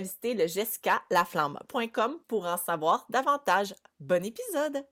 visiter 0.00 0.34
le 0.34 0.46
jessicalaflamme.com 0.46 2.18
pour 2.26 2.46
en 2.46 2.56
savoir 2.56 3.06
davantage. 3.08 3.74
Bon 3.98 4.24
épisode! 4.24 4.84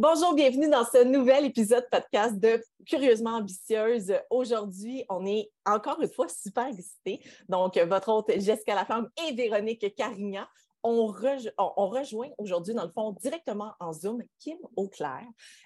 Bonjour, 0.00 0.32
bienvenue 0.32 0.70
dans 0.70 0.84
ce 0.84 1.02
nouvel 1.02 1.46
épisode 1.46 1.84
podcast 1.90 2.38
de 2.38 2.62
Curieusement 2.86 3.38
Ambitieuse. 3.38 4.14
Aujourd'hui, 4.30 5.04
on 5.08 5.26
est 5.26 5.50
encore 5.66 6.00
une 6.00 6.08
fois 6.08 6.28
super 6.28 6.68
excités. 6.68 7.20
Donc, 7.48 7.76
votre 7.76 8.08
hôte 8.10 8.30
Jessica 8.38 8.76
Laflamme 8.76 9.08
et 9.26 9.32
Véronique 9.32 9.92
Carignan 9.96 10.46
on, 10.82 11.06
rejoint 11.06 12.28
aujourd'hui, 12.38 12.74
dans 12.74 12.84
le 12.84 12.90
fond, 12.90 13.12
directement 13.12 13.74
en 13.80 13.92
Zoom, 13.92 14.22
Kim 14.38 14.58
Auclair. 14.76 15.24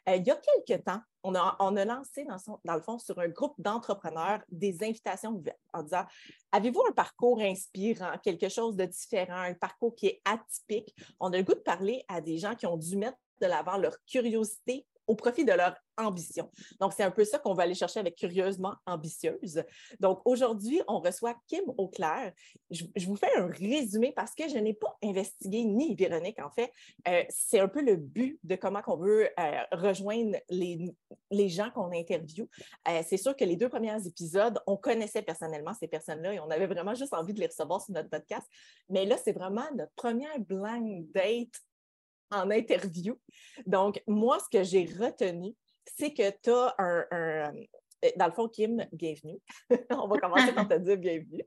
Euh, 0.09 0.17
il 0.17 0.27
y 0.27 0.31
a 0.31 0.37
quelques 0.37 0.85
temps, 0.85 1.01
on 1.23 1.35
a, 1.35 1.85
lancé, 1.85 2.25
dans, 2.25 2.37
dans, 2.65 2.75
le 2.75 2.81
fond, 2.81 2.99
sur 2.99 3.19
un 3.19 3.29
groupe 3.29 3.55
d'entrepreneurs, 3.59 4.41
des 4.51 4.83
invitations 4.83 5.31
ouvertes 5.31 5.59
en 5.73 5.83
disant 5.83 6.05
Avez-vous 6.53 6.83
un 6.89 6.93
parcours 6.93 7.41
inspirant, 7.41 8.19
quelque 8.23 8.49
chose 8.49 8.77
de 8.77 8.85
différent, 8.85 9.37
un 9.43 9.55
parcours 9.55 9.95
qui 9.95 10.07
est 10.09 10.23
atypique? 10.25 10.95
On 11.21 11.33
a 11.33 11.37
le 11.37 11.45
goût 11.45 11.55
de 11.55 11.61
parler 11.61 12.05
à 12.09 12.21
des 12.21 12.39
gens 12.39 12.55
qui 12.55 12.67
ont 12.67 12.77
dû 12.77 12.97
mettre 12.97 13.19
de 13.41 13.47
l'avant 13.47 13.77
leur 13.77 13.97
curiosité 14.07 14.87
au 15.07 15.15
profit 15.15 15.45
de 15.45 15.53
leur 15.53 15.77
ambition. 15.97 16.51
Donc, 16.81 16.93
c'est 16.95 17.03
un 17.03 17.11
peu 17.11 17.25
ça 17.25 17.39
qu'on 17.39 17.55
va 17.55 17.65
aller 17.65 17.75
chercher 17.75 18.01
avec 18.01 18.17
Curieusement 18.17 18.75
Ambitieuse. 18.87 19.63
Donc, 20.01 20.21
aujourd'hui, 20.25 20.81
on 20.89 21.01
reçoit 21.01 21.35
Kim 21.47 21.65
Auclair. 21.77 22.33
Je, 22.71 22.85
vous 23.07 23.17
fais 23.17 23.35
un 23.37 23.47
résumé 23.47 24.13
parce 24.13 24.35
que 24.35 24.49
je 24.49 24.57
n'ai 24.57 24.75
pas 24.75 24.97
investigué 25.03 25.65
ni 25.65 25.95
Véronique, 25.95 26.41
en 26.41 26.51
fait. 26.51 26.73
Euh, 27.09 27.23
c'est 27.29 27.61
un 27.61 27.69
peu 27.69 27.83
le 27.83 27.97
but 27.97 28.39
de 28.43 28.57
comment 28.57 28.81
on 28.87 28.97
veut 28.97 29.29
euh, 29.39 29.61
rejoindre 29.73 30.37
les, 30.49 30.95
les 31.31 31.49
gens 31.49 31.71
qu'on 31.71 31.93
interviewe. 31.93 32.49
Euh, 32.89 33.03
c'est 33.07 33.17
sûr 33.17 33.37
que 33.37 33.45
les 33.45 33.57
deux 33.57 33.69
premiers 33.69 34.07
épisodes, 34.07 34.59
on 34.67 34.77
connaissait 34.77 35.23
personnellement 35.23 35.75
ces 35.75 35.89
personnes-là 35.89 36.35
et 36.35 36.41
on 36.41 36.51
avait 36.51 36.67
vraiment 36.67 36.95
juste 36.95 37.15
envie 37.15 37.35
de 37.35 37.41
les 37.41 37.47
recevoir 37.47 37.81
sur 37.83 37.95
notre 37.95 38.09
podcast. 38.09 38.47
Mais 38.89 39.05
là, 39.05 39.17
c'est 39.23 39.33
vraiment 39.33 39.67
notre 39.75 39.93
première 39.95 40.39
blind 40.41 41.11
date 41.13 41.61
en 42.33 42.51
interview. 42.51 43.19
Donc, 43.67 44.03
moi, 44.07 44.39
ce 44.41 44.59
que 44.59 44.65
j'ai 44.65 44.85
retenu, 44.85 45.55
c'est 45.97 46.13
que 46.13 46.31
tu 46.43 46.51
as 46.51 46.75
un, 46.79 47.07
euh, 47.13 47.53
Dans 48.17 48.27
le 48.27 48.33
fond, 48.33 48.49
Kim, 48.49 48.85
bienvenue. 48.93 49.39
On 49.91 50.09
va 50.09 50.19
commencer 50.19 50.53
par 50.53 50.67
te 50.69 50.75
dire 50.75 50.97
bienvenue. 50.97 51.45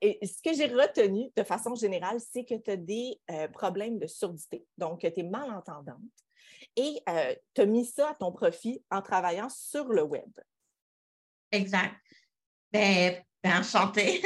Et 0.00 0.24
ce 0.26 0.40
que 0.42 0.54
j'ai 0.54 0.66
retenu 0.66 1.30
de 1.36 1.42
façon 1.42 1.74
générale, 1.74 2.18
c'est 2.20 2.44
que 2.44 2.54
tu 2.54 2.70
as 2.70 2.76
des 2.76 3.20
euh, 3.30 3.48
problèmes 3.48 3.98
de 3.98 4.06
surdité, 4.06 4.64
donc 4.78 5.00
tu 5.00 5.06
es 5.06 5.22
malentendante. 5.22 6.00
Et 6.76 7.00
euh, 7.08 7.34
tu 7.54 7.62
as 7.62 7.66
mis 7.66 7.84
ça 7.84 8.10
à 8.10 8.14
ton 8.14 8.32
profit 8.32 8.82
en 8.90 9.02
travaillant 9.02 9.48
sur 9.48 9.88
le 9.88 10.02
web. 10.02 10.30
Exact. 11.52 11.94
Ben, 12.72 13.22
enchantée. 13.48 14.22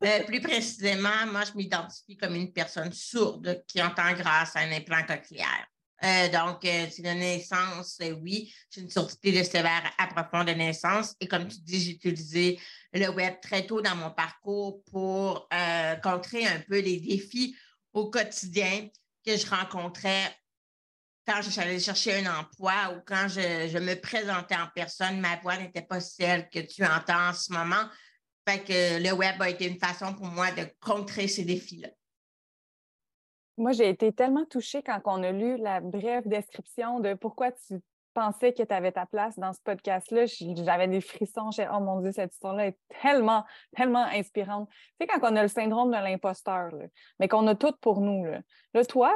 plus 0.26 0.40
précisément, 0.40 1.26
moi, 1.30 1.42
je 1.44 1.56
m'identifie 1.56 2.16
comme 2.16 2.34
une 2.34 2.52
personne 2.52 2.92
sourde 2.92 3.62
qui 3.66 3.82
entend 3.82 4.12
grâce 4.14 4.56
à 4.56 4.60
un 4.60 4.72
implant 4.72 5.02
cochléaire. 5.04 5.66
Euh, 6.04 6.28
donc, 6.28 6.64
euh, 6.64 6.86
c'est 6.90 7.02
de 7.02 7.08
naissance, 7.08 7.98
euh, 8.02 8.10
oui, 8.22 8.54
j'ai 8.70 8.82
une 8.82 8.90
surdité 8.90 9.32
de 9.32 9.42
sévère 9.42 9.82
à 9.96 10.06
profond 10.08 10.44
de 10.44 10.52
naissance. 10.52 11.14
Et 11.20 11.26
comme 11.26 11.48
tu 11.48 11.58
dis, 11.60 11.80
j'ai 11.80 11.92
utilisé 11.92 12.60
le 12.92 13.08
web 13.08 13.34
très 13.40 13.66
tôt 13.66 13.80
dans 13.80 13.96
mon 13.96 14.10
parcours 14.10 14.82
pour 14.90 15.48
contrer 16.02 16.46
un 16.46 16.60
peu 16.68 16.80
les 16.80 17.00
défis 17.00 17.56
au 17.92 18.10
quotidien 18.10 18.88
que 19.24 19.36
je 19.36 19.46
rencontrais 19.46 20.36
quand 21.26 21.42
j'allais 21.42 21.80
chercher 21.80 22.24
un 22.24 22.40
emploi 22.40 22.94
ou 22.94 23.00
quand 23.04 23.26
je, 23.28 23.78
me 23.78 23.94
présentais 23.94 24.54
en 24.54 24.68
personne, 24.72 25.20
ma 25.20 25.36
voix 25.36 25.56
n'était 25.56 25.82
pas 25.82 26.00
celle 26.00 26.48
que 26.48 26.60
tu 26.60 26.84
entends 26.84 27.30
en 27.30 27.32
ce 27.32 27.52
moment. 27.52 27.84
Fait 28.48 28.62
que 28.62 29.02
le 29.02 29.12
web 29.12 29.40
a 29.40 29.50
été 29.50 29.66
une 29.66 29.78
façon 29.78 30.14
pour 30.14 30.26
moi 30.26 30.50
de 30.52 30.62
contrer 30.80 31.26
ces 31.26 31.44
défis-là. 31.44 31.88
Moi, 33.58 33.72
j'ai 33.72 33.88
été 33.88 34.12
tellement 34.12 34.44
touchée 34.44 34.82
quand 34.82 35.00
on 35.06 35.22
a 35.22 35.32
lu 35.32 35.56
la 35.56 35.80
brève 35.80 36.28
description 36.28 37.00
de 37.00 37.14
pourquoi 37.14 37.52
tu 37.52 37.80
pensais 38.16 38.52
que 38.52 38.62
tu 38.62 38.72
avais 38.72 38.92
ta 38.92 39.04
place 39.04 39.38
dans 39.38 39.52
ce 39.52 39.60
podcast-là. 39.62 40.24
J'avais 40.64 40.88
des 40.88 41.00
frissons. 41.00 41.50
J'ai 41.50 41.66
oh 41.70 41.80
mon 41.80 42.00
Dieu, 42.00 42.12
cette 42.12 42.32
histoire-là 42.32 42.68
est 42.68 42.78
tellement, 43.02 43.44
tellement 43.74 44.04
inspirante. 44.04 44.68
Tu 44.70 44.76
sais, 45.00 45.06
quand 45.06 45.20
on 45.30 45.36
a 45.36 45.42
le 45.42 45.48
syndrome 45.48 45.90
de 45.90 45.96
l'imposteur, 45.96 46.70
mais 47.18 47.28
qu'on 47.28 47.46
a 47.46 47.54
tout 47.54 47.74
pour 47.80 48.00
nous. 48.00 48.24
Là, 48.24 48.40
là 48.74 48.84
toi, 48.84 49.12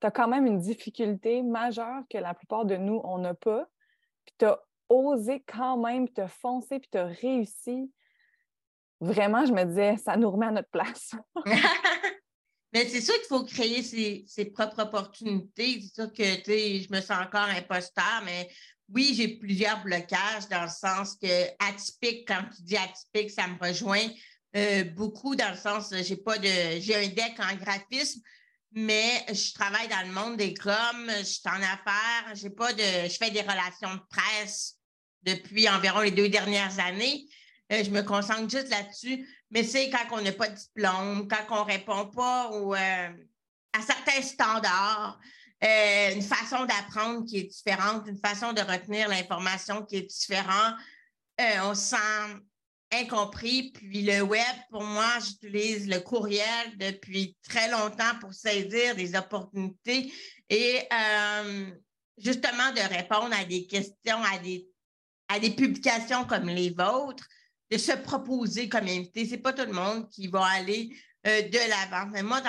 tu 0.00 0.06
as 0.06 0.10
quand 0.10 0.28
même 0.28 0.46
une 0.46 0.58
difficulté 0.58 1.42
majeure 1.42 2.02
que 2.10 2.18
la 2.18 2.34
plupart 2.34 2.64
de 2.64 2.76
nous, 2.76 3.00
on 3.04 3.18
n'a 3.18 3.34
pas. 3.34 3.66
Puis 4.24 4.34
tu 4.38 4.44
as 4.44 4.60
osé 4.88 5.44
quand 5.46 5.76
même 5.76 6.08
te 6.08 6.26
foncer, 6.26 6.80
puis 6.80 6.88
tu 6.90 6.98
as 6.98 7.06
réussi. 7.06 7.92
Vraiment, 9.02 9.44
je 9.44 9.52
me 9.52 9.64
disais, 9.64 9.96
ça 9.96 10.16
nous 10.16 10.30
remet 10.30 10.46
à 10.46 10.52
notre 10.52 10.70
place. 10.70 11.10
Mais 12.72 12.88
c'est 12.88 13.00
sûr 13.00 13.14
qu'il 13.14 13.26
faut 13.28 13.44
créer 13.44 13.82
ses, 13.82 14.44
propres 14.46 14.80
opportunités. 14.80 15.82
C'est 15.82 16.02
sûr 16.02 16.12
que 16.12 16.22
je 16.22 16.92
me 16.92 17.00
sens 17.00 17.18
encore 17.26 17.48
imposteur, 17.48 18.22
mais 18.24 18.48
oui, 18.88 19.12
j'ai 19.14 19.36
plusieurs 19.36 19.82
blocages 19.82 20.48
dans 20.50 20.62
le 20.62 20.68
sens 20.68 21.16
que 21.20 21.46
atypique, 21.58 22.26
quand 22.26 22.42
tu 22.56 22.62
dis 22.62 22.76
atypique, 22.76 23.30
ça 23.30 23.46
me 23.46 23.58
rejoint 23.58 24.06
euh, 24.56 24.84
beaucoup 24.84 25.34
dans 25.34 25.50
le 25.50 25.56
sens 25.56 25.94
j'ai 26.02 26.16
pas 26.16 26.38
de 26.38 26.80
j'ai 26.80 26.94
un 26.94 27.08
deck 27.08 27.38
en 27.40 27.56
graphisme, 27.56 28.20
mais 28.70 29.24
je 29.28 29.52
travaille 29.52 29.88
dans 29.88 30.06
le 30.06 30.12
monde 30.14 30.36
des 30.38 30.54
coms, 30.54 31.10
je 31.18 31.24
suis 31.24 31.42
en 31.46 31.56
affaires, 31.56 32.34
j'ai 32.34 32.50
pas 32.50 32.72
de 32.72 32.82
je 32.82 33.16
fais 33.18 33.30
des 33.30 33.42
relations 33.42 33.94
de 33.94 34.02
presse 34.08 34.78
depuis 35.22 35.68
environ 35.68 36.00
les 36.00 36.10
deux 36.10 36.28
dernières 36.28 36.78
années. 36.78 37.26
Euh, 37.72 37.82
je 37.82 37.90
me 37.90 38.02
concentre 38.02 38.50
juste 38.50 38.68
là-dessus. 38.68 39.26
Mais 39.50 39.64
c'est 39.64 39.90
quand 39.90 40.04
on 40.18 40.20
n'a 40.20 40.32
pas 40.32 40.48
de 40.48 40.56
diplôme, 40.56 41.28
quand 41.28 41.44
on 41.50 41.64
ne 41.64 41.70
répond 41.70 42.06
pas 42.06 42.50
euh, 42.52 43.08
à 43.72 43.82
certains 43.82 44.20
standards, 44.22 45.18
euh, 45.64 46.14
une 46.14 46.22
façon 46.22 46.64
d'apprendre 46.66 47.24
qui 47.24 47.38
est 47.38 47.44
différente, 47.44 48.06
une 48.06 48.18
façon 48.18 48.52
de 48.52 48.60
retenir 48.60 49.08
l'information 49.08 49.84
qui 49.84 49.96
est 49.96 50.02
différente, 50.02 50.74
on 51.64 51.74
se 51.74 51.90
sent 51.90 52.40
incompris. 52.92 53.72
Puis 53.72 54.02
le 54.02 54.22
web, 54.22 54.56
pour 54.70 54.84
moi, 54.84 55.18
j'utilise 55.24 55.88
le 55.88 56.00
courriel 56.00 56.76
depuis 56.76 57.36
très 57.42 57.70
longtemps 57.70 58.18
pour 58.20 58.34
saisir 58.34 58.94
des 58.94 59.16
opportunités 59.16 60.12
et 60.48 60.88
justement 62.18 62.70
de 62.72 62.94
répondre 62.94 63.34
à 63.36 63.44
des 63.44 63.66
questions, 63.66 64.22
à 64.22 64.38
des, 64.38 64.68
à 65.28 65.40
des 65.40 65.50
publications 65.50 66.24
comme 66.24 66.48
les 66.48 66.70
vôtres 66.70 67.26
de 67.72 67.78
se 67.78 67.92
proposer 67.92 68.68
comme 68.68 68.84
invité. 68.86 69.24
Ce 69.24 69.30
n'est 69.30 69.38
pas 69.38 69.54
tout 69.54 69.64
le 69.64 69.72
monde 69.72 70.06
qui 70.10 70.28
va 70.28 70.44
aller 70.44 70.94
euh, 71.26 71.40
de 71.40 71.58
l'avant. 71.70 72.10
Mais 72.10 72.22
moi, 72.22 72.42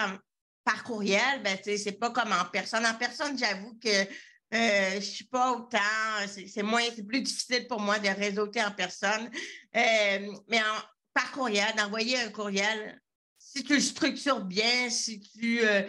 par 0.66 0.84
courriel, 0.84 1.42
ben, 1.42 1.58
c'est 1.64 1.98
pas 1.98 2.12
comme 2.12 2.34
en 2.34 2.44
personne. 2.52 2.86
En 2.86 2.96
personne, 2.96 3.38
j'avoue 3.38 3.80
que 3.82 3.90
euh, 3.90 4.90
je 4.92 4.96
ne 4.96 5.02
suis 5.02 5.26
pas 5.26 5.54
autant, 5.54 5.80
c'est 6.28 6.62
moins, 6.62 6.84
c'est 6.94 7.08
plus 7.08 7.22
difficile 7.22 7.68
pour 7.68 7.80
moi 7.80 8.00
de 8.00 8.10
réseauter 8.10 8.62
en 8.62 8.72
personne. 8.72 9.30
Euh, 9.78 10.34
mais 10.50 10.60
par 11.14 11.32
courriel, 11.32 11.74
d'envoyer 11.78 12.20
un 12.20 12.30
courriel, 12.30 13.02
si 13.40 13.64
tu 13.64 13.76
le 13.76 13.82
structures 13.82 14.42
bien, 14.42 14.90
si 14.90 15.22
tu 15.22 15.62
euh, 15.62 15.84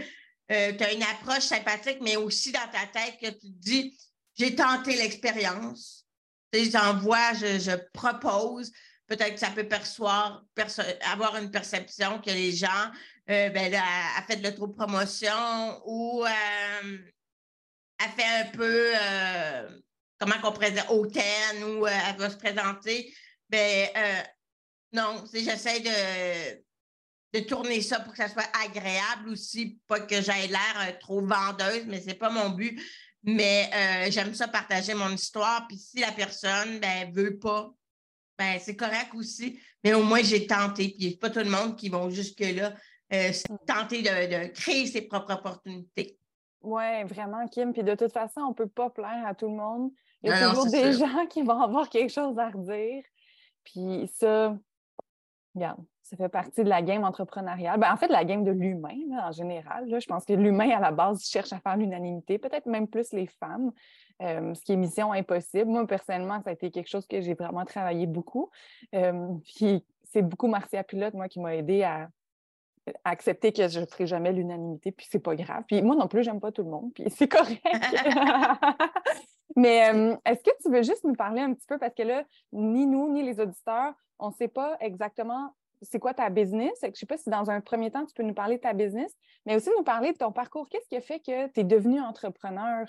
as 0.49 0.93
une 0.93 1.03
approche 1.03 1.45
sympathique, 1.45 1.99
mais 2.03 2.15
aussi 2.17 2.53
dans 2.53 2.71
ta 2.71 2.87
tête 2.87 3.19
que 3.21 3.31
tu 3.31 3.53
te 3.53 3.59
dis, 3.59 3.99
j'ai 4.39 4.55
tenté 4.55 4.95
l'expérience. 4.95 6.07
J'envoie, 6.53 7.35
je, 7.35 7.59
je 7.59 7.77
propose. 7.93 8.71
Peut-être 9.06 9.35
que 9.35 9.41
ça 9.41 9.51
peut 9.51 9.69
avoir 11.12 11.37
une 11.37 11.51
perception 11.51 12.21
que 12.21 12.31
les 12.31 12.53
gens, 12.53 12.91
euh, 13.31 13.51
ben 13.51 13.75
a, 13.75 14.23
fait 14.23 14.37
de 14.37 14.49
l'autopromotion 14.49 15.83
ou 15.87 16.25
euh, 16.25 16.99
a 17.99 18.09
fait 18.09 18.41
un 18.41 18.51
peu, 18.51 18.93
euh, 18.95 19.81
comment 20.19 20.41
qu'on 20.41 20.59
dire, 20.59 20.91
hautaine 20.91 21.65
ou 21.65 21.87
elle 21.87 22.17
va 22.17 22.31
se 22.31 22.37
présenter. 22.37 23.15
Ben, 23.51 23.89
non, 24.93 25.25
j'essaie 25.33 25.81
de, 25.81 26.65
de 27.35 27.41
tourner 27.41 27.83
ça 27.83 27.99
pour 27.99 28.12
que 28.12 28.19
ça 28.19 28.29
soit 28.29 28.49
agréable 28.65 29.29
aussi, 29.31 29.81
pas 29.89 30.00
que 30.00 30.23
j'aie 30.23 30.47
l'air 30.47 30.77
euh, 30.79 30.93
trop 31.00 31.21
vendeuse, 31.21 31.85
mais 31.87 32.00
c'est 32.00 32.15
pas 32.15 32.31
mon 32.31 32.50
but. 32.50 32.81
Mais 33.25 33.71
euh, 33.75 34.11
j'aime 34.11 34.35
ça 34.35 34.47
partager 34.47 34.95
mon 34.95 35.11
histoire. 35.11 35.67
Puis 35.67 35.79
si 35.79 35.99
la 35.99 36.12
personne 36.12 36.75
ne 36.75 36.79
ben, 36.79 37.12
veut 37.12 37.39
pas, 37.39 37.73
ben, 38.39 38.59
c'est 38.61 38.77
correct 38.77 39.11
aussi. 39.15 39.59
Mais 39.83 39.95
au 39.95 40.03
moins, 40.03 40.23
j'ai 40.23 40.47
tenté. 40.47 40.95
Puis 40.99 41.17
pas 41.17 41.31
tout 41.31 41.41
le 41.41 41.51
monde 41.51 41.77
qui 41.77 41.89
va 41.89 42.09
jusque-là 42.11 42.73
euh, 43.13 43.31
tenter 43.67 44.03
de, 44.03 44.49
créer 44.53 44.87
ses 44.87 45.03
propres 45.03 45.35
opportunités. 45.35 46.19
Oui, 46.63 47.05
vraiment, 47.05 47.47
Kim. 47.49 47.73
Puis 47.73 47.85
de 47.85 47.95
toute 47.95 48.13
façon, 48.13 48.41
on 48.41 48.49
ne 48.51 48.55
peut 48.55 48.69
pas 48.69 48.91
plaire 48.91 49.27
à 49.27 49.35
tout 49.35 49.49
le 49.49 49.57
monde. 49.57 49.93
Il 50.23 50.31
y 50.31 50.33
a 50.33 50.49
toujours 50.49 50.71
des 50.71 50.93
gens 50.93 51.27
qui 51.27 51.43
vont 51.43 51.61
avoir 51.61 51.89
quelque 51.89 52.11
chose 52.11 52.39
à 52.39 52.49
redire. 52.49 53.05
Puis 53.63 54.11
ça, 54.15 54.57
regarde, 55.55 55.85
ça 56.03 56.17
fait 56.17 56.29
partie 56.29 56.65
de 56.65 56.69
la 56.69 56.83
game 56.83 57.05
entrepreneuriale. 57.05 57.79
Ben, 57.79 57.93
en 57.93 57.97
fait, 57.97 58.09
la 58.09 58.25
game 58.25 58.45
de 58.45 58.51
l'humain 58.51 58.97
en 59.23 59.33
général. 59.33 59.87
je 59.89 60.07
pense 60.07 60.25
que 60.25 60.33
l'humain, 60.33 60.71
à 60.71 60.81
la 60.81 60.91
base, 60.91 61.25
cherche 61.25 61.53
à 61.53 61.61
faire 61.61 61.77
l'unanimité, 61.77 62.39
peut-être 62.39 62.67
même 62.67 62.89
plus 62.89 63.13
les 63.13 63.27
femmes, 63.27 63.71
ce 64.20 64.62
qui 64.64 64.72
est 64.72 64.76
mission 64.76 65.12
impossible. 65.12 65.70
Moi, 65.70 65.87
personnellement, 65.87 66.40
ça 66.43 66.50
a 66.50 66.52
été 66.52 66.70
quelque 66.70 66.88
chose 66.88 67.06
que 67.06 67.20
j'ai 67.20 67.34
vraiment 67.34 67.64
travaillé 67.64 68.06
beaucoup. 68.06 68.50
Euh, 68.94 69.34
puis 69.56 69.84
c'est 70.05 70.22
beaucoup 70.22 70.46
Marcia 70.46 70.84
Pilote, 70.84 71.14
moi, 71.14 71.28
qui 71.28 71.40
m'a 71.40 71.55
aidé 71.55 71.82
à, 71.82 72.08
accepter 73.05 73.52
que 73.52 73.66
je 73.66 73.81
ne 73.81 73.87
ferai 73.87 74.06
jamais 74.06 74.31
l'unanimité, 74.31 74.93
puis 74.93 75.06
c'est 75.11 75.19
pas 75.19 75.34
grave. 75.34 75.64
Puis 75.66 75.81
moi 75.81 75.96
non 75.96 76.06
plus, 76.06 76.22
j'aime 76.22 76.38
pas 76.38 76.52
tout 76.52 76.62
le 76.62 76.70
monde, 76.70 76.93
puis 76.94 77.05
c'est 77.08 77.28
correct. 77.28 77.64
Mais 79.56 79.90
euh, 79.94 80.16
est-ce 80.26 80.43
que 80.43 80.50
tu 80.62 80.70
veux 80.70 80.82
juste 80.82 81.02
nous 81.05 81.14
parler 81.14 81.40
un 81.40 81.55
petit 81.55 81.66
peu, 81.66 81.78
parce 81.78 81.94
que 81.94 82.02
là, 82.02 82.25
ni 82.52 82.87
nous, 82.87 83.11
ni 83.11 83.22
les 83.22 83.40
auditeurs, 83.40 83.94
on 84.19 84.28
ne 84.28 84.34
sait 84.34 84.49
pas 84.49 84.76
exactement 84.81 85.55
c'est 85.82 85.99
quoi 85.99 86.14
ta 86.14 86.31
business. 86.31 86.72
Je 86.82 86.88
ne 86.88 86.94
sais 86.94 87.06
pas 87.06 87.16
si 87.16 87.31
dans 87.31 87.50
un 87.50 87.61
premier 87.61 87.90
temps, 87.90 88.05
tu 88.05 88.14
peux 88.14 88.22
nous 88.22 88.34
parler 88.34 88.56
de 88.56 88.62
ta 88.62 88.72
business, 88.72 89.14
mais 89.46 89.55
aussi 89.56 89.70
nous 89.76 89.84
parler 89.84 90.12
de 90.12 90.19
ton 90.19 90.32
parcours. 90.32 90.69
Qu'est-ce 90.69 90.88
qui 90.88 90.96
a 90.96 91.00
fait 91.00 91.20
que 91.20 91.49
tu 91.49 91.61
es 91.61 91.64
devenu 91.64 92.00
entrepreneur? 92.00 92.87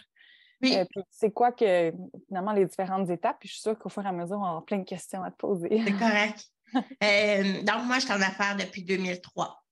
Oui. 0.65 0.75
Euh, 0.77 1.01
c'est 1.09 1.31
quoi 1.31 1.51
que, 1.51 1.93
finalement, 2.27 2.53
les 2.53 2.65
différentes 2.65 3.09
étapes? 3.09 3.37
Puis 3.39 3.49
je 3.49 3.53
suis 3.53 3.61
sûre 3.61 3.77
qu'au 3.77 3.89
fur 3.89 4.03
et 4.03 4.07
à 4.07 4.11
mesure, 4.11 4.37
on 4.37 4.49
aura 4.49 4.65
plein 4.65 4.79
de 4.79 4.83
questions 4.83 5.23
à 5.23 5.31
te 5.31 5.37
poser. 5.37 5.69
C'est 5.85 5.97
correct. 5.97 6.45
Euh, 7.03 7.61
donc, 7.61 7.85
moi, 7.85 7.99
je 7.99 8.05
suis 8.05 8.11
en 8.11 8.21
affaires 8.21 8.57
depuis 8.57 8.83
2003. 8.83 9.63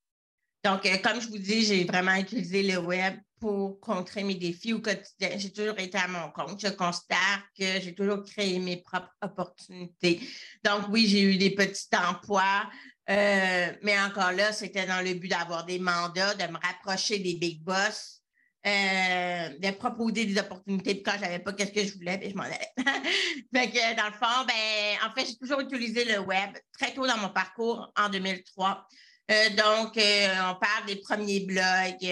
Donc, 0.64 0.86
euh, 0.86 0.98
comme 1.04 1.20
je 1.20 1.28
vous 1.28 1.38
dis, 1.38 1.66
j'ai 1.66 1.84
vraiment 1.84 2.14
utilisé 2.14 2.64
le 2.64 2.78
web 2.78 3.16
pour 3.42 3.80
contrer 3.82 4.24
mes 4.24 4.36
défis 4.36 4.72
au 4.72 4.80
quotidien. 4.80 5.32
J'ai 5.36 5.52
toujours 5.52 5.78
été 5.80 5.98
à 5.98 6.08
mon 6.08 6.32
compte. 6.32 6.62
Je 6.62 6.70
constate 6.70 7.42
que 7.60 7.82
j'ai 7.82 7.94
toujours 7.94 8.24
créé 8.24 8.58
mes 8.60 8.78
propres 8.78 9.12
opportunités. 9.22 10.22
Donc, 10.64 10.84
oui, 10.90 11.08
j'ai 11.08 11.24
eu 11.24 11.38
des 11.38 11.50
petits 11.50 11.90
emplois, 11.94 12.70
euh, 13.10 13.68
mais 13.82 14.00
encore 14.00 14.32
là, 14.32 14.54
c'était 14.54 14.86
dans 14.86 15.04
le 15.04 15.14
but 15.16 15.28
d'avoir 15.28 15.66
des 15.66 15.80
mandats, 15.80 16.36
de 16.36 16.44
me 16.44 16.58
rapprocher 16.58 17.20
des 17.20 17.36
big 17.36 17.62
boss, 17.62 18.23
euh, 18.66 19.50
de 19.60 19.72
proposer 19.72 20.26
des 20.26 20.40
opportunités. 20.40 20.96
Puis 20.96 21.04
quand 21.04 21.16
je 21.16 21.22
n'avais 21.22 21.40
pas 21.40 21.54
qu'est-ce 21.54 21.72
que 21.72 21.84
je 21.86 21.94
voulais, 21.96 22.18
ben, 22.18 22.30
je 22.30 22.36
m'en 22.36 22.44
allais. 22.44 22.72
fait 23.54 23.96
dans 23.96 24.08
le 24.08 24.14
fond, 24.14 24.46
ben, 24.48 24.98
en 25.06 25.14
fait, 25.14 25.26
j'ai 25.28 25.38
toujours 25.38 25.60
utilisé 25.60 26.06
le 26.06 26.20
web 26.20 26.52
très 26.72 26.94
tôt 26.94 27.06
dans 27.06 27.18
mon 27.18 27.30
parcours 27.30 27.92
en 27.98 28.10
2003. 28.10 28.88
Euh, 29.32 29.50
donc, 29.50 29.98
on 29.98 30.56
parle 30.56 30.86
des 30.88 30.98
premiers 30.98 31.42
blogs 31.42 32.10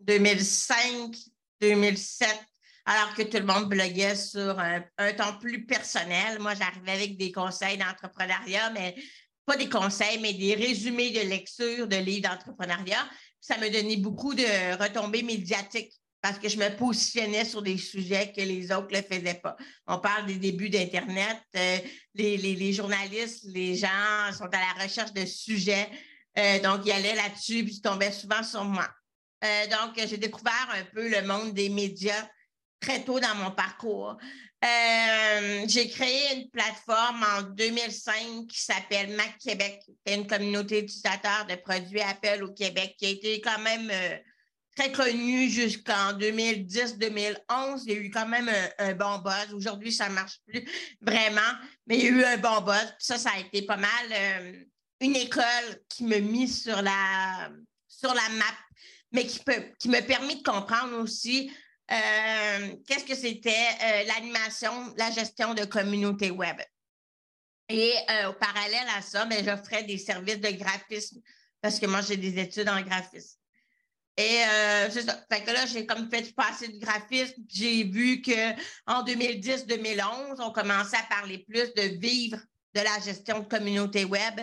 2005, 0.00 1.14
2007, 1.60 2.28
alors 2.84 3.14
que 3.14 3.22
tout 3.22 3.38
le 3.38 3.44
monde 3.44 3.68
bloguait 3.68 4.16
sur 4.16 4.58
un, 4.58 4.82
un 4.98 5.12
temps 5.12 5.38
plus 5.38 5.66
personnel. 5.66 6.38
Moi, 6.38 6.54
j'arrivais 6.54 6.92
avec 6.92 7.16
des 7.18 7.32
conseils 7.32 7.78
d'entrepreneuriat, 7.78 8.70
mais 8.70 8.94
pas 9.46 9.56
des 9.56 9.68
conseils, 9.68 10.18
mais 10.20 10.34
des 10.34 10.54
résumés 10.54 11.10
de 11.10 11.20
lecture 11.20 11.86
de 11.86 11.96
livres 11.96 12.28
d'entrepreneuriat. 12.28 13.08
Ça 13.40 13.58
me 13.58 13.70
donnait 13.70 13.96
beaucoup 13.96 14.34
de 14.34 14.82
retombées 14.82 15.22
médiatiques 15.22 15.92
parce 16.26 16.38
que 16.38 16.48
je 16.48 16.56
me 16.56 16.74
positionnais 16.76 17.44
sur 17.44 17.62
des 17.62 17.78
sujets 17.78 18.32
que 18.32 18.40
les 18.40 18.72
autres 18.72 18.88
ne 18.90 19.00
faisaient 19.00 19.40
pas. 19.40 19.56
On 19.86 19.98
parle 19.98 20.26
des 20.26 20.36
débuts 20.36 20.70
d'Internet. 20.70 21.38
Euh, 21.54 21.78
les, 22.14 22.72
journalistes, 22.72 23.44
les 23.44 23.76
gens 23.76 24.32
sont 24.36 24.46
à 24.46 24.58
la 24.58 24.84
recherche 24.84 25.12
de 25.12 25.24
sujets. 25.24 25.88
Euh, 26.36 26.58
donc, 26.60 26.80
ils 26.84 26.90
allaient 26.90 27.14
là-dessus, 27.14 27.64
puis 27.64 27.74
ils 27.74 27.80
tombaient 27.80 28.10
souvent 28.10 28.42
sur 28.42 28.64
moi. 28.64 28.88
Euh, 29.44 29.66
donc, 29.68 30.04
j'ai 30.04 30.16
découvert 30.16 30.68
un 30.74 30.84
peu 30.92 31.08
le 31.08 31.22
monde 31.22 31.54
des 31.54 31.68
médias 31.68 32.28
très 32.80 33.02
tôt 33.02 33.20
dans 33.20 33.34
mon 33.36 33.50
parcours. 33.50 34.16
Euh, 34.64 35.64
j'ai 35.68 35.88
créé 35.88 36.34
une 36.34 36.50
plateforme 36.50 37.24
en 37.36 37.42
2005 37.42 38.46
qui 38.48 38.60
s'appelle 38.60 39.14
Mac 39.14 39.36
Québec, 39.38 39.82
une 40.06 40.26
communauté 40.26 40.80
d'utilisateurs 40.82 41.46
de 41.46 41.56
produits 41.56 42.00
Apple 42.00 42.42
au 42.42 42.52
Québec 42.52 42.96
qui 42.98 43.06
a 43.06 43.10
été 43.10 43.40
quand 43.40 43.58
même 43.58 43.90
euh, 43.90 44.16
très 44.74 44.92
connue 44.92 45.50
jusqu'en 45.50 46.14
2010-2011. 46.14 47.82
Il 47.86 47.92
y 47.92 47.96
a 47.96 47.98
eu 47.98 48.10
quand 48.10 48.26
même 48.26 48.50
un, 48.78 48.94
bon 48.94 49.18
buzz. 49.18 49.52
Aujourd'hui, 49.52 49.92
ça 49.92 50.08
ne 50.08 50.14
marche 50.14 50.38
plus 50.46 50.66
vraiment, 51.00 51.40
mais 51.86 51.98
il 51.98 52.04
y 52.04 52.08
a 52.08 52.10
eu 52.10 52.24
un 52.24 52.38
bon 52.38 52.62
buzz. 52.62 52.94
ça, 52.98 53.18
ça 53.18 53.30
a 53.36 53.40
été 53.40 53.62
pas 53.62 53.76
mal 53.76 54.06
euh, 54.10 54.64
une 55.00 55.16
école 55.16 55.82
qui 55.88 56.04
me 56.04 56.18
mit 56.18 56.48
sur 56.48 56.80
la, 56.80 57.50
sur 57.88 58.14
la 58.14 58.28
map, 58.30 58.44
mais 59.12 59.26
qui, 59.26 59.40
peut, 59.40 59.64
qui 59.78 59.88
me 59.88 60.00
permet 60.00 60.36
de 60.36 60.42
comprendre 60.42 60.96
aussi 60.98 61.50
euh, 61.50 61.65
qu'est-ce 61.88 63.04
que 63.04 63.14
c'était? 63.14 63.50
Euh, 63.50 64.04
l'animation, 64.04 64.94
la 64.96 65.10
gestion 65.10 65.54
de 65.54 65.64
communauté 65.64 66.30
web. 66.30 66.60
Et 67.68 67.94
euh, 68.10 68.30
au 68.30 68.32
parallèle 68.34 68.86
à 68.96 69.02
ça, 69.02 69.24
ben, 69.24 69.44
j'offrais 69.44 69.82
des 69.84 69.98
services 69.98 70.40
de 70.40 70.50
graphisme 70.50 71.20
parce 71.60 71.78
que 71.80 71.86
moi, 71.86 72.00
j'ai 72.00 72.16
des 72.16 72.38
études 72.38 72.68
en 72.68 72.80
graphisme. 72.82 73.38
Et 74.18 74.40
c'est 74.90 75.02
ça. 75.02 75.22
Fait 75.30 75.42
que 75.42 75.50
là, 75.50 75.66
j'ai 75.66 75.84
comme 75.84 76.08
fait 76.08 76.34
passer 76.34 76.68
du 76.68 76.78
graphisme. 76.78 77.34
J'ai 77.50 77.84
vu 77.84 78.22
qu'en 78.22 79.04
2010-2011, 79.04 80.36
on 80.38 80.52
commençait 80.52 80.96
à 80.96 81.02
parler 81.02 81.44
plus 81.46 81.74
de 81.74 81.98
vivre 82.00 82.38
de 82.74 82.80
la 82.80 82.98
gestion 83.00 83.40
de 83.40 83.44
communauté 83.44 84.06
web. 84.06 84.40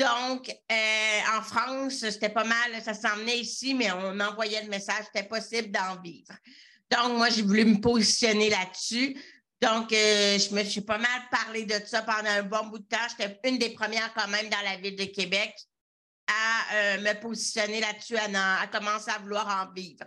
Donc, 0.00 0.50
en 0.70 1.42
France, 1.42 1.98
c'était 1.98 2.30
pas 2.30 2.44
mal, 2.44 2.82
ça 2.82 2.94
s'emmenait 2.94 3.38
ici, 3.38 3.74
mais 3.74 3.92
on 3.92 4.14
m'envoyait 4.14 4.62
le 4.62 4.70
message, 4.70 5.04
c'était 5.12 5.28
possible 5.28 5.70
d'en 5.70 6.00
vivre. 6.00 6.32
Donc, 6.90 7.18
moi, 7.18 7.28
j'ai 7.28 7.42
voulu 7.42 7.66
me 7.66 7.80
positionner 7.82 8.48
là-dessus. 8.48 9.14
Donc, 9.60 9.92
euh, 9.92 10.38
je 10.38 10.54
me 10.54 10.64
suis 10.64 10.80
pas 10.80 10.96
mal 10.96 11.20
parlé 11.30 11.66
de 11.66 11.78
ça 11.84 12.00
pendant 12.00 12.30
un 12.30 12.42
bon 12.42 12.68
bout 12.68 12.78
de 12.78 12.84
temps. 12.84 12.96
J'étais 13.10 13.38
une 13.46 13.58
des 13.58 13.70
premières 13.70 14.14
quand 14.14 14.28
même 14.28 14.48
dans 14.48 14.62
la 14.64 14.78
ville 14.78 14.96
de 14.96 15.04
Québec 15.04 15.54
à 16.26 16.74
euh, 16.74 17.00
me 17.02 17.20
positionner 17.20 17.80
là-dessus, 17.80 18.16
à, 18.16 18.66
commencer 18.68 19.10
à 19.10 19.18
vouloir 19.18 19.46
en 19.46 19.70
vivre. 19.74 20.06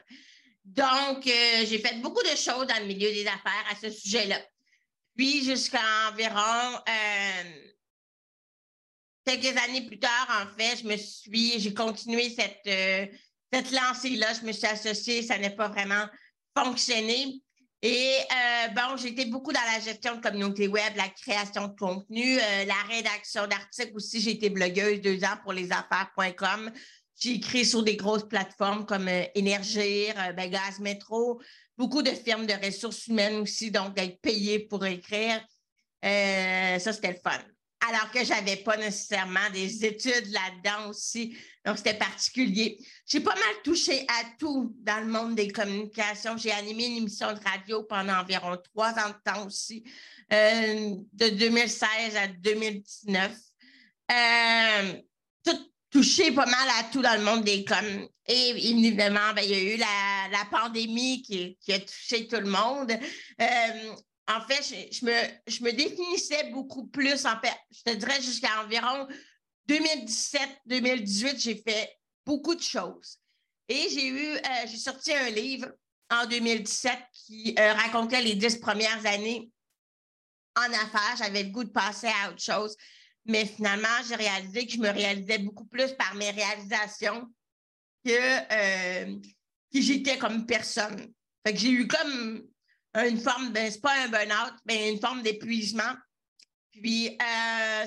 Donc, 0.65 1.27
euh, 1.27 1.65
j'ai 1.67 1.77
fait 1.77 2.01
beaucoup 2.01 2.23
de 2.23 2.35
choses 2.35 2.65
dans 2.65 2.79
le 2.79 2.85
milieu 2.85 3.11
des 3.11 3.27
affaires 3.27 3.65
à 3.69 3.75
ce 3.79 3.91
sujet-là. 3.91 4.41
Puis, 5.15 5.43
jusqu'à 5.43 5.81
environ 6.09 6.79
quelques 9.25 9.57
années 9.57 9.85
plus 9.85 9.99
tard, 9.99 10.27
en 10.43 10.57
fait, 10.57 10.77
je 10.81 10.87
me 10.87 10.97
suis, 10.97 11.59
j'ai 11.59 11.73
continué 11.73 12.29
cette, 12.29 12.63
cette 13.51 13.71
lancée-là. 13.71 14.33
Je 14.39 14.45
me 14.45 14.51
suis 14.51 14.67
associée, 14.67 15.21
ça 15.21 15.37
n'est 15.37 15.55
pas 15.55 15.69
vraiment 15.69 16.05
fonctionner. 16.57 17.41
Et 17.85 18.15
euh, 18.31 18.67
bon, 18.69 18.95
j'étais 18.95 19.25
beaucoup 19.25 19.51
dans 19.51 19.59
la 19.73 19.77
gestion 19.81 20.15
de 20.15 20.21
communauté 20.21 20.69
web, 20.69 20.93
la 20.95 21.09
création 21.09 21.67
de 21.67 21.75
contenu, 21.75 22.37
euh, 22.37 22.65
la 22.65 22.81
rédaction 22.87 23.45
d'articles 23.45 23.95
aussi. 23.95 24.21
J'ai 24.21 24.31
été 24.31 24.49
blogueuse 24.49 25.01
deux 25.01 25.21
ans 25.25 25.35
pour 25.43 25.51
lesaffaires.com. 25.51 26.71
J'ai 27.19 27.31
écrit 27.31 27.65
sur 27.65 27.83
des 27.83 27.97
grosses 27.97 28.27
plateformes 28.27 28.85
comme 28.85 29.09
euh, 29.09 29.25
Énergir, 29.35 30.13
ben, 30.33 30.49
Gaz 30.49 30.79
Métro, 30.79 31.41
beaucoup 31.77 32.01
de 32.01 32.11
firmes 32.11 32.45
de 32.45 32.53
ressources 32.53 33.07
humaines 33.07 33.35
aussi, 33.41 33.69
donc 33.69 33.95
d'être 33.95 34.21
payé 34.21 34.59
pour 34.59 34.85
écrire. 34.85 35.45
ça, 36.01 36.93
c'était 36.93 37.11
le 37.11 37.19
fun 37.21 37.52
alors 37.87 38.11
que 38.11 38.23
je 38.23 38.29
n'avais 38.29 38.57
pas 38.57 38.77
nécessairement 38.77 39.49
des 39.51 39.85
études 39.85 40.31
là-dedans 40.31 40.89
aussi. 40.89 41.37
Donc, 41.65 41.77
c'était 41.77 41.93
particulier. 41.93 42.77
J'ai 43.05 43.19
pas 43.19 43.35
mal 43.35 43.61
touché 43.63 44.05
à 44.07 44.23
tout 44.37 44.75
dans 44.79 44.99
le 44.99 45.07
monde 45.07 45.35
des 45.35 45.49
communications. 45.49 46.37
J'ai 46.37 46.51
animé 46.51 46.85
une 46.85 46.97
émission 46.97 47.33
de 47.33 47.39
radio 47.43 47.83
pendant 47.83 48.19
environ 48.19 48.57
trois 48.73 48.91
ans 48.91 49.09
de 49.09 49.31
temps 49.31 49.45
aussi, 49.45 49.83
euh, 50.31 50.95
de 51.13 51.29
2016 51.29 52.15
à 52.15 52.27
2019. 52.27 53.31
Euh, 54.11 54.93
touché 55.93 56.31
pas 56.31 56.47
mal 56.47 56.67
à 56.79 56.83
tout 56.91 57.01
dans 57.01 57.13
le 57.13 57.23
monde 57.23 57.43
des 57.43 57.63
coms. 57.63 58.07
et 58.27 58.49
évidemment, 58.49 59.33
ben, 59.35 59.43
il 59.43 59.51
y 59.51 59.53
a 59.53 59.75
eu 59.75 59.77
la, 59.77 60.45
pandémie 60.49 61.21
qui, 61.21 61.55
a 61.71 61.79
touché 61.79 62.27
tout 62.27 62.39
le 62.39 62.49
monde. 62.49 62.91
Euh, 62.91 63.95
en 64.27 64.41
fait, 64.41 64.63
je, 64.91 65.05
me, 65.05 65.71
définissais 65.71 66.49
beaucoup 66.51 66.87
plus, 66.87 67.25
en 67.25 67.39
fait, 67.41 67.55
je 67.71 67.91
te 67.91 67.95
dirais 67.95 68.21
jusqu'à 68.21 68.63
environ 68.63 69.07
2017-2018, 69.67 71.39
j'ai 71.39 71.55
fait 71.55 71.97
beaucoup 72.25 72.55
de 72.55 72.61
choses. 72.61 73.19
Et 73.67 73.89
j'ai 73.89 74.07
eu, 74.07 74.35
euh, 74.35 74.67
j'ai 74.67 74.77
sorti 74.77 75.13
un 75.13 75.29
livre 75.29 75.67
en 76.09 76.25
2017 76.25 76.97
qui 77.13 77.55
euh, 77.57 77.73
racontait 77.73 78.21
les 78.21 78.35
dix 78.35 78.57
premières 78.57 79.05
années 79.05 79.49
en 80.55 80.71
affaires. 80.73 81.15
J'avais 81.17 81.43
le 81.43 81.49
goût 81.49 81.63
de 81.63 81.69
passer 81.69 82.07
à 82.23 82.29
autre 82.29 82.41
chose. 82.41 82.75
Mais 83.25 83.45
finalement, 83.45 83.87
j'ai 84.07 84.15
réalisé 84.15 84.65
que 84.65 84.73
je 84.73 84.79
me 84.79 84.89
réalisais 84.89 85.37
beaucoup 85.37 85.65
plus 85.65 85.93
par 85.93 86.13
mes 86.15 86.31
réalisations 86.31 87.25
que, 88.05 88.11
euh, 88.11 89.19
que 89.73 89.81
j'étais 89.81 90.17
comme 90.17 90.45
personne. 90.45 91.13
Fait 91.45 91.55
j'ai 91.55 91.71
eu 91.71 91.87
comme 91.87 92.47
une 92.95 93.19
forme, 93.19 93.51
ben, 93.51 93.71
c'est 93.71 93.81
pas 93.81 94.03
un 94.03 94.07
burn-out, 94.07 94.53
mais 94.65 94.91
une 94.91 94.99
forme 94.99 95.21
d'épuisement. 95.23 95.93
Puis, 96.71 97.09
euh, 97.21 97.85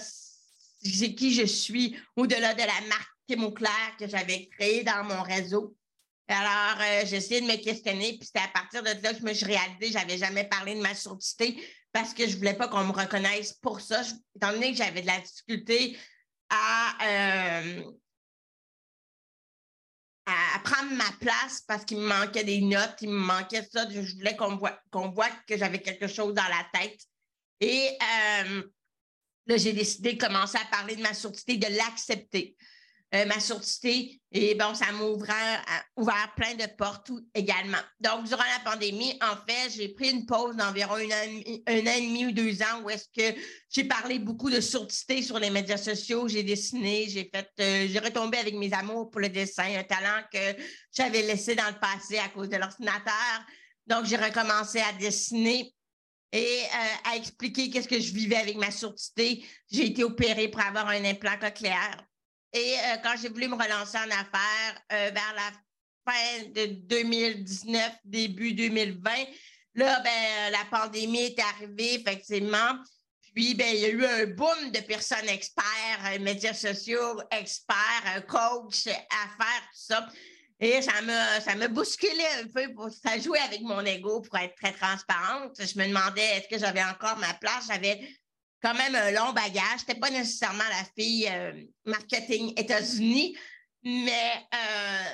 c'est 0.83 1.15
qui 1.15 1.35
je 1.35 1.47
suis 1.47 1.97
au-delà 2.17 2.55
de 2.55 2.61
la 2.61 2.81
marque 2.89 3.17
Claire 3.55 3.97
que 3.99 4.09
j'avais 4.09 4.49
créée 4.49 4.85
dans 4.85 5.05
mon 5.05 5.23
réseau. 5.23 5.77
Alors, 6.29 6.81
euh, 6.81 7.03
j'ai 7.05 7.17
essayé 7.17 7.41
de 7.41 7.47
me 7.47 7.57
questionner, 7.57 8.19
puis 8.19 8.29
c'est 8.33 8.41
à 8.41 8.49
partir 8.49 8.83
de 8.83 8.89
là 9.03 9.13
que 9.13 9.19
je 9.19 9.25
me 9.25 9.33
suis 9.33 9.47
réalisée, 9.47 9.89
je 9.89 9.95
n'avais 9.95 10.19
jamais 10.19 10.45
parlé 10.45 10.75
de 10.75 10.81
ma 10.81 10.95
surdité 10.95 11.57
parce 11.93 12.13
que 12.13 12.29
je 12.29 12.37
voulais 12.37 12.55
pas 12.55 12.69
qu'on 12.69 12.85
me 12.85 12.93
reconnaisse 12.93 13.55
pour 13.55 13.81
ça, 13.81 14.03
étant 14.35 14.53
donné 14.53 14.73
que 14.73 14.77
j'avais 14.77 15.03
de 15.03 15.07
la 15.07 15.21
difficulté 15.21 15.97
à, 16.51 16.97
euh, 17.05 17.83
à 20.26 20.59
prendre 20.59 20.92
ma 20.92 21.11
place 21.21 21.62
parce 21.66 21.85
qu'il 21.85 21.99
me 21.99 22.09
manquait 22.09 22.45
des 22.45 22.61
notes, 22.61 22.97
il 23.00 23.11
me 23.11 23.18
manquait 23.18 23.66
ça. 23.73 23.88
Je 23.88 24.00
voulais 24.16 24.37
qu'on 24.37 24.56
voit, 24.56 24.78
voit 24.92 25.30
que 25.47 25.56
j'avais 25.56 25.80
quelque 25.80 26.09
chose 26.09 26.35
dans 26.35 26.42
la 26.42 26.80
tête. 26.80 27.00
Et 27.61 27.88
euh, 28.02 28.62
là, 29.47 29.56
j'ai 29.56 29.73
décidé 29.73 30.14
de 30.14 30.21
commencer 30.21 30.59
à 30.59 30.76
parler 30.76 30.97
de 30.97 31.02
ma 31.02 31.14
surdité, 31.14 31.56
de 31.56 31.76
l'accepter. 31.76 32.56
Euh, 33.15 33.25
ma 33.27 33.39
surdité. 33.39 34.21
Et 34.33 34.57
bon, 34.57 34.75
ça 34.75 34.91
m'a 34.91 35.05
ouvert, 35.05 36.35
plein 36.37 36.55
de 36.55 36.67
portes 36.77 37.13
également. 37.35 37.79
Donc, 38.01 38.25
durant 38.25 38.43
la 38.43 38.69
pandémie, 38.69 39.17
en 39.23 39.37
fait, 39.49 39.71
j'ai 39.71 39.91
pris 39.91 40.11
une 40.11 40.27
pause 40.27 40.57
d'environ 40.57 40.97
un, 40.97 40.99
an 40.99 41.09
et 41.69 41.83
demi 42.01 42.27
ou 42.27 42.33
deux 42.33 42.61
ans 42.63 42.83
où 42.83 42.91
est-ce 42.91 43.07
que 43.17 43.39
j'ai 43.71 43.85
parlé 43.85 44.19
beaucoup 44.19 44.51
de 44.51 44.61
surdité 44.61 45.23
sur 45.23 45.39
les 45.39 45.51
médias 45.51 45.77
sociaux. 45.77 46.27
J'ai 46.27 46.43
dessiné, 46.43 47.09
j'ai 47.09 47.31
fait, 47.33 47.49
euh, 47.61 47.87
j'ai 47.89 47.99
retombé 48.01 48.39
avec 48.39 48.55
mes 48.55 48.73
amours 48.73 49.09
pour 49.09 49.21
le 49.21 49.29
dessin, 49.29 49.79
un 49.79 49.85
talent 49.85 50.25
que 50.33 50.61
j'avais 50.93 51.23
laissé 51.23 51.55
dans 51.55 51.69
le 51.69 51.79
passé 51.79 52.19
à 52.19 52.29
cause 52.29 52.49
de 52.49 52.57
l'ordinateur. 52.57 53.47
Donc, 53.87 54.07
j'ai 54.07 54.17
recommencé 54.17 54.81
à 54.81 54.93
dessiner 54.95 55.73
et 56.33 56.63
euh, 56.65 57.11
à 57.13 57.17
expliquer 57.17 57.71
qu'est-ce 57.71 57.89
que 57.89 58.01
je 58.01 58.13
vivais 58.13 58.37
avec 58.37 58.57
ma 58.57 58.73
surdité. 58.73 59.45
J'ai 59.71 59.87
été 59.87 60.03
opérée 60.03 60.49
pour 60.49 60.61
avoir 60.61 60.89
un 60.89 61.05
implant 61.05 61.39
cochléaire. 61.39 62.05
Et 62.53 62.75
euh, 62.75 62.97
quand 63.03 63.15
j'ai 63.21 63.29
voulu 63.29 63.49
me 63.49 63.55
relancer 63.55 63.99
en 63.99 64.11
affaires 64.11 64.83
euh, 64.93 65.11
vers 65.11 65.35
la 65.35 65.53
fin 66.07 66.45
de 66.55 66.67
2019, 66.87 67.93
début 68.05 68.53
2020, 68.55 69.11
là, 69.75 70.00
ben, 70.00 70.53
la 70.53 70.65
pandémie 70.71 71.25
est 71.25 71.41
arrivée, 71.41 71.95
effectivement. 71.95 72.79
Puis, 73.35 73.55
ben, 73.55 73.69
il 73.75 73.81
y 73.81 73.85
a 73.85 73.88
eu 73.88 74.05
un 74.05 74.26
boom 74.26 74.71
de 74.73 74.81
personnes 74.81 75.29
experts, 75.29 75.65
euh, 76.07 76.19
médias 76.21 76.55
sociaux, 76.55 77.21
experts, 77.31 78.25
coachs, 78.26 78.87
affaires, 78.87 79.62
tout 79.73 79.79
ça. 79.79 80.09
Et 80.59 80.81
ça 80.81 81.03
m'a, 81.03 81.41
ça 81.41 81.55
bousculé 81.69 82.25
un 82.41 82.47
peu, 82.47 82.73
pour, 82.73 82.88
ça 82.91 83.19
jouait 83.19 83.41
avec 83.41 83.61
mon 83.61 83.85
ego 83.85 84.23
pour 84.23 84.38
être 84.38 84.55
très 84.55 84.73
transparente. 84.73 85.55
Je 85.59 85.79
me 85.79 85.87
demandais 85.87 86.23
est-ce 86.23 86.49
que 86.49 86.59
j'avais 86.59 86.83
encore 86.83 87.19
ma 87.19 87.35
place? 87.35 87.69
Quand 88.63 88.75
même 88.75 88.95
un 88.95 89.11
long 89.11 89.33
bagage. 89.33 89.81
Je 89.81 89.83
n'étais 89.83 90.01
pas 90.01 90.11
nécessairement 90.11 90.65
la 90.71 90.85
fille 90.97 91.29
euh, 91.31 91.53
marketing 91.85 92.53
États-Unis, 92.57 93.37
mais 93.85 94.47
euh, 94.55 95.05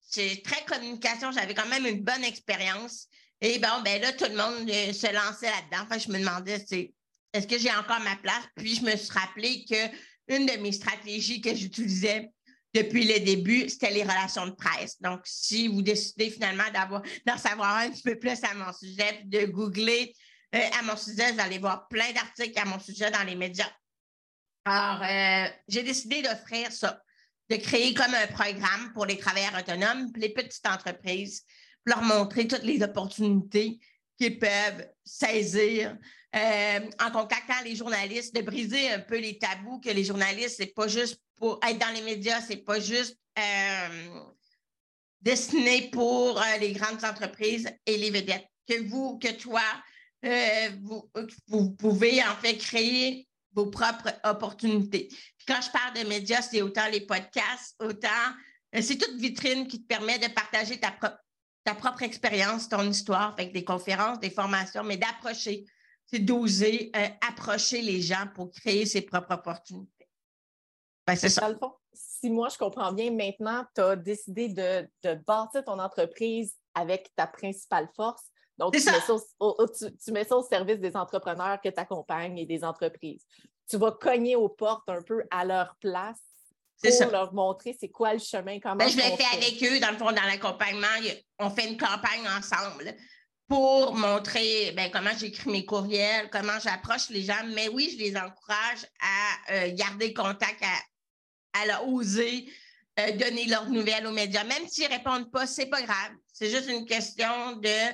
c'est 0.00 0.42
très 0.44 0.64
communication. 0.64 1.32
J'avais 1.32 1.54
quand 1.54 1.68
même 1.68 1.86
une 1.86 2.02
bonne 2.02 2.24
expérience. 2.24 3.08
Et 3.40 3.58
bon, 3.58 3.82
ben 3.84 4.00
là, 4.00 4.12
tout 4.12 4.24
le 4.24 4.36
monde 4.36 4.70
euh, 4.70 4.92
se 4.92 5.12
lançait 5.12 5.50
là-dedans. 5.50 5.84
Enfin, 5.84 5.98
je 5.98 6.08
me 6.08 6.18
demandais, 6.18 6.64
est-ce 7.32 7.46
que 7.46 7.58
j'ai 7.58 7.72
encore 7.72 8.00
ma 8.00 8.16
place? 8.16 8.44
Puis 8.56 8.76
je 8.76 8.82
me 8.82 8.96
suis 8.96 9.12
rappelé 9.12 9.64
que 9.68 9.74
une 10.28 10.46
de 10.46 10.56
mes 10.62 10.72
stratégies 10.72 11.40
que 11.40 11.54
j'utilisais 11.54 12.30
depuis 12.72 13.04
le 13.04 13.20
début, 13.20 13.68
c'était 13.68 13.90
les 13.90 14.02
relations 14.02 14.46
de 14.46 14.52
presse. 14.52 15.00
Donc, 15.00 15.20
si 15.24 15.68
vous 15.68 15.82
décidez 15.82 16.30
finalement 16.30 16.64
d'en 17.26 17.38
savoir 17.38 17.76
un 17.76 17.90
petit 17.90 18.02
peu 18.02 18.18
plus 18.18 18.42
à 18.42 18.54
mon 18.54 18.72
sujet, 18.72 19.22
de 19.26 19.44
googler 19.46 20.12
à 20.54 20.82
mon 20.82 20.96
sujet. 20.96 21.32
Vous 21.32 21.40
allez 21.40 21.58
voir 21.58 21.88
plein 21.88 22.12
d'articles 22.12 22.58
à 22.58 22.64
mon 22.64 22.78
sujet 22.78 23.10
dans 23.10 23.22
les 23.22 23.34
médias. 23.34 23.70
Alors, 24.64 25.02
euh, 25.02 25.48
j'ai 25.68 25.82
décidé 25.82 26.22
d'offrir 26.22 26.72
ça, 26.72 27.02
de 27.50 27.56
créer 27.56 27.92
comme 27.92 28.14
un 28.14 28.26
programme 28.28 28.92
pour 28.94 29.04
les 29.04 29.18
travailleurs 29.18 29.58
autonomes, 29.58 30.10
les 30.16 30.30
petites 30.30 30.66
entreprises, 30.66 31.44
pour 31.84 31.96
leur 31.96 32.02
montrer 32.02 32.48
toutes 32.48 32.62
les 32.62 32.82
opportunités 32.82 33.78
qu'ils 34.18 34.38
peuvent 34.38 34.88
saisir 35.04 35.96
euh, 36.34 36.80
en 37.00 37.10
contactant 37.10 37.60
les 37.64 37.76
journalistes, 37.76 38.34
de 38.34 38.40
briser 38.40 38.90
un 38.90 39.00
peu 39.00 39.18
les 39.18 39.38
tabous 39.38 39.80
que 39.80 39.90
les 39.90 40.04
journalistes, 40.04 40.56
c'est 40.56 40.74
pas 40.74 40.88
juste 40.88 41.20
pour 41.36 41.60
être 41.66 41.78
dans 41.78 41.92
les 41.92 42.02
médias, 42.02 42.40
c'est 42.40 42.64
pas 42.64 42.80
juste 42.80 43.18
destiné 45.20 45.90
pour 45.90 46.40
les 46.60 46.72
grandes 46.72 47.04
entreprises 47.04 47.68
et 47.86 47.98
les 47.98 48.10
vedettes. 48.10 48.46
Que 48.68 48.80
vous, 48.88 49.18
que 49.18 49.32
toi, 49.32 49.62
euh, 50.24 50.70
vous, 51.48 51.70
pouvez 51.72 52.22
en 52.22 52.34
fait 52.36 52.56
créer 52.56 53.28
vos 53.52 53.66
propres 53.66 54.12
opportunités. 54.24 55.08
quand 55.46 55.60
je 55.60 55.70
parle 55.70 56.02
de 56.02 56.08
médias, 56.08 56.42
c'est 56.42 56.62
autant 56.62 56.88
les 56.90 57.02
podcasts, 57.02 57.76
autant 57.78 58.08
euh, 58.74 58.80
c'est 58.82 58.96
toute 58.96 59.16
vitrine 59.16 59.68
qui 59.68 59.82
te 59.82 59.86
permet 59.86 60.18
de 60.18 60.32
partager 60.32 60.80
ta, 60.80 61.74
propre 61.74 62.02
expérience, 62.02 62.68
ton 62.68 62.82
histoire, 62.82 63.32
avec 63.32 63.52
des 63.52 63.64
conférences, 63.64 64.18
des 64.18 64.30
formations, 64.30 64.82
mais 64.82 64.96
d'approcher, 64.96 65.66
c'est 66.06 66.18
d'oser 66.18 66.90
euh, 66.96 67.08
approcher 67.28 67.82
les 67.82 68.00
gens 68.00 68.26
pour 68.34 68.50
créer 68.50 68.86
ses 68.86 69.02
propres 69.02 69.34
opportunités. 69.34 70.08
Ben, 71.06 71.16
c'est 71.16 71.28
ça. 71.28 71.48
si 71.92 72.30
moi 72.30 72.48
je 72.48 72.56
comprends 72.56 72.92
bien, 72.92 73.10
maintenant, 73.10 73.64
tu 73.74 73.82
as 73.82 73.94
décidé 73.94 74.48
de 74.48 75.14
bâtir 75.26 75.64
ton 75.64 75.78
entreprise 75.78 76.56
avec 76.74 77.10
ta 77.14 77.26
principale 77.26 77.88
force, 77.94 78.24
donc, 78.58 78.74
tu 78.74 78.84
mets, 80.12 80.24
ça 80.24 80.36
au, 80.36 80.42
service 80.42 80.78
des 80.78 80.96
entrepreneurs 80.96 81.60
que 81.60 81.68
tu 81.68 81.80
accompagnes 81.80 82.38
et 82.38 82.46
des 82.46 82.62
entreprises. 82.62 83.24
Tu 83.68 83.76
vas 83.76 83.92
cogner 83.92 84.36
aux 84.36 84.48
portes 84.48 84.88
un 84.88 85.02
peu 85.02 85.24
à 85.30 85.44
leur 85.44 85.76
place 85.80 86.20
pour 86.82 87.10
leur 87.10 87.32
montrer 87.32 87.76
c'est 87.78 87.88
quoi 87.88 88.12
le 88.12 88.18
chemin, 88.18 88.60
comment 88.60 88.76
ben, 88.76 88.88
Je 88.88 88.96
l'ai 88.96 89.16
fait 89.16 89.36
avec 89.36 89.62
eux, 89.62 89.80
dans 89.80 89.90
le 89.90 89.96
fond, 89.96 90.12
dans 90.12 90.26
l'accompagnement. 90.26 90.86
On 91.38 91.50
fait 91.50 91.68
une 91.68 91.76
campagne 91.76 92.28
ensemble 92.28 92.94
pour 93.48 93.94
montrer 93.94 94.72
ben, 94.72 94.90
comment 94.92 95.16
j'écris 95.18 95.50
mes 95.50 95.64
courriels, 95.64 96.28
comment 96.30 96.58
j'approche 96.62 97.08
les 97.10 97.22
gens. 97.22 97.44
Mais 97.54 97.68
oui, 97.68 97.90
je 97.92 97.98
les 98.04 98.16
encourage 98.16 98.86
à 99.00 99.52
euh, 99.54 99.74
garder 99.74 100.12
contact, 100.12 100.62
à, 101.54 101.72
à 101.72 101.82
oser 101.84 102.48
euh, 103.00 103.10
donner 103.12 103.46
leurs 103.46 103.68
nouvelles 103.70 104.06
aux 104.06 104.12
médias. 104.12 104.44
Même 104.44 104.68
s'ils 104.68 104.88
ne 104.88 104.94
répondent 104.94 105.30
pas, 105.32 105.46
ce 105.46 105.62
n'est 105.62 105.68
pas 105.68 105.82
grave. 105.82 106.12
C'est 106.32 106.50
juste 106.50 106.68
une 106.68 106.86
question 106.86 107.56
de 107.56 107.92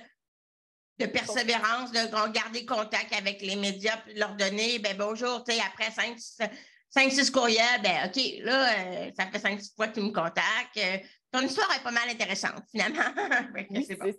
de 1.00 1.06
persévérance, 1.06 1.90
de 1.92 2.32
garder 2.32 2.66
contact 2.66 3.12
avec 3.16 3.40
les 3.40 3.56
médias, 3.56 3.96
puis 4.04 4.14
leur 4.14 4.34
donner, 4.36 4.78
ben 4.78 4.96
bonjour, 4.96 5.42
tu 5.44 5.52
sais, 5.52 5.60
après 5.60 5.90
cinq, 5.90 7.10
six 7.10 7.30
courriels, 7.30 7.82
ben 7.82 8.06
OK, 8.06 8.20
là, 8.44 8.68
euh, 8.68 9.10
ça 9.16 9.26
fait 9.26 9.38
cinq, 9.38 9.60
six 9.60 9.74
fois 9.74 9.88
que 9.88 9.94
tu 9.94 10.00
me 10.00 10.12
contactes. 10.12 10.76
Euh, 10.76 10.98
ton 11.32 11.40
histoire 11.40 11.68
est 11.74 11.82
pas 11.82 11.90
mal 11.90 12.08
intéressante, 12.08 12.62
finalement. 12.70 13.02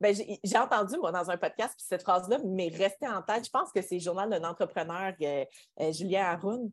Ben, 0.00 0.14
j'ai 0.14 0.58
entendu, 0.58 0.98
moi, 0.98 1.12
dans 1.12 1.30
un 1.30 1.36
podcast, 1.36 1.74
puis 1.76 1.86
cette 1.88 2.02
phrase-là 2.02 2.38
m'est 2.44 2.74
restée 2.76 3.06
en 3.06 3.22
tête. 3.22 3.44
Je 3.46 3.50
pense 3.50 3.70
que 3.72 3.80
c'est 3.80 3.94
le 3.94 4.00
journal 4.00 4.28
d'un 4.28 4.42
entrepreneur, 4.42 5.14
euh, 5.22 5.44
Julien 5.92 6.24
Haroun. 6.24 6.72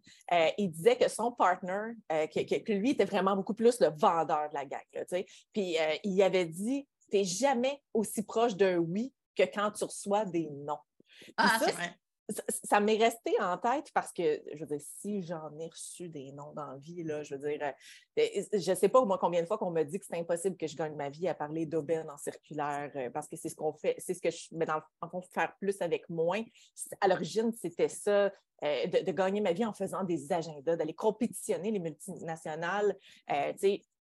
il 0.58 0.72
disait 0.72 0.98
que 0.98 1.08
son 1.08 1.32
partner, 1.32 1.94
que, 2.10 2.74
lui 2.74 2.90
était 2.90 3.06
vraiment 3.06 3.36
beaucoup 3.36 3.54
plus 3.54 3.80
le 3.80 3.90
vendeur 3.96 4.50
de 4.50 4.56
la 4.56 4.66
gang. 4.66 5.26
puis 5.54 5.78
il 6.04 6.24
avait 6.24 6.46
dit 6.46 6.88
Tu 7.12 7.24
jamais 7.24 7.80
aussi 7.94 8.24
proche 8.24 8.56
d'un 8.56 8.78
oui 8.78 9.14
que 9.36 9.44
quand 9.44 9.72
tu 9.72 9.84
reçois 9.84 10.26
des 10.26 10.50
noms. 10.50 10.80
Ah, 11.38 11.60
c'est 11.60 11.72
vrai. 11.72 11.96
Ça, 12.64 12.80
m'est 12.80 12.98
resté 12.98 13.34
en 13.42 13.58
tête 13.58 13.92
parce 13.94 14.14
que, 14.14 14.42
je 14.54 14.60
veux 14.60 14.66
dire, 14.66 14.80
si 14.80 15.24
j'en 15.24 15.52
ai 15.60 15.68
reçu 15.68 16.08
des 16.08 16.32
noms 16.32 16.54
dans 16.54 16.68
la 16.68 16.78
vie, 16.78 17.04
là, 17.04 17.22
je 17.22 17.36
veux 17.36 17.50
dire, 17.50 17.74
euh, 18.18 18.26
je 18.54 18.72
ne 18.72 18.76
sais 18.76 18.88
pas 18.88 19.04
moi 19.04 19.18
combien 19.20 19.42
de 19.42 19.46
fois 19.46 19.58
qu'on 19.58 19.72
me 19.72 19.84
dit 19.84 20.00
que 20.00 20.06
c'est 20.06 20.18
impossible 20.18 20.56
que 20.56 20.66
je 20.66 20.78
gagne 20.78 20.96
ma 20.96 21.10
vie 21.10 21.28
à 21.28 21.36
parler 21.36 21.66
d'aubaine 21.66 22.10
en 22.10 22.18
circulaire 22.18 22.90
euh, 22.96 23.10
parce 23.10 23.28
que 23.28 23.36
c'est 23.36 23.50
ce 23.50 23.56
qu'on 23.56 23.74
fait, 23.74 23.96
c'est 23.98 24.14
ce 24.14 24.22
que 24.22 24.32
je 24.32 24.56
mets 24.56 24.66
dans 24.66 24.78
le 24.78 25.10
fond, 25.10 25.22
faire 25.34 25.54
plus 25.60 25.82
avec 25.82 26.10
moins. 26.10 26.42
À 27.02 27.10
l'origine, 27.10 27.52
c'était 27.52 27.90
ça, 27.90 28.32
euh, 28.64 28.88
de, 28.88 29.12
gagner 29.12 29.42
ma 29.42 29.52
vie 29.52 29.66
en 29.66 29.74
faisant 29.74 30.06
des 30.06 30.32
agendas, 30.32 30.78
d'aller 30.78 30.94
compétitionner 30.94 31.72
les 31.72 31.80
multinationales. 31.80 32.98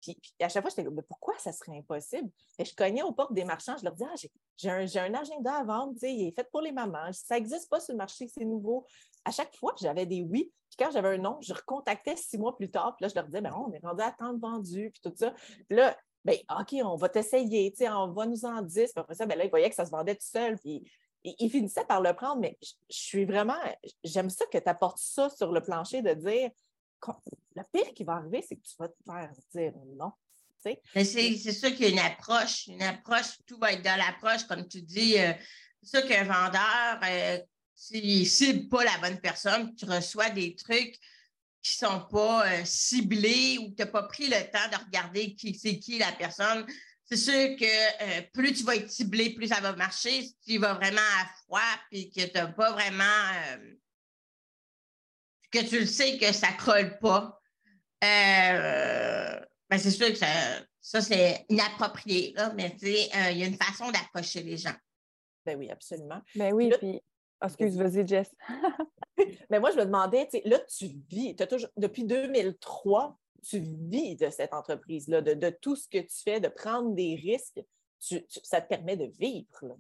Puis, 0.01 0.17
à 0.41 0.49
chaque 0.49 0.63
fois, 0.63 0.71
j'étais 0.71 0.85
comme, 0.85 1.03
pourquoi 1.03 1.37
ça 1.39 1.53
serait 1.53 1.79
impossible? 1.79 2.31
Et 2.59 2.65
je 2.65 2.75
cognais 2.75 3.03
aux 3.03 3.13
portes 3.13 3.33
des 3.33 3.45
marchands, 3.45 3.77
je 3.77 3.85
leur 3.85 3.95
disais, 3.95 4.09
ah, 4.11 4.85
j'ai 4.87 5.01
un, 5.01 5.15
agenda 5.15 5.55
à 5.55 5.65
vendre, 5.65 5.95
il 6.03 6.29
est 6.29 6.33
fait 6.33 6.49
pour 6.51 6.63
les 6.63 6.73
mamans. 6.73 7.13
Ça 7.13 7.35
n'existe 7.37 7.69
pas 7.69 7.81
sur 7.81 7.93
le 7.93 7.99
marché, 7.99 8.27
c'est 8.29 8.45
nouveau. 8.45 8.87
À 9.25 9.31
chaque 9.31 9.55
fois, 9.57 9.75
j'avais 9.81 10.07
des 10.07 10.23
oui. 10.23 10.53
Puis 10.69 10.77
quand 10.79 10.91
j'avais 10.91 11.09
un 11.09 11.19
non, 11.19 11.39
je 11.41 11.53
recontactais 11.53 12.17
six 12.17 12.39
mois 12.39 12.57
plus 12.57 12.71
tard. 12.71 12.97
Puis 12.97 13.05
là, 13.05 13.09
je 13.09 13.15
leur 13.15 13.25
disais, 13.25 13.41
ben, 13.41 13.53
on 13.55 13.73
est 13.73 13.85
rendu 13.85 14.03
à 14.03 14.13
tant 14.13 14.33
de 14.33 14.41
vendus, 14.41 14.91
puis 14.93 15.01
tout 15.03 15.17
ça. 15.17 15.33
Puis 15.69 15.77
là, 15.77 15.97
ben, 16.25 16.37
OK, 16.59 16.75
on 16.85 16.97
va 16.97 17.09
t'essayer, 17.09 17.75
on 17.89 18.13
va 18.13 18.27
nous 18.27 18.45
en 18.45 18.63
dire. 18.63 18.87
Puis 18.87 19.01
après 19.01 19.15
ça, 19.15 19.27
ben 19.27 19.37
là, 19.37 19.45
ils 19.45 19.51
voyaient 19.51 19.71
que 19.71 19.75
ça 19.75 19.87
se 19.87 19.91
vendait 19.91 20.15
tout 20.15 20.27
seul. 20.27 20.59
Puis 20.59 20.85
ils 21.25 21.51
finissaient 21.51 21.85
par 21.85 22.01
le 22.01 22.15
prendre, 22.15 22.41
mais 22.41 22.57
je 22.63 22.73
suis 22.89 23.25
vraiment, 23.25 23.59
j'aime 24.05 24.31
ça 24.31 24.47
que 24.47 24.59
tu 24.59 24.69
apportes 24.69 24.99
ça 24.99 25.29
sur 25.29 25.53
le 25.53 25.61
plancher 25.61 26.03
de 26.03 26.15
dire, 26.15 26.51
le 27.57 27.63
pire 27.73 27.95
qui 27.95 28.05
va 28.05 28.15
arriver, 28.15 28.45
c'est 28.47 28.57
que 28.57 28.63
tu 28.63 28.77
vas 28.79 28.89
te 28.89 29.03
faire 29.05 29.31
dire 29.53 29.73
non. 29.97 30.13
C'est 30.63 31.53
sûr 31.53 31.71
qu'il 31.71 31.83
y 31.83 31.85
a 31.87 31.89
une 31.89 31.99
approche, 31.99 32.67
une 32.67 32.83
approche, 32.83 33.39
tout 33.47 33.59
va 33.59 33.73
être 33.73 33.83
dans 33.83 33.97
l'approche, 33.97 34.45
comme 34.45 34.69
tu 34.69 34.83
dis. 34.83 35.19
Euh, 35.19 35.33
c'est 35.83 36.01
sûr 36.01 36.09
qu'un 36.09 36.25
vendeur, 36.25 37.01
euh, 37.03 37.39
s'il 37.75 38.21
ne 38.21 38.25
cible 38.25 38.69
pas 38.69 38.85
la 38.85 38.99
bonne 38.99 39.21
personne, 39.21 39.75
tu 39.75 39.87
reçois 39.87 40.29
des 40.31 40.55
trucs 40.55 40.99
qui 41.63 41.83
ne 41.83 41.89
sont 41.89 42.07
pas 42.11 42.47
euh, 42.47 42.65
ciblés 42.65 43.59
ou 43.59 43.69
tu 43.75 43.77
n'as 43.79 43.87
pas 43.87 44.03
pris 44.03 44.27
le 44.29 44.51
temps 44.51 44.69
de 44.71 44.85
regarder 44.85 45.35
qui 45.35 45.55
c'est 45.55 45.79
qui 45.79 45.99
la 45.99 46.13
personne. 46.13 46.67
C'est 47.05 47.17
sûr 47.17 47.57
que 47.57 48.31
plus 48.33 48.53
tu 48.53 48.63
vas 48.63 48.77
être 48.77 48.91
ciblé, 48.91 49.35
plus 49.35 49.49
ça 49.49 49.61
va 49.61 49.75
marcher. 49.75 50.23
Si 50.23 50.37
tu 50.47 50.59
vas 50.59 50.75
vraiment 50.75 51.01
à 51.01 51.27
froid 51.43 51.61
et 51.91 52.09
que 52.09 52.21
tu 52.21 52.33
n'as 52.35 52.47
pas 52.49 52.73
vraiment 52.73 53.05
que 55.51 55.67
tu 55.69 55.81
le 55.81 55.87
sais 55.87 56.19
que 56.19 56.33
ça 56.33 56.49
ne 56.53 56.65
colle 56.65 56.99
pas, 56.99 57.41
euh, 58.05 59.41
ben 59.69 59.79
c'est 59.79 59.91
sûr 59.91 60.09
que 60.09 60.19
ça, 60.81 61.01
c'est 61.01 61.45
inapproprié, 61.49 62.33
là, 62.37 62.53
mais 62.55 62.75
euh, 62.83 63.31
il 63.31 63.39
y 63.39 63.43
a 63.43 63.47
une 63.47 63.57
façon 63.57 63.91
d'approcher 63.91 64.43
les 64.43 64.57
gens. 64.57 64.75
Ben 65.45 65.59
oui, 65.59 65.71
absolument. 65.71 66.21
Ben 66.35 66.53
oui, 66.53 66.71
puis. 66.79 67.01
Ah, 67.41 67.47
excuse, 67.47 67.77
vas-y, 67.77 68.07
Jess. 68.07 68.35
Mais 69.51 69.61
moi, 69.61 69.71
je 69.71 69.77
me 69.77 69.85
demandais, 69.85 70.29
là, 70.45 70.59
tu 70.61 70.89
vis, 71.09 71.35
as 71.39 71.47
toujours, 71.47 71.71
depuis 71.77 72.05
2003, 72.05 73.19
tu 73.43 73.61
vis 73.61 74.17
de 74.17 74.29
cette 74.29 74.53
entreprise-là, 74.53 75.23
de, 75.23 75.51
tout 75.51 75.75
ce 75.75 75.89
que 75.89 75.99
tu 75.99 76.23
fais, 76.23 76.41
de 76.41 76.49
prendre 76.49 76.95
des 76.95 77.15
risques. 77.17 77.61
ça 78.43 78.61
te 78.61 78.69
permet 78.69 78.97
de 78.97 79.07
vivre. 79.19 79.59
Là. 79.63 79.75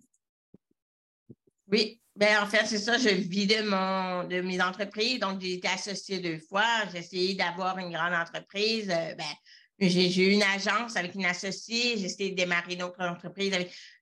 Oui, 1.71 2.01
ben 2.21 2.43
en 2.43 2.47
fait, 2.47 2.67
c'est 2.67 2.79
ça, 2.79 2.99
je 2.99 3.09
vis 3.09 3.47
de, 3.47 3.63
mon, 3.63 4.25
de 4.29 4.43
mes 4.43 4.61
entreprises. 4.61 5.19
Donc, 5.21 5.41
j'ai 5.41 5.55
été 5.55 5.69
associée 5.69 6.19
deux 6.19 6.39
fois. 6.39 6.67
J'ai 6.93 6.99
essayé 6.99 7.35
d'avoir 7.35 7.79
une 7.79 7.91
grande 7.91 8.13
entreprise. 8.13 8.91
Euh, 8.91 9.15
ben, 9.15 9.89
j'ai 9.89 10.29
eu 10.29 10.33
une 10.33 10.43
agence 10.43 10.97
avec 10.97 11.15
une 11.15 11.25
associée. 11.25 11.97
J'ai 11.97 12.05
essayé 12.05 12.31
de 12.33 12.37
démarrer 12.37 12.75
une 12.75 12.83
autre 12.83 13.03
entreprise. 13.03 13.55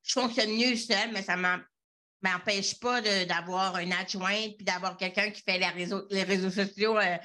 Je 0.02 0.12
fonctionne 0.12 0.50
mieux 0.50 0.74
seule, 0.74 1.12
mais 1.12 1.22
ça 1.22 1.36
ne 1.36 1.58
m'empêche 2.22 2.80
pas 2.80 3.00
d'avoir 3.00 3.78
une 3.78 3.92
adjointe 3.92 4.56
puis 4.56 4.64
d'avoir 4.64 4.96
quelqu'un 4.96 5.30
qui 5.30 5.40
fait 5.42 5.58
les 5.58 5.68
réseaux, 5.68 6.02
les 6.10 6.24
réseaux 6.24 6.50
sociaux 6.50 6.98
euh, 6.98 7.16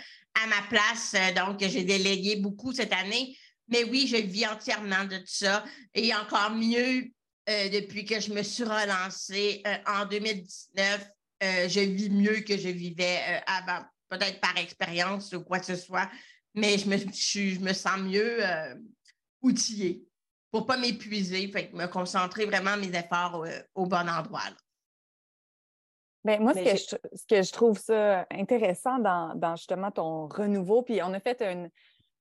à 0.44 0.48
ma 0.48 0.62
place. 0.70 1.16
donc, 1.36 1.60
j'ai 1.60 1.86
délégué 1.86 2.36
beaucoup 2.36 2.72
cette 2.72 2.94
année. 2.94 3.36
Mais 3.68 3.84
oui, 3.84 4.06
je 4.06 4.18
vis 4.18 4.46
entièrement 4.46 5.06
de 5.06 5.18
tout 5.18 5.24
ça. 5.26 5.66
Et 5.96 6.14
encore 6.14 6.52
mieux, 6.52 7.10
euh, 7.50 7.70
depuis 7.70 8.06
que 8.06 8.20
je 8.22 8.34
me 8.34 8.42
suis 8.42 8.64
relancée 8.64 9.62
euh, 9.68 9.76
en 9.86 10.06
2019, 10.06 11.12
euh, 11.44 11.68
je 11.68 11.82
vis 11.82 12.10
mieux 12.10 12.40
que 12.40 12.58
je 12.58 12.70
vivais 12.70 13.20
avant, 13.46 13.84
peut-être 14.08 14.40
par 14.40 14.58
expérience 14.58 15.34
ou 15.34 15.44
quoi 15.44 15.60
que 15.60 15.66
ce 15.66 15.76
soit, 15.76 16.10
mais 16.54 16.78
je 16.78 16.88
me, 16.88 16.98
je, 16.98 17.60
me 17.60 17.74
sens 17.74 18.00
mieux 18.00 18.40
outillée 19.42 20.06
pour 20.52 20.62
ne 20.62 20.68
pas 20.68 20.78
m'épuiser, 20.78 21.52
me 21.74 21.88
concentrer 21.88 22.46
vraiment 22.46 22.78
mes 22.78 22.96
efforts 22.98 23.46
au, 23.76 23.86
bon 23.88 24.08
endroit. 24.08 24.42
Ben, 26.24 26.42
moi, 26.42 26.54
ce 26.54 26.60
que, 26.60 26.78
je, 26.78 27.18
ce 27.18 27.26
que, 27.28 27.42
je, 27.42 27.52
trouve 27.52 27.78
ça 27.78 28.26
intéressant 28.32 29.00
dans, 29.00 29.36
dans, 29.36 29.58
justement 29.58 29.92
ton 29.92 30.28
renouveau, 30.28 30.84
puis 30.84 31.02
on 31.04 31.14
a 31.14 31.20
fait 31.20 31.42
une, 31.42 31.70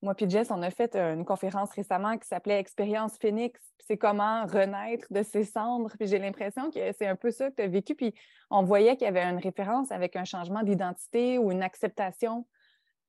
moi 0.03 0.15
puis 0.17 0.29
Jess, 0.29 0.51
on 0.51 0.61
a 0.62 0.71
fait 0.71 0.97
une 0.97 1.25
conférence 1.25 1.71
récemment 1.71 2.19
qui 2.19 2.27
s'appelait 2.27 2.59
Expérience 2.59 3.17
Phoenix. 3.21 3.61
C'est 3.79 3.97
comment 3.97 4.45
renaître 4.47 5.07
de 5.11 5.23
ses 5.23 5.45
cendres. 5.45 5.93
Puis 5.97 6.09
j'ai 6.09 6.19
l'impression 6.19 6.71
que 6.71 6.93
c'est 6.93 7.07
un 7.07 7.15
peu 7.15 7.31
ça 7.31 7.51
que 7.51 7.57
tu 7.57 7.62
as 7.62 7.69
vécu. 7.69 7.95
Puis 7.95 8.12
on 8.51 8.65
voyait 8.65 8.97
qu'il 8.97 9.05
y 9.05 9.09
avait 9.09 9.23
une 9.23 9.38
référence 9.38 9.93
avec 9.93 10.17
un 10.17 10.25
changement 10.25 10.65
d'identité 10.65 11.38
ou 11.38 11.53
une 11.53 11.62
acceptation 11.62 12.47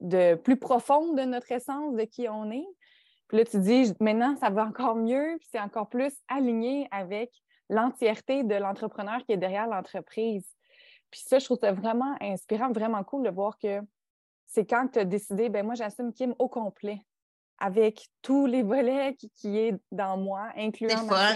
de 0.01 0.35
plus 0.35 0.57
profonde 0.57 1.17
de 1.17 1.23
notre 1.23 1.51
essence, 1.51 1.95
de 1.95 2.03
qui 2.03 2.29
on 2.29 2.51
est. 2.51 2.67
Puis 3.27 3.37
là, 3.39 3.45
tu 3.45 3.59
dis, 3.59 3.93
maintenant, 3.99 4.35
ça 4.35 4.51
va 4.51 4.65
encore 4.65 4.95
mieux, 4.95 5.37
puis 5.39 5.47
c'est 5.51 5.59
encore 5.59 5.89
plus 5.89 6.13
aligné 6.27 6.87
avec 6.91 7.31
l'entièreté 7.69 8.43
de 8.43 8.55
l'entrepreneur 8.55 9.23
qui 9.25 9.31
est 9.31 9.37
derrière 9.37 9.65
l'entreprise. 9.65 10.45
Puis 11.09 11.21
ça, 11.25 11.39
je 11.39 11.45
trouve 11.45 11.59
ça 11.59 11.71
vraiment 11.71 12.15
inspirant, 12.21 12.71
vraiment 12.71 13.03
cool 13.03 13.23
de 13.23 13.29
voir 13.31 13.57
que 13.57 13.81
c'est 14.53 14.65
quand 14.65 14.87
tu 14.87 14.99
as 14.99 15.05
décidé, 15.05 15.49
ben 15.49 15.65
moi, 15.65 15.75
j'assume 15.75 16.13
Kim 16.13 16.35
au 16.37 16.47
complet, 16.47 16.99
avec 17.57 18.07
tous 18.21 18.45
les 18.45 18.61
volets 18.61 19.15
qui, 19.15 19.31
qui 19.31 19.57
est 19.57 19.73
dans 19.91 20.17
moi, 20.17 20.49
incluant 20.55 21.05
ma 21.05 21.35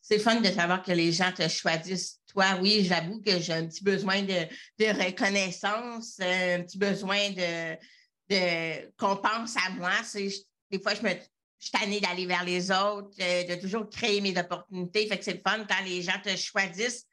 C'est 0.00 0.18
fun 0.18 0.40
de 0.40 0.48
savoir 0.48 0.82
que 0.82 0.92
les 0.92 1.12
gens 1.12 1.32
te 1.32 1.46
choisissent. 1.48 2.20
Toi, 2.26 2.46
oui, 2.60 2.84
j'avoue 2.84 3.20
que 3.20 3.38
j'ai 3.38 3.52
un 3.52 3.66
petit 3.66 3.84
besoin 3.84 4.22
de, 4.22 4.48
reconnaissance, 4.80 6.18
un 6.20 6.62
petit 6.62 6.78
besoin 6.78 7.30
de, 7.30 7.76
de 8.28 8.90
qu'on 8.96 9.16
pense 9.16 9.56
à 9.56 9.70
moi. 9.70 9.92
Des 10.70 10.80
fois, 10.80 10.94
je 10.94 11.02
me 11.02 11.10
je 11.62 11.68
suis 11.68 11.78
tannée 11.78 12.00
d'aller 12.00 12.26
vers 12.26 12.42
les 12.42 12.72
autres, 12.72 13.14
euh, 13.20 13.44
de 13.44 13.54
toujours 13.60 13.88
créer 13.88 14.20
mes 14.20 14.36
opportunités. 14.36 15.06
Fait 15.06 15.16
que 15.16 15.22
c'est 15.22 15.34
le 15.34 15.42
fun 15.46 15.64
quand 15.68 15.84
les 15.84 16.02
gens 16.02 16.20
te 16.20 16.34
choisissent 16.34 17.06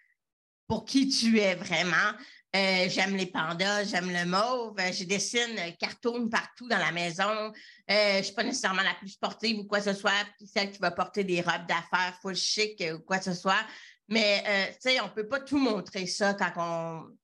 pour 0.68 0.86
qui 0.86 1.08
tu 1.08 1.40
es 1.40 1.54
vraiment. 1.54 2.16
Euh, 2.56 2.90
j'aime 2.90 3.16
les 3.16 3.28
pandas, 3.28 3.84
j'aime 3.84 4.10
le 4.10 4.26
mauve. 4.26 4.76
Euh, 4.80 4.92
je 4.92 5.04
dessine 5.04 5.56
euh, 5.60 5.72
cartoon 5.80 6.30
partout 6.30 6.68
dans 6.68 6.80
la 6.80 6.92
maison. 6.92 7.54
je 7.88 8.18
ne 8.18 8.24
suis 8.24 8.34
pas 8.34 8.44
nécessairement 8.44 8.82
la 8.82 8.96
plus 8.96 9.10
sportive 9.10 9.60
ou 9.60 9.66
quoi 9.66 9.80
que 9.80 9.86
ce 9.86 9.94
soit, 9.94 10.26
celle 10.52 10.72
qui 10.72 10.80
va 10.80 10.90
porter 10.90 11.24
des 11.24 11.42
robes 11.42 11.68
d'affaires 11.68 12.18
full 12.22 12.36
chic 12.36 12.84
ou 12.92 13.00
quoi 13.00 13.20
que 13.20 13.26
ce 13.26 13.36
soit. 13.36 13.64
Mais 14.08 14.44
tu 14.82 14.90
sais, 14.90 15.00
on 15.02 15.06
ne 15.06 15.12
peut 15.12 15.28
pas 15.28 15.40
tout 15.40 15.60
montrer 15.60 16.08
ça 16.08 16.34
quand 16.34 16.52
on, 16.56 17.16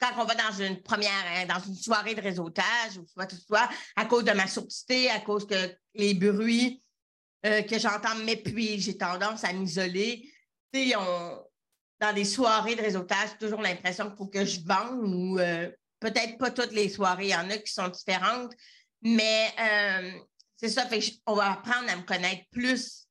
quand 0.00 0.20
on 0.20 0.24
va 0.24 0.34
dans 0.34 0.50
une 0.60 0.82
première, 0.82 1.46
dans 1.46 1.60
une 1.60 1.76
soirée 1.76 2.16
de 2.16 2.20
réseautage 2.20 2.98
ou 2.98 3.06
quoi 3.14 3.26
que 3.26 3.36
ce 3.36 3.40
soit, 3.42 3.68
à 3.94 4.06
cause 4.06 4.24
de 4.24 4.32
ma 4.32 4.48
sourdité, 4.48 5.08
à 5.10 5.20
cause 5.20 5.46
que 5.46 5.76
les 5.94 6.14
bruits 6.14 6.82
que 7.44 7.78
j'entends 7.78 8.16
m'épuisent, 8.24 8.84
j'ai 8.86 8.98
tendance 8.98 9.44
à 9.44 9.52
m'isoler. 9.52 10.28
Tu 10.72 10.88
sais, 10.88 10.96
on, 10.96 11.44
dans 12.02 12.12
des 12.12 12.24
soirées 12.24 12.74
de 12.74 12.82
réseautage, 12.82 13.38
toujours 13.38 13.62
l'impression 13.62 14.08
qu'il 14.08 14.16
faut 14.16 14.26
que 14.26 14.44
je 14.44 14.58
vende 14.66 15.14
ou 15.14 15.38
euh, 15.38 15.70
peut-être 16.00 16.36
pas 16.36 16.50
toutes 16.50 16.72
les 16.72 16.88
soirées, 16.88 17.26
il 17.26 17.30
y 17.30 17.36
en 17.36 17.48
a 17.48 17.56
qui 17.58 17.72
sont 17.72 17.86
différentes, 17.86 18.52
mais 19.02 19.54
euh, 19.60 20.10
c'est 20.56 20.68
ça, 20.68 20.84
on 21.26 21.34
va 21.34 21.52
apprendre 21.52 21.88
à 21.88 21.94
me 21.94 22.02
connaître 22.02 22.42
plus 22.50 23.06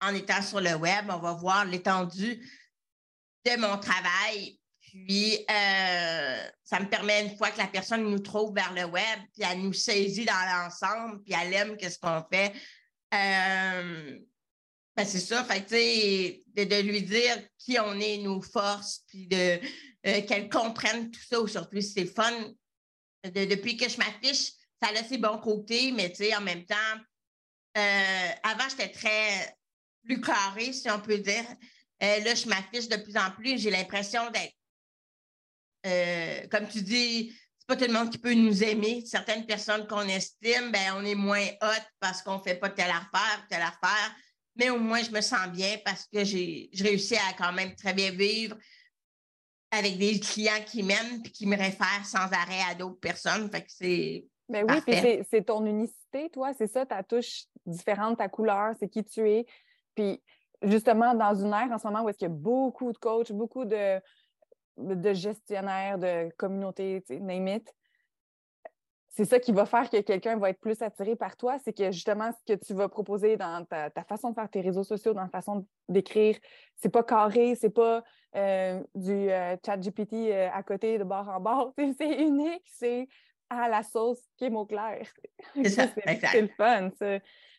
en 0.00 0.14
étant 0.14 0.40
sur 0.40 0.60
le 0.60 0.74
web, 0.74 1.06
on 1.08 1.18
va 1.18 1.32
voir 1.32 1.64
l'étendue 1.64 2.48
de 3.44 3.56
mon 3.56 3.76
travail. 3.78 4.56
Puis, 4.80 5.44
euh, 5.50 6.44
ça 6.62 6.78
me 6.78 6.88
permet, 6.88 7.24
une 7.24 7.36
fois 7.36 7.50
que 7.50 7.58
la 7.58 7.66
personne 7.66 8.04
nous 8.04 8.20
trouve 8.20 8.54
vers 8.54 8.72
le 8.72 8.84
web, 8.84 9.18
puis 9.34 9.42
elle 9.42 9.62
nous 9.62 9.72
saisit 9.72 10.26
dans 10.26 10.62
l'ensemble, 10.62 11.22
puis 11.24 11.34
elle 11.40 11.54
aime 11.54 11.76
ce 11.80 11.98
qu'on 11.98 12.24
fait, 12.30 12.52
ben, 14.96 15.06
c'est 15.06 15.20
ça, 15.20 15.42
fait, 15.44 16.42
de, 16.54 16.64
de, 16.64 16.80
lui 16.82 17.02
dire 17.02 17.36
qui 17.58 17.78
on 17.78 17.98
est, 17.98 18.18
nos 18.18 18.42
forces, 18.42 19.00
puis 19.08 19.26
de 19.26 19.58
euh, 20.06 20.22
qu'elle 20.22 20.50
comprenne 20.50 21.10
tout 21.10 21.20
ça 21.20 21.40
aujourd'hui. 21.40 21.82
C'est 21.82 22.06
fun. 22.06 22.52
depuis 23.24 23.76
que 23.76 23.88
je 23.88 23.96
m'affiche, 23.96 24.52
ça 24.82 24.88
a 24.88 25.04
ses 25.04 25.18
bons 25.18 25.38
côtés, 25.38 25.92
mais 25.92 26.12
en 26.36 26.42
même 26.42 26.66
temps, 26.66 26.76
euh, 27.78 28.28
avant, 28.42 28.68
j'étais 28.68 28.90
très 28.90 29.56
plus 30.04 30.20
carré, 30.20 30.72
si 30.72 30.90
on 30.90 31.00
peut 31.00 31.18
dire. 31.18 31.46
Euh, 32.02 32.18
là, 32.18 32.34
je 32.34 32.48
m'affiche 32.48 32.88
de 32.88 32.96
plus 32.96 33.16
en 33.16 33.30
plus. 33.30 33.58
J'ai 33.58 33.70
l'impression 33.70 34.22
d'être, 34.30 34.54
comme 36.50 36.68
tu 36.68 36.82
dis, 36.82 37.32
c'est 37.56 37.66
pas 37.66 37.76
tout 37.76 37.90
le 37.90 37.96
monde 37.96 38.10
qui 38.10 38.18
peut 38.18 38.34
nous 38.34 38.62
aimer. 38.62 39.04
Certaines 39.06 39.46
personnes 39.46 39.86
qu'on 39.86 40.06
estime, 40.08 40.70
ben, 40.70 40.94
on 40.96 41.04
est 41.04 41.14
moins 41.14 41.46
hot 41.62 41.82
parce 42.00 42.20
qu'on 42.20 42.40
fait 42.40 42.56
pas 42.56 42.68
telle 42.68 42.90
affaire, 42.90 43.46
telle 43.48 43.62
affaire 43.62 44.16
mais 44.56 44.70
au 44.70 44.78
moins, 44.78 45.02
je 45.02 45.10
me 45.10 45.20
sens 45.20 45.48
bien 45.48 45.76
parce 45.84 46.06
que 46.06 46.24
j'ai 46.24 46.70
réussi 46.80 47.16
à 47.16 47.32
quand 47.36 47.52
même 47.52 47.74
très 47.74 47.94
bien 47.94 48.10
vivre 48.10 48.56
avec 49.70 49.96
des 49.96 50.20
clients 50.20 50.62
qui 50.66 50.82
m'aiment 50.82 51.22
et 51.24 51.30
qui 51.30 51.46
me 51.46 51.56
réfèrent 51.56 52.04
sans 52.04 52.30
arrêt 52.30 52.60
à 52.70 52.74
d'autres 52.74 53.00
personnes. 53.00 53.50
Fait 53.50 53.62
que 53.62 53.70
c'est. 53.70 54.26
Mais 54.48 54.64
ben 54.64 54.74
oui, 54.74 54.80
puis 54.86 55.24
c'est 55.30 55.46
ton 55.46 55.64
unicité, 55.64 56.28
toi, 56.30 56.52
c'est 56.52 56.66
ça, 56.66 56.84
ta 56.84 57.02
touche 57.02 57.44
différente, 57.64 58.18
ta 58.18 58.28
couleur, 58.28 58.74
c'est 58.78 58.88
qui 58.88 59.02
tu 59.02 59.26
es. 59.30 59.46
Puis 59.94 60.20
justement, 60.62 61.14
dans 61.14 61.34
une 61.34 61.52
ère 61.52 61.70
en 61.72 61.78
ce 61.78 61.86
moment 61.86 62.02
où 62.02 62.08
est-ce 62.08 62.18
qu'il 62.18 62.28
y 62.28 62.30
a 62.30 62.34
beaucoup 62.34 62.92
de 62.92 62.98
coachs, 62.98 63.32
beaucoup 63.32 63.64
de, 63.64 63.98
de 64.76 65.12
gestionnaires, 65.14 65.98
de 65.98 66.28
communautés, 66.36 67.02
name 67.08 67.48
it, 67.48 67.74
c'est 69.14 69.26
ça 69.26 69.38
qui 69.38 69.52
va 69.52 69.66
faire 69.66 69.90
que 69.90 70.00
quelqu'un 70.00 70.38
va 70.38 70.50
être 70.50 70.60
plus 70.60 70.80
attiré 70.80 71.16
par 71.16 71.36
toi, 71.36 71.58
c'est 71.62 71.74
que 71.74 71.92
justement, 71.92 72.30
ce 72.32 72.54
que 72.54 72.58
tu 72.58 72.72
vas 72.72 72.88
proposer 72.88 73.36
dans 73.36 73.64
ta, 73.66 73.90
façon 74.08 74.30
de 74.30 74.34
faire 74.34 74.48
tes 74.48 74.62
réseaux 74.62 74.84
sociaux, 74.84 75.12
dans 75.12 75.24
ta 75.26 75.30
façon 75.30 75.66
d'écrire, 75.90 76.38
c'est 76.76 76.88
pas 76.88 77.02
carré, 77.02 77.54
c'est 77.54 77.70
pas 77.70 78.02
euh, 78.36 78.82
du 78.94 79.30
euh, 79.30 79.54
chat 79.64 79.76
GPT 79.76 80.14
euh, 80.14 80.48
à 80.50 80.62
côté 80.62 80.96
de 80.96 81.04
bord 81.04 81.28
en 81.28 81.40
bord. 81.40 81.74
C'est 81.98 82.22
unique, 82.22 82.64
c'est 82.64 83.06
à 83.50 83.68
la 83.68 83.82
sauce 83.82 84.22
qui 84.38 84.46
est 84.46 84.50
mot 84.50 84.64
clair. 84.64 85.06
C'est 85.62 85.96
le 86.40 86.48
fun, 86.56 86.88
ça. 86.98 87.18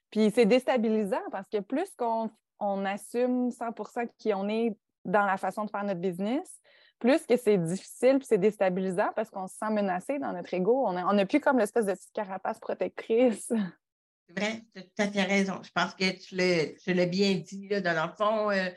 Puis 0.09 0.31
c'est 0.33 0.45
déstabilisant 0.45 1.21
parce 1.31 1.47
que 1.49 1.59
plus 1.59 1.89
qu'on 1.95 2.31
on 2.59 2.85
assume 2.85 3.49
100% 3.49 4.07
qui 4.17 4.33
on 4.33 4.47
est 4.49 4.75
dans 5.05 5.25
la 5.25 5.37
façon 5.37 5.65
de 5.65 5.69
faire 5.69 5.83
notre 5.83 5.99
business, 5.99 6.59
plus 6.99 7.25
que 7.25 7.37
c'est 7.37 7.57
difficile 7.57 8.17
puis 8.17 8.27
c'est 8.27 8.37
déstabilisant 8.37 9.11
parce 9.15 9.29
qu'on 9.29 9.47
se 9.47 9.55
sent 9.55 9.69
menacé 9.69 10.19
dans 10.19 10.31
notre 10.33 10.53
ego. 10.53 10.85
On 10.87 11.13
n'a 11.13 11.25
plus 11.25 11.39
comme 11.39 11.59
l'espèce 11.59 11.85
de 11.85 11.93
petite 11.93 12.13
carapace 12.13 12.59
protectrice. 12.59 13.51
C'est 14.27 14.39
vrai, 14.39 14.63
tu 14.73 14.79
as 14.79 14.83
tout 14.83 14.89
à 14.99 15.11
fait 15.11 15.23
raison. 15.23 15.61
Je 15.61 15.69
pense 15.75 15.93
que 15.95 16.09
tu 16.11 16.93
l'as 16.93 17.05
bien 17.05 17.35
dit. 17.35 17.67
Dans 17.67 18.07
le 18.07 18.15
fond, 18.15 18.51
euh, 18.51 18.69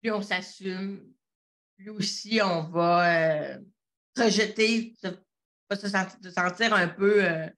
plus 0.00 0.10
on 0.10 0.22
s'assume, 0.22 1.12
plus 1.76 1.90
aussi 1.90 2.40
on 2.42 2.62
va 2.62 3.52
euh, 3.52 3.58
rejeter, 4.16 4.94
se, 4.96 5.88
sentir, 6.30 6.72
un 6.72 6.88
peu 6.88 7.22
euh, 7.22 7.48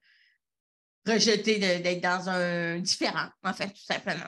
rejeté 1.07 1.57
d'être 1.57 2.01
dans 2.01 2.29
un 2.29 2.79
différent, 2.79 3.29
en 3.43 3.53
fait, 3.53 3.69
tout 3.69 3.85
simplement. 3.85 4.27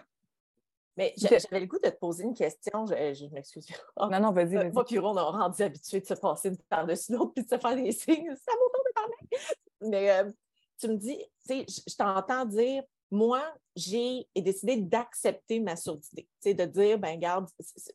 Mais 0.97 1.13
j'avais 1.15 1.59
le 1.59 1.65
goût 1.67 1.77
de 1.77 1.89
te 1.89 1.95
poser 1.95 2.23
une 2.23 2.33
question. 2.33 2.85
Je, 2.87 3.31
m'excuse. 3.31 3.67
non, 3.97 4.19
non, 4.19 4.31
vas-y. 4.31 4.55
Vas 4.55 4.69
Moi, 4.71 4.83
puis 4.83 4.97
on 4.97 5.15
a 5.15 5.23
rendu 5.23 5.61
habitué 5.61 6.01
de 6.01 6.05
se 6.05 6.15
passer 6.15 6.49
une 6.49 6.57
par-dessus 6.57 7.13
l'autre 7.13 7.33
puis 7.33 7.43
de 7.43 7.49
se 7.49 7.57
faire 7.57 7.75
des 7.75 7.91
signes. 7.91 8.35
Ça 8.35 8.51
m'autant 8.55 8.79
de 8.85 8.93
parler. 8.93 9.47
Mais 9.81 10.11
euh, 10.11 10.31
tu 10.79 10.87
me 10.87 10.95
dis, 10.95 11.17
tu 11.47 11.65
sais, 11.65 11.65
je, 11.87 11.95
t'entends 11.95 12.45
dire, 12.45 12.83
moi, 13.11 13.43
j'ai 13.75 14.27
décidé 14.35 14.77
d'accepter 14.77 15.59
ma 15.59 15.75
surdité. 15.75 16.27
Tu 16.41 16.49
sais, 16.49 16.53
de 16.55 16.65
dire, 16.65 16.97
ben 16.97 17.17
garde, 17.19 17.47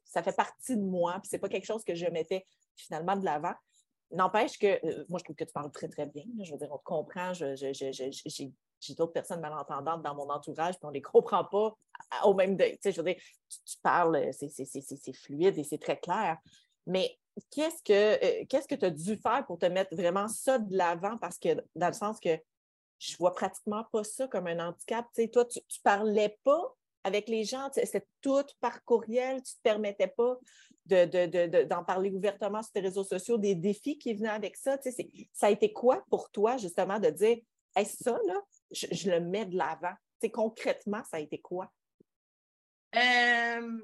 ça 0.04 0.22
fait 0.22 0.36
partie 0.36 0.76
de 0.76 0.82
moi, 0.82 1.14
puis 1.14 1.28
c'est 1.28 1.38
pas 1.38 1.48
quelque 1.48 1.66
chose 1.66 1.84
que 1.84 1.96
je 1.96 2.06
mettais 2.06 2.46
finalement 2.76 3.16
de 3.16 3.24
l'avant. 3.24 3.54
N'empêche 4.12 4.58
que, 4.58 4.78
euh, 4.86 5.04
moi, 5.08 5.18
je 5.18 5.24
trouve 5.24 5.36
que 5.36 5.44
tu 5.44 5.52
parles 5.52 5.72
très, 5.72 5.88
très 5.88 6.06
bien. 6.06 6.24
Je 6.42 6.52
veux 6.52 6.58
dire, 6.58 6.68
on 6.70 6.78
te 6.78 6.84
comprend. 6.84 7.32
J'ai 7.32 8.52
j'ai 8.82 8.94
d'autres 8.94 9.12
personnes 9.12 9.40
malentendantes 9.40 10.02
dans 10.02 10.14
mon 10.14 10.28
entourage, 10.28 10.74
puis 10.74 10.84
on 10.84 10.88
ne 10.88 10.94
les 10.94 11.02
comprend 11.02 11.44
pas 11.44 11.76
au 12.24 12.34
même 12.34 12.56
deuil. 12.56 12.72
Tu 12.72 12.78
sais, 12.82 12.92
je 12.92 13.00
veux 13.00 13.04
dire, 13.04 13.20
tu, 13.48 13.76
parles, 13.82 14.30
c'est 14.32 15.12
fluide 15.12 15.58
et 15.58 15.64
c'est 15.64 15.78
très 15.78 15.98
clair. 15.98 16.38
Mais 16.86 17.18
qu'est-ce 17.50 17.82
que 17.82 18.42
euh, 18.42 18.44
que 18.68 18.74
tu 18.74 18.84
as 18.84 18.90
dû 18.90 19.16
faire 19.16 19.44
pour 19.46 19.58
te 19.58 19.66
mettre 19.66 19.94
vraiment 19.94 20.28
ça 20.28 20.58
de 20.58 20.76
l'avant? 20.76 21.16
Parce 21.18 21.38
que 21.38 21.62
dans 21.74 21.86
le 21.86 21.92
sens 21.92 22.18
que 22.18 22.38
je 22.98 23.16
vois 23.16 23.34
pratiquement 23.34 23.84
pas 23.90 24.04
ça 24.04 24.28
comme 24.28 24.46
un 24.46 24.68
handicap. 24.68 25.06
Tu 25.14 25.22
sais, 25.22 25.28
toi, 25.28 25.44
tu 25.44 25.58
ne 25.58 25.82
parlais 25.82 26.38
pas 26.44 26.74
avec 27.04 27.28
les 27.28 27.42
gens, 27.42 27.68
c'était 27.72 28.06
tout 28.20 28.44
par 28.60 28.84
courriel, 28.84 29.42
tu 29.42 29.54
ne 29.54 29.56
te 29.56 29.62
permettais 29.62 30.06
pas 30.06 30.38
d'en 30.86 31.06
de, 31.06 31.84
parler 31.84 32.10
ouvertement 32.10 32.62
sur 32.62 32.70
tes 32.70 32.80
réseaux 32.80 33.02
sociaux, 33.02 33.38
des 33.38 33.56
défis 33.56 33.98
qui 33.98 34.14
venaient 34.14 34.28
avec 34.28 34.56
ça. 34.56 34.78
Ça 35.32 35.46
a 35.46 35.50
été 35.50 35.72
quoi 35.72 36.04
pour 36.10 36.30
toi, 36.30 36.56
justement, 36.58 37.00
de 37.00 37.10
dire, 37.10 37.38
est-ce 37.74 38.04
ça, 38.04 38.18
là, 38.26 38.40
je, 38.72 39.10
le 39.10 39.20
mets 39.20 39.46
de 39.46 39.56
l'avant? 39.56 39.94
concrètement, 40.32 41.02
ça 41.10 41.16
a 41.16 41.20
été 41.20 41.40
quoi? 41.40 41.72
Euh, 42.94 43.78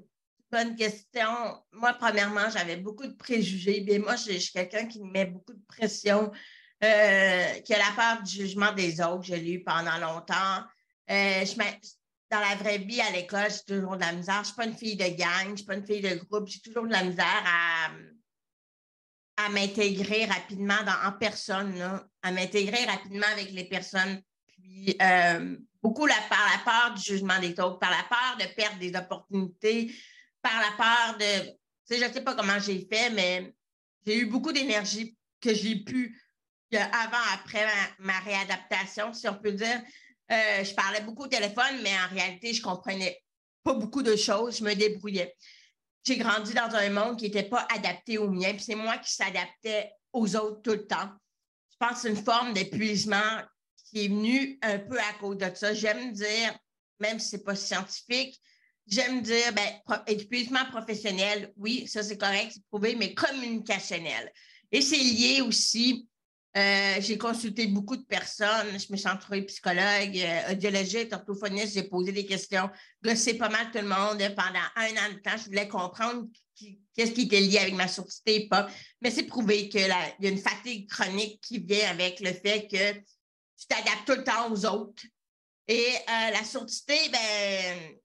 bonne 0.51 0.77
question. 0.77 1.29
Moi, 1.72 1.94
premièrement, 1.94 2.48
j'avais 2.51 2.77
beaucoup 2.77 3.07
de 3.07 3.14
préjugés. 3.14 3.85
Moi, 3.98 4.16
je, 4.16 4.33
suis 4.33 4.53
quelqu'un 4.53 4.87
qui 4.87 5.01
me 5.03 5.11
met 5.11 5.27
beaucoup 5.27 5.55
de 5.55 5.64
pression, 5.66 6.31
euh, 6.85 7.53
qui 7.61 7.74
a 7.74 7.79
la 7.79 7.92
peur 7.96 8.22
du 8.22 8.31
jugement 8.31 8.72
des 8.72 9.01
autres. 9.01 9.24
Je 9.24 9.35
l'ai 9.35 9.53
eu 9.55 9.64
pendant 9.64 9.98
longtemps. 9.98 10.62
Euh, 11.11 11.44
dans 12.31 12.40
la 12.40 12.57
vraie 12.57 12.79
vie, 12.79 13.01
à 13.01 13.11
l'école, 13.11 13.51
j'ai 13.51 13.74
toujours 13.74 13.96
de 13.96 14.01
la 14.01 14.12
misère. 14.12 14.35
Je 14.35 14.40
ne 14.40 14.44
suis 14.44 14.55
pas 14.55 14.66
une 14.66 14.77
fille 14.77 14.96
de 14.96 15.16
gang, 15.16 15.46
je 15.46 15.51
ne 15.51 15.57
suis 15.57 15.66
pas 15.66 15.74
une 15.74 15.87
fille 15.87 16.03
de 16.03 16.14
groupe. 16.14 16.46
J'ai 16.46 16.61
toujours 16.61 16.87
de 16.87 16.92
la 16.92 17.03
misère 17.03 17.44
à, 17.46 17.90
à 19.38 19.48
m'intégrer 19.48 20.27
rapidement 20.27 20.74
en 21.05 21.12
personne, 21.12 21.81
à 22.22 22.31
m'intégrer 22.31 22.85
rapidement 22.85 23.27
avec 23.33 23.51
les 23.51 23.64
personnes 23.64 24.22
euh, 25.01 25.57
beaucoup 25.83 26.07
par 26.07 26.47
la 26.53 26.64
peur 26.64 26.94
du 26.94 27.03
jugement 27.03 27.38
des 27.40 27.59
autres, 27.61 27.79
par 27.79 27.90
la 27.90 28.05
peur 28.09 28.37
de 28.38 28.55
perdre 28.55 28.79
des 28.79 28.94
opportunités, 28.97 29.92
par 30.42 30.61
la 30.61 30.77
peur 30.77 31.18
de. 31.18 31.59
Je 31.90 32.05
ne 32.05 32.12
sais 32.12 32.21
pas 32.21 32.35
comment 32.35 32.59
j'ai 32.59 32.87
fait, 32.90 33.11
mais 33.11 33.55
j'ai 34.07 34.18
eu 34.18 34.27
beaucoup 34.27 34.53
d'énergie 34.53 35.16
que 35.40 35.55
j'ai 35.55 35.77
pu, 35.77 36.21
avant, 36.73 37.16
après 37.33 37.66
ma, 37.99 38.18
réadaptation, 38.21 39.12
si 39.12 39.29
on 39.29 39.35
peut 39.35 39.53
dire. 39.53 39.83
Euh, 40.31 40.64
je 40.64 40.75
parlais 40.75 41.01
beaucoup 41.01 41.25
au 41.25 41.29
téléphone, 41.29 41.81
mais 41.83 41.94
en 41.99 42.14
réalité, 42.14 42.53
je 42.53 42.61
ne 42.61 42.64
comprenais 42.64 43.23
pas 43.62 43.73
beaucoup 43.73 44.03
de 44.03 44.16
choses. 44.16 44.59
Je 44.59 44.64
me 44.64 44.75
débrouillais. 44.75 45.35
J'ai 46.05 46.18
grandi 46.18 46.53
dans 46.53 46.75
un 46.75 46.90
monde 46.90 47.18
qui 47.18 47.25
n'était 47.25 47.49
pas 47.49 47.66
adapté 47.75 48.18
au 48.18 48.31
mien, 48.31 48.53
puis 48.53 48.62
c'est 48.62 48.75
moi 48.75 48.99
qui 48.99 49.12
s'adaptais 49.12 49.90
aux 50.12 50.37
autres 50.37 50.61
tout 50.62 50.73
le 50.73 50.87
temps. 50.87 51.11
Je 51.71 51.77
pense 51.79 51.97
que 51.97 52.01
c'est 52.01 52.09
une 52.11 52.25
forme 52.25 52.53
d'épuisement 52.53 53.42
qui 53.90 54.05
est 54.05 54.09
venu 54.09 54.59
un 54.62 54.79
peu 54.79 54.98
à 54.98 55.12
cause 55.20 55.38
de 55.38 55.51
ça. 55.55 55.74
J'aime 55.74 56.12
dire, 56.12 56.59
même 57.01 57.18
si 57.18 57.31
ce 57.31 57.37
n'est 57.37 57.42
pas 57.42 57.55
scientifique, 57.55 58.40
j'aime 58.87 59.22
dire, 59.22 59.53
ben, 59.55 59.98
épuisement 60.07 60.64
professionnel, 60.70 61.53
oui, 61.57 61.87
ça 61.87 62.03
c'est 62.03 62.18
correct, 62.18 62.53
c'est 62.55 62.64
prouvé, 62.70 62.96
mais 62.96 63.14
communicationnel. 63.14 64.33
Et 64.72 64.81
c'est 64.81 64.96
lié 64.96 65.40
aussi, 65.40 66.09
euh, 66.57 66.96
j'ai 67.01 67.18
consulté 67.18 67.66
beaucoup 67.66 67.96
de 67.96 68.05
personnes, 68.05 68.79
je 68.79 68.90
me 68.90 68.96
suis 68.96 69.09
entourée 69.09 69.42
psychologue, 69.42 70.16
euh, 70.16 70.53
audiologiste, 70.53 71.12
orthophoniste, 71.12 71.74
j'ai 71.74 71.85
posé 71.85 72.12
des 72.12 72.27
questions, 72.27 72.68
gossé 73.03 73.35
pas 73.35 73.48
mal 73.48 73.70
tout 73.70 73.79
le 73.79 73.88
monde 73.88 74.18
pendant 74.35 74.66
un 74.77 74.90
an 74.90 75.12
de 75.12 75.20
temps. 75.20 75.37
Je 75.37 75.44
voulais 75.44 75.68
comprendre 75.68 76.27
qu'est-ce 76.94 77.12
qui 77.12 77.22
était 77.22 77.40
lié 77.40 77.59
avec 77.59 77.74
ma 77.74 77.87
surdité 77.87 78.44
et 78.44 78.48
pas. 78.48 78.68
Mais 79.01 79.11
c'est 79.11 79.24
prouvé 79.24 79.68
qu'il 79.68 79.83
y 79.83 80.27
a 80.27 80.29
une 80.29 80.38
fatigue 80.38 80.88
chronique 80.88 81.40
qui 81.42 81.59
vient 81.59 81.90
avec 81.90 82.20
le 82.20 82.33
fait 82.33 82.66
que 82.66 83.01
tu 83.59 83.66
t'adaptes 83.66 84.07
tout 84.07 84.14
le 84.14 84.25
temps 84.25 84.51
aux 84.51 84.64
autres. 84.66 85.03
Et 85.66 85.94
euh, 86.09 86.31
la 86.31 86.44
surdité, 86.44 86.97
ben, 87.11 87.99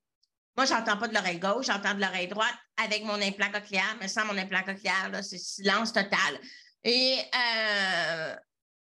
moi, 0.58 0.66
j'entends 0.66 0.98
pas 0.98 1.08
de 1.08 1.14
l'oreille 1.14 1.40
gauche, 1.40 1.68
j'entends 1.68 1.94
de 1.94 2.02
l'oreille 2.02 2.28
droite 2.28 2.56
avec 2.78 3.04
mon 3.04 3.22
implant 3.22 3.52
cochléaire, 3.52 3.98
mais 4.00 4.08
sans 4.08 4.26
mon 4.26 4.38
implant 4.38 4.64
cochléaire, 4.64 5.12
c'est 5.24 5.38
silence 5.38 5.94
total. 5.94 6.40
Et 6.84 7.18
euh, 7.18 8.36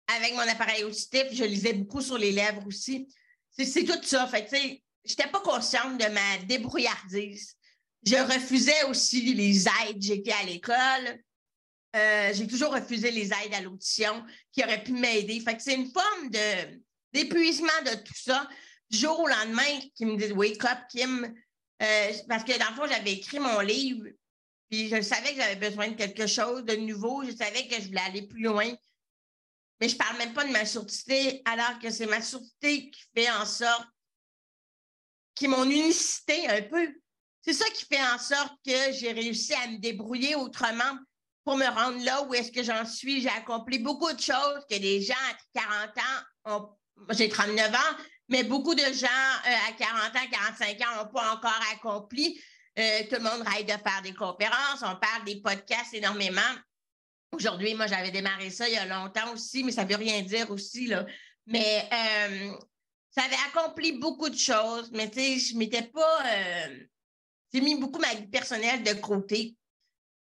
avec 0.07 0.33
mon 0.33 0.39
appareil 0.39 0.83
auditif, 0.83 1.25
je 1.31 1.43
lisais 1.43 1.73
beaucoup 1.73 2.01
sur 2.01 2.17
les 2.17 2.31
lèvres 2.31 2.65
aussi. 2.65 3.07
C'est 3.51 3.83
tout 3.83 4.01
ça. 4.03 4.27
Fait 4.27 4.47
tu 4.47 4.81
j'étais 5.05 5.27
pas 5.27 5.41
consciente 5.41 5.97
de 5.97 6.07
ma 6.07 6.37
débrouillardise. 6.45 7.55
Je 8.05 8.15
refusais 8.15 8.83
aussi 8.85 9.33
les 9.33 9.67
aides. 9.67 10.01
J'étais 10.01 10.31
à 10.31 10.43
l'école. 10.43 11.19
Euh, 11.95 12.33
j'ai 12.33 12.47
toujours 12.47 12.73
refusé 12.73 13.11
les 13.11 13.27
aides 13.27 13.53
à 13.53 13.61
l'audition 13.61 14.25
qui 14.51 14.63
auraient 14.63 14.83
pu 14.83 14.93
m'aider. 14.93 15.39
Fait 15.39 15.55
que 15.55 15.61
c'est 15.61 15.75
une 15.75 15.91
forme 15.91 16.29
d'épuisement 17.13 17.81
de 17.85 17.95
tout 18.03 18.15
ça. 18.15 18.47
Du 18.89 18.97
jour 18.97 19.19
au 19.19 19.27
lendemain, 19.27 19.79
qui 19.95 20.05
me 20.05 20.17
disent 20.17 20.31
Wake 20.31 20.63
up, 20.65 20.79
Kim. 20.89 21.33
Euh, 21.81 22.13
parce 22.27 22.43
que 22.43 22.57
dans 22.57 22.69
le 22.69 22.75
fond, 22.75 22.87
j'avais 22.87 23.13
écrit 23.13 23.39
mon 23.39 23.59
livre, 23.59 24.07
puis 24.69 24.89
je 24.89 25.01
savais 25.01 25.33
que 25.33 25.41
j'avais 25.41 25.55
besoin 25.55 25.89
de 25.89 25.95
quelque 25.95 26.27
chose 26.27 26.63
de 26.63 26.75
nouveau. 26.75 27.23
Je 27.23 27.35
savais 27.35 27.67
que 27.67 27.75
je 27.75 27.87
voulais 27.87 28.01
aller 28.01 28.27
plus 28.27 28.41
loin. 28.41 28.71
Mais 29.79 29.89
je 29.89 29.93
ne 29.93 29.99
parle 29.99 30.17
même 30.17 30.33
pas 30.33 30.45
de 30.45 30.51
ma 30.51 30.65
surdité, 30.65 31.41
alors 31.45 31.77
que 31.79 31.89
c'est 31.89 32.05
ma 32.05 32.21
surdité 32.21 32.89
qui 32.89 33.01
fait 33.15 33.29
en 33.31 33.45
sorte, 33.45 33.87
qui 35.35 35.45
est 35.45 35.49
mon 35.49 35.69
unicité 35.69 36.47
un 36.47 36.61
peu. 36.61 36.87
C'est 37.41 37.53
ça 37.53 37.65
qui 37.71 37.85
fait 37.85 38.01
en 38.01 38.17
sorte 38.17 38.53
que 38.65 38.93
j'ai 38.93 39.11
réussi 39.11 39.53
à 39.53 39.67
me 39.67 39.77
débrouiller 39.77 40.35
autrement 40.35 40.97
pour 41.43 41.57
me 41.57 41.65
rendre 41.65 42.03
là 42.03 42.23
où 42.23 42.33
est-ce 42.33 42.51
que 42.51 42.63
j'en 42.63 42.85
suis. 42.85 43.21
J'ai 43.21 43.29
accompli 43.29 43.79
beaucoup 43.79 44.11
de 44.11 44.19
choses 44.19 44.65
que 44.69 44.77
des 44.77 45.01
gens 45.01 45.13
à 45.13 45.59
40 45.59 45.97
ans 45.97 46.55
ont. 46.55 46.69
J'ai 47.09 47.27
39 47.27 47.73
ans, 47.73 47.97
mais 48.29 48.43
beaucoup 48.43 48.75
de 48.75 48.81
gens 48.81 49.07
euh, 49.47 49.69
à 49.69 49.73
40 49.77 50.15
ans, 50.15 50.29
45 50.31 50.81
ans 50.81 51.03
n'ont 51.03 51.11
pas 51.11 51.33
encore 51.33 51.59
accompli. 51.73 52.39
Euh, 52.79 53.01
tout 53.09 53.15
le 53.15 53.23
monde 53.23 53.47
rêve 53.47 53.65
de 53.65 53.71
faire 53.71 54.01
des 54.03 54.13
conférences, 54.13 54.81
on 54.81 54.95
parle 54.95 55.25
des 55.25 55.41
podcasts 55.41 55.93
énormément. 55.93 56.41
Aujourd'hui, 57.31 57.73
moi, 57.73 57.87
j'avais 57.87 58.11
démarré 58.11 58.49
ça 58.49 58.67
il 58.67 58.75
y 58.75 58.77
a 58.77 58.85
longtemps 58.85 59.33
aussi, 59.33 59.63
mais 59.63 59.71
ça 59.71 59.83
ne 59.83 59.89
veut 59.89 59.97
rien 59.97 60.21
dire 60.21 60.49
aussi. 60.51 60.87
Là. 60.87 61.05
Mais 61.47 61.89
euh, 61.91 62.51
ça 63.09 63.23
avait 63.23 63.35
accompli 63.47 63.93
beaucoup 63.93 64.29
de 64.29 64.37
choses, 64.37 64.91
mais 64.91 65.09
tu 65.09 65.19
sais, 65.19 65.39
je 65.39 65.57
m'étais 65.57 65.83
pas. 65.83 66.23
j'ai 67.51 67.61
mis 67.61 67.75
beaucoup 67.75 67.99
ma 67.99 68.13
vie 68.13 68.27
personnelle 68.27 68.83
de 68.83 68.93
côté 68.93 69.55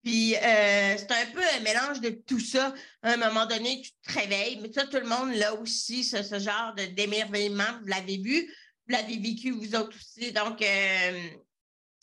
puis 0.08 0.34
euh, 0.36 0.96
c'est 0.96 1.12
un 1.12 1.26
peu 1.34 1.42
un 1.56 1.60
mélange 1.60 2.00
de 2.00 2.08
tout 2.08 2.40
ça. 2.40 2.72
À 3.02 3.12
un 3.12 3.16
moment 3.18 3.44
donné, 3.44 3.82
tu 3.82 3.90
te 3.92 4.18
réveilles, 4.18 4.58
mais 4.58 4.72
ça, 4.72 4.86
tout 4.86 4.96
le 4.96 5.04
monde 5.04 5.34
là 5.34 5.52
aussi, 5.52 6.02
ce, 6.02 6.22
genre 6.38 6.72
de 6.74 6.86
d'émerveillement, 6.86 7.78
vous 7.82 7.88
l'avez 7.88 8.16
vu, 8.16 8.46
vous 8.46 8.92
l'avez 8.94 9.18
vécu 9.18 9.50
vous 9.50 9.74
autres 9.74 9.94
aussi. 9.94 10.32
Donc, 10.32 10.62
euh, 10.62 11.28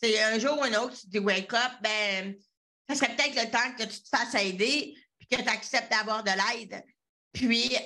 un 0.04 0.38
jour 0.38 0.56
ou 0.56 0.62
un 0.62 0.74
autre, 0.74 0.94
tu 0.94 1.06
te 1.06 1.10
dis 1.10 1.18
wake 1.18 1.52
up, 1.52 1.72
ben, 1.80 2.36
ça 2.88 2.94
serait 2.94 3.16
peut-être 3.16 3.44
le 3.44 3.50
temps 3.50 3.74
que 3.76 3.82
tu 3.82 4.00
te 4.00 4.08
fasses 4.08 4.40
aider, 4.40 4.94
puis 5.18 5.26
que 5.26 5.42
tu 5.42 5.48
acceptes 5.48 5.90
d'avoir 5.90 6.22
de 6.22 6.30
l'aide. 6.30 6.84
Puis, 7.32 7.76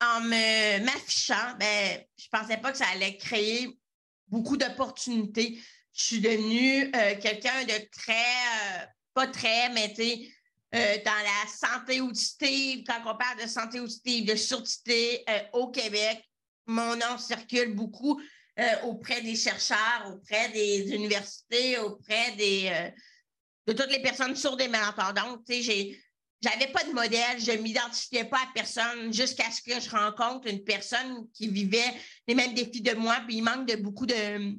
en 0.00 0.20
m'affichant, 0.22 1.54
ben, 1.58 2.02
je 2.16 2.28
ne 2.32 2.38
pensais 2.40 2.56
pas 2.56 2.72
que 2.72 2.78
ça 2.78 2.88
allait 2.94 3.18
créer 3.18 3.78
beaucoup 4.26 4.56
d'opportunités. 4.56 5.60
Je 6.00 6.06
suis 6.06 6.20
devenue 6.20 6.90
euh, 6.96 7.14
quelqu'un 7.20 7.64
de 7.64 7.88
très, 7.92 8.14
euh, 8.14 8.86
pas 9.12 9.26
très, 9.26 9.68
mais 9.68 9.90
tu 9.90 9.96
sais, 9.96 10.28
euh, 10.74 10.96
dans 11.04 11.12
la 11.12 11.46
santé 11.46 12.00
auditive, 12.00 12.84
quand 12.86 13.00
on 13.00 13.18
parle 13.18 13.42
de 13.42 13.46
santé 13.46 13.80
auditive, 13.80 14.24
de 14.24 14.34
surdité 14.34 15.26
au 15.52 15.68
Québec, 15.70 16.24
mon 16.66 16.96
nom 16.96 17.18
circule 17.18 17.74
beaucoup 17.74 18.20
auprès 18.84 19.22
des 19.22 19.36
chercheurs, 19.36 20.12
auprès 20.12 20.48
des 20.50 20.90
universités, 20.94 21.78
auprès 21.78 22.32
de 23.66 23.72
toutes 23.72 23.90
les 23.90 24.02
personnes 24.02 24.36
sourdes 24.36 24.60
et 24.60 24.68
malentendantes. 24.68 25.44
Tu 25.46 25.62
sais, 25.62 25.98
j'avais 26.40 26.68
pas 26.68 26.84
de 26.84 26.92
modèle, 26.92 27.38
je 27.38 27.52
m'identifiais 27.52 28.24
pas 28.24 28.38
à 28.38 28.48
personne 28.54 29.12
jusqu'à 29.12 29.50
ce 29.50 29.62
que 29.62 29.80
je 29.80 29.90
rencontre 29.90 30.46
une 30.46 30.62
personne 30.62 31.26
qui 31.32 31.48
vivait 31.48 31.94
les 32.26 32.34
mêmes 32.34 32.54
défis 32.54 32.82
de 32.82 32.94
moi, 32.94 33.16
puis 33.26 33.36
il 33.36 33.42
manque 33.42 33.66
de 33.66 33.76
beaucoup 33.76 34.06
de, 34.06 34.54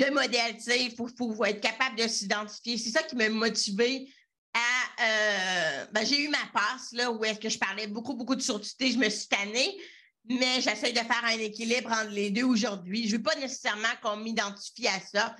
de 0.00 0.10
modèles, 0.10 0.56
il 0.66 0.94
faut, 0.96 1.44
être 1.44 1.60
capable 1.60 1.96
de 1.96 2.08
s'identifier. 2.08 2.78
C'est 2.78 2.90
ça 2.90 3.02
qui 3.02 3.16
m'a 3.16 3.28
motivé 3.28 4.08
à... 4.54 5.02
Euh, 5.02 5.86
ben, 5.92 6.04
j'ai 6.06 6.24
eu 6.24 6.28
ma 6.28 6.46
passe, 6.52 6.92
là, 6.92 7.10
où 7.10 7.22
est-ce 7.24 7.38
que 7.38 7.48
je 7.48 7.58
parlais 7.58 7.86
beaucoup, 7.86 8.14
beaucoup 8.14 8.34
de 8.34 8.40
surdité, 8.40 8.90
je 8.90 8.98
me 8.98 9.08
suis 9.08 9.28
tannée, 9.28 9.78
mais 10.24 10.60
j'essaie 10.60 10.92
de 10.92 10.98
faire 10.98 11.24
un 11.24 11.38
équilibre 11.38 11.90
entre 11.92 12.10
les 12.10 12.30
deux 12.30 12.44
aujourd'hui. 12.44 13.08
Je 13.08 13.12
ne 13.12 13.16
veux 13.18 13.22
pas 13.22 13.36
nécessairement 13.36 13.88
qu'on 14.02 14.16
m'identifie 14.16 14.88
à 14.88 15.00
ça, 15.00 15.36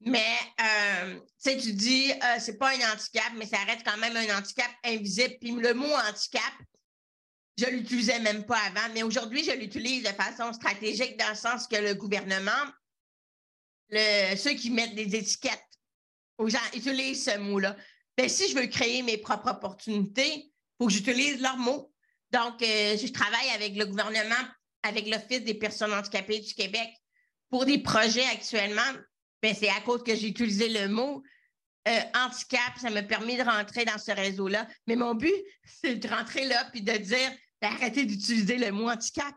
mais, 0.00 0.36
euh, 0.60 1.18
tu 1.42 1.72
dis, 1.72 2.12
euh, 2.12 2.36
c'est 2.38 2.58
pas 2.58 2.70
un 2.70 2.92
handicap, 2.92 3.32
mais 3.36 3.46
ça 3.46 3.58
reste 3.66 3.84
quand 3.84 3.96
même 3.96 4.16
un 4.16 4.38
handicap 4.38 4.70
invisible. 4.84 5.34
Puis 5.40 5.52
le 5.52 5.74
mot 5.74 5.86
handicap, 5.86 6.52
je 7.58 7.66
l'utilisais 7.66 8.20
même 8.20 8.44
pas 8.44 8.58
avant, 8.66 8.92
mais 8.92 9.02
aujourd'hui, 9.02 9.42
je 9.42 9.52
l'utilise 9.52 10.02
de 10.02 10.10
façon 10.10 10.52
stratégique 10.52 11.16
dans 11.18 11.30
le 11.30 11.34
sens 11.34 11.66
que 11.66 11.76
le 11.76 11.94
gouvernement, 11.94 12.52
ceux 13.90 14.54
qui 14.54 14.70
mettent 14.70 14.94
des 14.94 15.16
étiquettes 15.16 15.62
aux 16.38 16.48
gens 16.48 16.58
utilisent 16.74 17.24
ce 17.24 17.38
mot-là. 17.38 17.76
Ben, 18.16 18.28
si 18.28 18.48
je 18.48 18.56
veux 18.56 18.66
créer 18.66 19.02
mes 19.02 19.18
propres 19.18 19.50
opportunités, 19.50 20.34
il 20.34 20.52
faut 20.78 20.86
que 20.86 20.92
j'utilise 20.92 21.40
leurs 21.40 21.56
mots. 21.56 21.92
Donc, 22.30 22.62
euh, 22.62 22.96
je 22.96 23.12
travaille 23.12 23.48
avec 23.54 23.76
le 23.76 23.86
gouvernement, 23.86 24.34
avec 24.82 25.06
l'Office 25.08 25.44
des 25.44 25.54
personnes 25.54 25.92
handicapées 25.92 26.40
du 26.40 26.54
Québec 26.54 26.88
pour 27.48 27.64
des 27.64 27.78
projets 27.78 28.26
actuellement 28.26 28.92
ben, 29.42 29.54
c'est 29.54 29.68
à 29.68 29.80
cause 29.80 30.02
que 30.02 30.14
j'ai 30.14 30.28
utilisé 30.28 30.68
le 30.68 30.88
mot 30.88 31.22
euh, 31.86 32.00
handicap, 32.14 32.76
ça 32.80 32.90
m'a 32.90 33.02
permis 33.02 33.36
de 33.36 33.42
rentrer 33.42 33.84
dans 33.84 33.98
ce 33.98 34.10
réseau-là. 34.10 34.66
Mais 34.88 34.96
mon 34.96 35.14
but, 35.14 35.32
c'est 35.64 35.96
de 35.96 36.08
rentrer 36.08 36.44
là 36.46 36.64
puis 36.72 36.82
de 36.82 36.92
dire 36.92 37.30
ben, 37.60 37.68
arrêtez 37.72 38.04
d'utiliser 38.04 38.58
le 38.58 38.72
mot 38.72 38.90
handicap. 38.90 39.34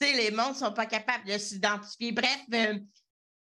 les 0.00 0.30
mondes 0.30 0.52
ne 0.52 0.58
sont 0.58 0.72
pas 0.72 0.86
capables 0.86 1.26
de 1.26 1.36
s'identifier. 1.36 2.12
Bref, 2.12 2.38
euh, 2.52 2.78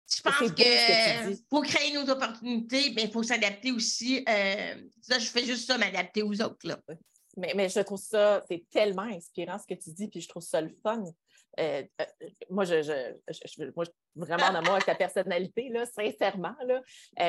je 0.10 0.22
pense 0.22 0.52
que, 0.52 1.43
pour 1.50 1.63
créer 1.63 1.93
nos 1.93 2.10
opportunités, 2.10 2.89
ben, 2.91 3.06
il 3.06 3.12
faut 3.12 3.22
s'adapter 3.22 3.72
aussi. 3.72 4.26
Euh, 4.28 4.76
ça, 5.02 5.19
je 5.19 5.28
fais 5.28 5.45
juste 5.45 5.67
ça, 5.67 5.78
m'adapter 5.78 6.24
aux 6.24 6.41
autres. 6.41 6.67
Là. 6.67 6.80
Mais, 7.38 7.54
mais 7.56 7.69
je 7.69 7.80
trouve 7.82 8.02
ça, 8.02 8.43
c'est 8.48 8.65
tellement 8.72 9.04
inspirant 9.04 9.60
ce 9.60 9.67
que 9.67 9.80
tu 9.80 9.91
dis, 9.91 10.08
puis 10.08 10.22
je 10.22 10.28
trouve 10.28 10.41
ça 10.41 10.62
le 10.62 10.74
fun. 10.82 11.04
Euh, 11.60 11.84
euh, 12.02 12.06
moi, 12.50 12.65
je, 12.65 12.82
je, 12.82 13.72
moi, 13.76 13.86
vraiment 14.15 14.45
en 14.45 14.56
amour 14.56 14.74
avec 14.74 14.86
ta 14.86 14.95
personnalité, 14.95 15.69
là, 15.69 15.86
sincèrement. 15.86 16.56
Là, 16.65 16.82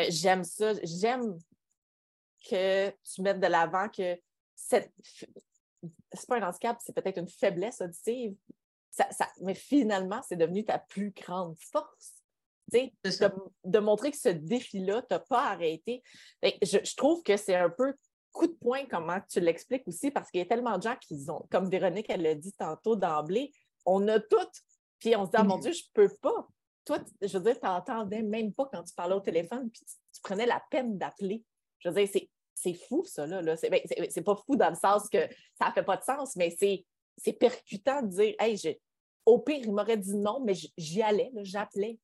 j'aime 0.08 0.44
ça. 0.44 0.72
J'aime 0.82 1.38
que 2.48 2.88
tu 2.90 3.20
mettes 3.20 3.40
de 3.40 3.46
l'avant 3.46 3.88
que 3.90 4.18
cette. 4.54 4.90
C'est 6.12 6.28
pas 6.28 6.38
un 6.38 6.48
handicap, 6.48 6.78
c'est 6.80 6.94
peut-être 6.94 7.18
une 7.18 7.28
faiblesse 7.28 7.80
auditive. 7.80 8.34
Ça, 8.90 9.06
mais 9.42 9.54
finalement, 9.54 10.20
c'est 10.26 10.36
devenu 10.36 10.64
ta 10.64 10.78
plus 10.78 11.10
grande 11.10 11.56
force. 11.58 12.19
De, 12.72 13.30
de, 13.64 13.78
montrer 13.78 14.10
que 14.10 14.16
ce 14.16 14.28
défi-là, 14.28 15.02
tu 15.02 15.08
n'as 15.10 15.20
pas 15.20 15.50
arrêté. 15.50 16.02
Je, 16.42 16.78
je, 16.82 16.96
trouve 16.96 17.22
que 17.22 17.36
c'est 17.36 17.54
un 17.54 17.70
peu 17.70 17.94
coup 18.32 18.46
de 18.46 18.52
poing 18.52 18.84
comment 18.90 19.18
tu 19.28 19.40
l'expliques 19.40 19.86
aussi, 19.86 20.10
parce 20.10 20.30
qu'il 20.30 20.38
y 20.40 20.42
a 20.42 20.46
tellement 20.46 20.78
de 20.78 20.82
gens 20.82 20.96
qui 21.00 21.24
ont, 21.28 21.46
comme 21.50 21.68
Véronique, 21.68 22.06
elle 22.08 22.22
l'a 22.22 22.34
dit 22.34 22.52
tantôt 22.52 22.96
d'emblée, 22.96 23.52
on 23.84 24.06
a 24.08 24.20
toutes. 24.20 24.62
Puis 24.98 25.16
on 25.16 25.24
se 25.24 25.30
dit, 25.30 25.36
ah, 25.36 25.44
mon 25.44 25.58
Dieu, 25.58 25.72
je 25.72 25.82
ne 25.82 26.06
peux 26.06 26.14
pas. 26.20 26.46
Toi, 26.84 26.98
je 27.22 27.38
veux 27.38 27.44
dire, 27.44 27.58
tu 27.58 27.66
n'entendais 27.66 28.22
même 28.22 28.52
pas 28.52 28.68
quand 28.72 28.82
tu 28.82 28.94
parlais 28.94 29.14
au 29.14 29.20
téléphone, 29.20 29.70
puis 29.70 29.82
tu, 29.84 30.20
prenais 30.22 30.46
la 30.46 30.62
peine 30.70 30.98
d'appeler. 30.98 31.42
Je 31.78 31.88
veux 31.88 31.94
dire, 31.94 32.28
c'est 32.54 32.74
fou, 32.74 33.04
ça. 33.04 33.26
Là, 33.26 33.40
là. 33.40 33.56
C'est 33.56 33.70
ben, 33.70 34.24
pas 34.24 34.36
fou 34.36 34.56
dans 34.56 34.68
le 34.68 34.76
sens 34.76 35.08
que 35.08 35.26
ça 35.58 35.68
ne 35.68 35.72
fait 35.72 35.82
pas 35.82 35.96
de 35.96 36.04
sens, 36.04 36.36
mais 36.36 36.54
c'est 37.16 37.32
percutant 37.32 38.02
de 38.02 38.08
dire, 38.08 38.34
hey, 38.38 38.56
au 39.30 39.38
pire, 39.38 39.60
il 39.62 39.72
m'aurait 39.72 39.96
dit 39.96 40.16
non, 40.16 40.40
mais 40.44 40.54
j'y 40.76 41.02
allais, 41.02 41.30
j'appelais. 41.42 41.98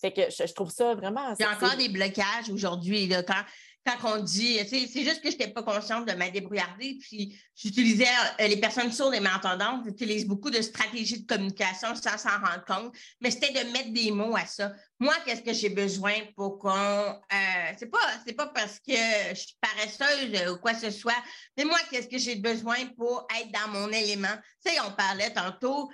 Fait 0.00 0.12
que 0.12 0.22
je, 0.30 0.52
trouve 0.52 0.70
ça 0.70 0.94
vraiment. 0.94 1.34
Il 1.38 1.42
y 1.42 1.44
a 1.44 1.52
encore 1.52 1.76
des 1.76 1.88
blocages 1.88 2.50
aujourd'hui. 2.50 3.08
Quand, 3.26 3.44
quand 3.84 4.16
on 4.16 4.22
dit, 4.22 4.58
c'est 4.68 5.02
juste 5.02 5.22
que 5.22 5.30
je 5.30 5.36
n'étais 5.36 5.48
pas 5.48 5.62
consciente 5.62 6.08
de 6.08 6.12
ma 6.14 6.30
débrouillardise, 6.30 6.98
puis 7.00 7.40
j'utilisais 7.54 8.06
euh, 8.40 8.46
les 8.46 8.56
personnes 8.56 8.92
sourdes 8.92 9.14
et 9.14 9.20
malentendantes, 9.20 9.84
j'utilise 9.84 10.26
beaucoup 10.26 10.50
de 10.50 10.60
stratégies 10.60 11.22
de 11.22 11.26
communication 11.26 11.94
sans 11.94 12.16
s'en 12.16 12.30
rendre 12.30 12.64
compte, 12.66 12.94
mais 13.20 13.30
c'était 13.30 13.64
de 13.64 13.70
mettre 13.70 13.92
des 13.92 14.12
mots 14.12 14.36
à 14.36 14.46
ça. 14.46 14.72
Moi, 15.00 15.14
qu'est-ce 15.24 15.42
que 15.42 15.52
j'ai 15.52 15.70
besoin 15.70 16.14
pour 16.36 16.58
qu'on. 16.58 16.70
Euh, 16.70 17.72
c'est 17.76 17.90
pas, 17.90 17.98
pas 18.36 18.46
parce 18.48 18.78
que 18.78 18.94
je 19.30 19.34
suis 19.34 19.56
paresseuse 19.60 20.50
ou 20.50 20.58
quoi 20.58 20.74
que 20.74 20.80
ce 20.80 20.90
soit, 20.90 21.22
mais 21.56 21.64
moi, 21.64 21.78
qu'est-ce 21.90 22.08
que 22.08 22.18
j'ai 22.18 22.36
besoin 22.36 22.86
pour 22.96 23.26
être 23.40 23.50
dans 23.50 23.70
mon 23.72 23.88
élément? 23.88 24.36
Tu 24.64 24.72
sais, 24.72 24.80
on 24.86 24.92
parlait 24.92 25.32
tantôt 25.32 25.90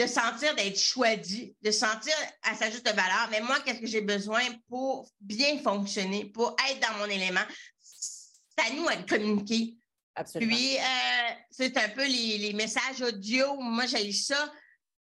de 0.00 0.06
sentir 0.06 0.54
d'être 0.54 0.80
choisi, 0.80 1.54
de 1.60 1.70
sentir 1.70 2.14
à 2.42 2.54
sa 2.54 2.70
juste 2.70 2.86
valeur. 2.86 3.28
Mais 3.30 3.42
moi, 3.42 3.60
qu'est-ce 3.60 3.80
que 3.80 3.86
j'ai 3.86 4.00
besoin 4.00 4.40
pour 4.70 5.06
bien 5.20 5.58
fonctionner, 5.58 6.24
pour 6.24 6.56
être 6.70 6.80
dans 6.80 6.96
mon 6.98 7.04
élément? 7.04 7.44
C'est 7.78 8.64
à 8.66 8.70
nous 8.74 8.86
de 8.86 9.06
communiquer. 9.06 9.76
Absolument. 10.14 10.56
Puis, 10.56 10.78
euh, 10.78 11.30
c'est 11.50 11.76
un 11.76 11.90
peu 11.90 12.06
les, 12.06 12.52
messages 12.54 13.02
audio. 13.02 13.56
Moi, 13.60 13.84
j'ai 13.84 14.10
ça. 14.12 14.50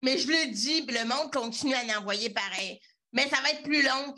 Mais 0.03 0.19
je 0.19 0.27
le 0.27 0.51
dis, 0.51 0.86
le 0.86 1.06
monde 1.06 1.34
continue 1.34 1.73
à 1.73 1.99
envoyer 1.99 2.29
pareil. 2.29 2.79
Mais 3.13 3.27
ça 3.29 3.41
va 3.41 3.49
être 3.49 3.63
plus 3.63 3.82
long. 3.82 4.15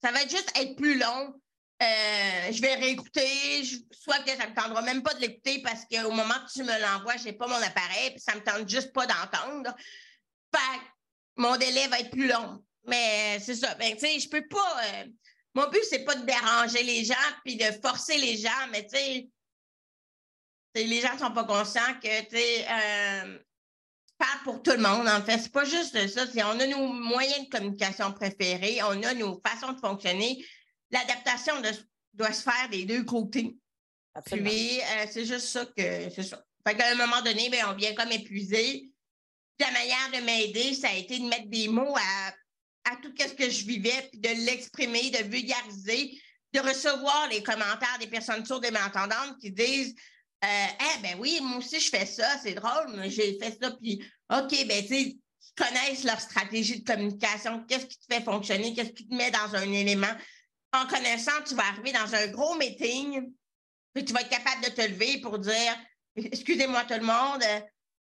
Ça 0.00 0.12
va 0.12 0.20
juste 0.20 0.52
être 0.54 0.76
plus 0.76 0.96
long. 0.96 1.34
Euh, 1.82 2.52
je 2.52 2.60
vais 2.60 2.76
réécouter, 2.76 3.64
soit 3.90 4.20
que 4.20 4.30
ça 4.30 4.44
ne 4.44 4.50
me 4.50 4.54
tendra 4.54 4.80
même 4.82 5.02
pas 5.02 5.12
de 5.14 5.20
l'écouter 5.20 5.60
parce 5.62 5.84
qu'au 5.84 6.12
moment 6.12 6.34
que 6.34 6.52
tu 6.52 6.62
me 6.62 6.80
l'envoies, 6.80 7.16
je 7.16 7.24
n'ai 7.24 7.32
pas 7.32 7.48
mon 7.48 7.56
appareil, 7.56 8.10
puis 8.10 8.20
ça 8.20 8.34
ne 8.34 8.40
me 8.40 8.44
tente 8.44 8.68
juste 8.68 8.92
pas 8.92 9.06
d'entendre 9.06 9.74
mon 11.36 11.56
délai 11.56 11.88
va 11.88 12.00
être 12.00 12.10
plus 12.10 12.28
long. 12.28 12.62
Mais 12.86 13.38
c'est 13.40 13.54
ça. 13.54 13.74
Ben, 13.74 13.94
tu 13.94 14.00
sais, 14.00 14.20
je 14.20 14.28
peux 14.28 14.46
pas. 14.46 14.84
Euh, 14.84 15.04
mon 15.54 15.68
but, 15.68 15.82
c'est 15.88 16.04
pas 16.04 16.14
de 16.14 16.24
déranger 16.24 16.82
les 16.82 17.04
gens 17.04 17.14
puis 17.44 17.56
de 17.56 17.64
forcer 17.82 18.18
les 18.18 18.36
gens, 18.36 18.66
mais 18.70 18.86
tu 18.86 18.96
sais, 18.96 19.28
les 20.74 21.00
gens 21.00 21.16
sont 21.18 21.32
pas 21.32 21.44
conscients 21.44 21.94
que, 22.02 22.20
tu 22.24 22.36
sais, 22.36 22.66
euh, 22.68 23.38
pas 24.18 24.26
pour 24.42 24.62
tout 24.62 24.72
le 24.72 24.78
monde, 24.78 25.08
en 25.08 25.22
fait. 25.22 25.38
C'est 25.38 25.52
pas 25.52 25.64
juste 25.64 26.06
ça. 26.08 26.24
On 26.46 26.60
a 26.60 26.66
nos 26.66 26.92
moyens 26.92 27.46
de 27.46 27.50
communication 27.50 28.12
préférés, 28.12 28.82
on 28.82 29.02
a 29.02 29.14
nos 29.14 29.40
façons 29.46 29.72
de 29.72 29.80
fonctionner. 29.80 30.44
L'adaptation 30.94 31.54
doit 32.12 32.32
se 32.32 32.42
faire 32.42 32.68
des 32.70 32.84
deux 32.84 33.04
côtés. 33.04 33.56
Puis, 34.26 34.80
euh, 34.80 35.06
c'est 35.10 35.26
juste 35.26 35.48
ça 35.48 35.66
que 35.66 36.08
c'est 36.10 36.22
ça. 36.22 36.40
Fait 36.66 36.76
qu'à 36.76 36.92
un 36.92 36.94
moment 36.94 37.20
donné, 37.20 37.50
ben, 37.50 37.66
on 37.68 37.74
vient 37.74 37.94
comme 37.94 38.12
épuiser 38.12 38.88
la 39.60 39.70
manière 39.70 40.10
de 40.12 40.24
m'aider, 40.24 40.74
ça 40.74 40.88
a 40.88 40.94
été 40.94 41.18
de 41.18 41.24
mettre 41.24 41.48
des 41.48 41.68
mots 41.68 41.94
à, 41.96 42.96
tout 43.02 43.12
ce 43.18 43.32
que 43.32 43.48
je 43.48 43.64
vivais, 43.66 44.08
puis 44.10 44.20
de 44.20 44.28
l'exprimer, 44.46 45.10
de 45.10 45.24
vulgariser, 45.24 46.20
de 46.52 46.60
recevoir 46.60 47.28
les 47.28 47.42
commentaires 47.42 47.98
des 47.98 48.06
personnes 48.06 48.44
sourdes 48.44 48.64
et 48.64 48.70
malentendantes 48.70 49.38
qui 49.40 49.50
disent 49.50 49.94
euh, 50.44 50.66
Eh 50.80 51.02
ben 51.02 51.16
oui, 51.18 51.38
moi 51.42 51.58
aussi 51.58 51.80
je 51.80 51.88
fais 51.88 52.06
ça, 52.06 52.38
c'est 52.42 52.54
drôle, 52.54 52.94
mais 52.94 53.10
j'ai 53.10 53.38
fait 53.38 53.56
ça, 53.60 53.70
puis 53.72 54.04
OK, 54.30 54.66
ben 54.66 54.82
tu 54.82 54.88
sais, 54.88 55.16
connaissent 55.56 56.04
leur 56.04 56.20
stratégie 56.20 56.80
de 56.80 56.84
communication, 56.84 57.64
qu'est-ce 57.68 57.86
qui 57.86 57.98
te 57.98 58.14
fait 58.14 58.22
fonctionner, 58.22 58.74
qu'est-ce 58.74 58.90
qui 58.90 59.06
te 59.06 59.14
met 59.14 59.30
dans 59.30 59.54
un 59.54 59.72
élément. 59.72 60.14
En 60.74 60.86
connaissant, 60.88 61.40
tu 61.46 61.54
vas 61.54 61.66
arriver 61.68 61.92
dans 61.92 62.12
un 62.16 62.26
gros 62.26 62.56
meeting, 62.56 63.32
puis 63.94 64.04
tu 64.04 64.12
vas 64.12 64.22
être 64.22 64.28
capable 64.28 64.64
de 64.64 64.70
te 64.70 64.82
lever 64.82 65.20
pour 65.20 65.38
dire 65.38 65.78
Excusez-moi 66.16 66.84
tout 66.84 66.94
le 66.94 67.06
monde, 67.06 67.44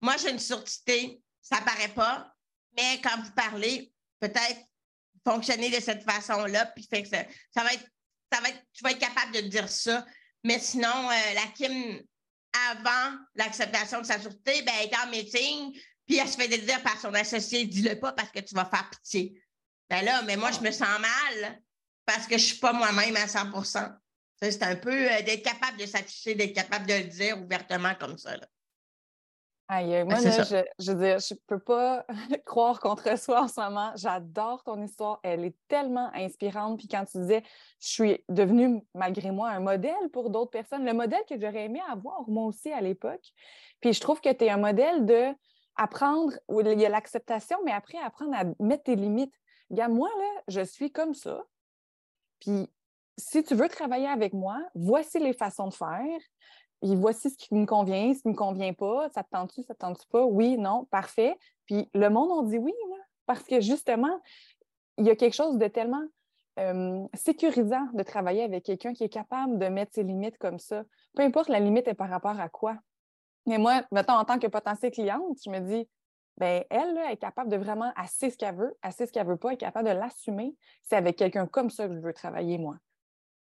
moi 0.01 0.17
j'ai 0.17 0.29
une 0.29 0.39
surdité, 0.39 1.19
ça 1.41 1.61
paraît 1.61 1.93
pas, 1.93 2.31
mais 2.77 3.01
quand 3.01 3.19
vous 3.21 3.31
parlez, 3.31 3.91
peut-être 4.19 4.61
fonctionner 5.25 5.71
de 5.71 5.79
cette 5.79 6.03
façon-là, 6.03 6.67
puis 6.67 6.87
ça, 6.89 6.97
va 7.63 7.73
être, 7.73 7.85
ça 8.31 8.41
va 8.41 8.49
être, 8.49 8.61
tu 8.71 8.83
vas 8.83 8.91
être 8.91 8.99
capable 8.99 9.31
de 9.33 9.41
dire 9.41 9.67
ça. 9.67 10.05
Mais 10.43 10.59
sinon, 10.59 11.09
euh, 11.09 11.33
la 11.33 11.47
Kim, 11.55 12.01
avant 12.71 13.17
l'acceptation 13.35 14.01
de 14.01 14.05
sa 14.05 14.19
sûreté, 14.19 14.61
ben, 14.61 14.73
elle 14.79 14.87
était 14.87 14.97
en 14.97 15.09
meeting, 15.09 15.79
puis 16.05 16.17
elle 16.17 16.27
se 16.27 16.37
fait 16.37 16.47
dire 16.47 16.81
par 16.83 16.99
son 16.99 17.13
associé, 17.13 17.65
dis-le 17.65 17.99
pas 17.99 18.13
parce 18.13 18.31
que 18.31 18.39
tu 18.39 18.53
vas 18.55 18.65
faire 18.65 18.89
pitié. 18.89 19.41
Ben 19.89 20.03
là, 20.03 20.21
mais 20.21 20.37
moi, 20.37 20.51
je 20.51 20.59
me 20.59 20.71
sens 20.71 20.99
mal 20.99 21.61
parce 22.09 22.25
que 22.25 22.37
je 22.37 22.45
suis 22.45 22.57
pas 22.57 22.73
moi-même 22.73 23.15
à 23.15 23.27
100% 23.27 23.93
C'est 24.41 24.63
un 24.63 24.75
peu 24.75 24.91
euh, 24.91 25.21
d'être 25.21 25.43
capable 25.43 25.77
de 25.77 25.85
s'afficher, 25.85 26.33
d'être 26.33 26.55
capable 26.55 26.87
de 26.87 26.93
le 26.93 27.03
dire 27.03 27.39
ouvertement 27.39 27.93
comme 27.99 28.17
ça. 28.17 28.31
Aïe, 29.67 30.03
moi, 30.03 30.19
là, 30.19 30.43
je, 30.43 30.63
je, 30.79 30.91
veux 30.91 31.03
dire, 31.03 31.19
je 31.19 31.35
peux 31.45 31.59
pas 31.59 32.03
croire 32.47 32.79
contre 32.79 33.15
soi 33.19 33.43
en 33.43 33.47
ce 33.47 33.61
moment. 33.61 33.91
J'adore 33.95 34.63
ton 34.63 34.81
histoire. 34.81 35.19
Elle 35.21 35.45
est 35.45 35.55
tellement 35.67 36.09
inspirante. 36.15 36.79
Puis 36.79 36.87
quand 36.87 37.05
tu 37.05 37.19
disais, 37.19 37.43
je 37.79 37.87
suis 37.87 38.25
devenue, 38.27 38.81
malgré 38.95 39.29
moi, 39.29 39.49
un 39.51 39.59
modèle 39.59 40.09
pour 40.11 40.31
d'autres 40.31 40.49
personnes, 40.49 40.85
le 40.85 40.93
modèle 40.93 41.21
que 41.29 41.39
j'aurais 41.39 41.65
aimé 41.65 41.81
avoir, 41.87 42.27
moi 42.27 42.45
aussi, 42.45 42.71
à 42.71 42.81
l'époque. 42.81 43.31
Puis 43.81 43.93
je 43.93 44.01
trouve 44.01 44.19
que 44.19 44.33
tu 44.33 44.45
es 44.45 44.49
un 44.49 44.57
modèle 44.57 45.05
de 45.05 45.27
apprendre, 45.75 46.33
où 46.47 46.61
il 46.61 46.79
y 46.79 46.85
a 46.87 46.89
l'acceptation, 46.89 47.59
mais 47.63 47.71
après, 47.71 47.99
apprendre 47.99 48.35
à 48.35 48.45
mettre 48.59 48.85
tes 48.85 48.95
limites. 48.95 49.35
Regarde, 49.69 49.93
moi, 49.93 50.09
là, 50.17 50.41
je 50.47 50.61
suis 50.61 50.91
comme 50.91 51.13
ça. 51.13 51.43
Puis 52.39 52.67
si 53.17 53.43
tu 53.43 53.55
veux 53.55 53.69
travailler 53.69 54.07
avec 54.07 54.33
moi, 54.33 54.59
voici 54.75 55.19
les 55.19 55.33
façons 55.33 55.67
de 55.67 55.73
faire 55.73 56.19
voici 56.81 57.29
ce 57.29 57.37
qui 57.37 57.53
me 57.53 57.65
convient, 57.65 58.13
ce 58.13 58.21
qui 58.21 58.29
ne 58.29 58.33
me 58.33 58.37
convient 58.37 58.73
pas, 58.73 59.09
ça 59.09 59.23
te 59.23 59.29
tente-tu, 59.29 59.63
ça 59.63 59.73
te 59.73 59.79
tente 59.79 60.05
pas? 60.07 60.23
Oui, 60.23 60.57
non, 60.57 60.85
parfait. 60.85 61.37
Puis 61.65 61.89
le 61.93 62.09
monde, 62.09 62.29
on 62.31 62.43
dit 62.43 62.57
oui, 62.57 62.73
parce 63.25 63.43
que 63.43 63.59
justement, 63.59 64.21
il 64.97 65.05
y 65.05 65.09
a 65.09 65.15
quelque 65.15 65.35
chose 65.35 65.57
de 65.57 65.67
tellement 65.67 66.03
sécurisant 67.13 67.87
de 67.93 68.03
travailler 68.03 68.43
avec 68.43 68.65
quelqu'un 68.65 68.93
qui 68.93 69.05
est 69.05 69.09
capable 69.09 69.57
de 69.59 69.67
mettre 69.67 69.93
ses 69.93 70.03
limites 70.03 70.37
comme 70.37 70.59
ça. 70.59 70.83
Peu 71.15 71.23
importe 71.23 71.47
la 71.47 71.59
limite 71.59 71.87
est 71.87 71.93
par 71.93 72.09
rapport 72.09 72.37
à 72.37 72.49
quoi. 72.49 72.75
Mais 73.45 73.57
moi, 73.57 73.83
mettons, 73.93 74.13
en 74.13 74.25
tant 74.25 74.37
que 74.39 74.47
potentielle 74.47 74.91
cliente, 74.91 75.37
je 75.43 75.49
me 75.49 75.59
dis, 75.59 75.87
ben 76.39 76.63
elle, 76.69 76.97
est 77.11 77.17
capable 77.17 77.51
de 77.51 77.57
vraiment, 77.57 77.91
assez 77.97 78.29
ce 78.29 78.37
qu'elle 78.37 78.55
veut, 78.55 78.73
assez 78.81 79.05
ce 79.05 79.11
qu'elle 79.11 79.27
veut 79.27 79.37
pas, 79.37 79.51
est 79.51 79.57
capable 79.57 79.89
de 79.89 79.93
l'assumer. 79.93 80.55
C'est 80.81 80.95
avec 80.95 81.17
quelqu'un 81.17 81.45
comme 81.45 81.69
ça 81.69 81.87
que 81.87 81.93
je 81.93 81.99
veux 81.99 82.13
travailler, 82.13 82.57
moi. 82.57 82.77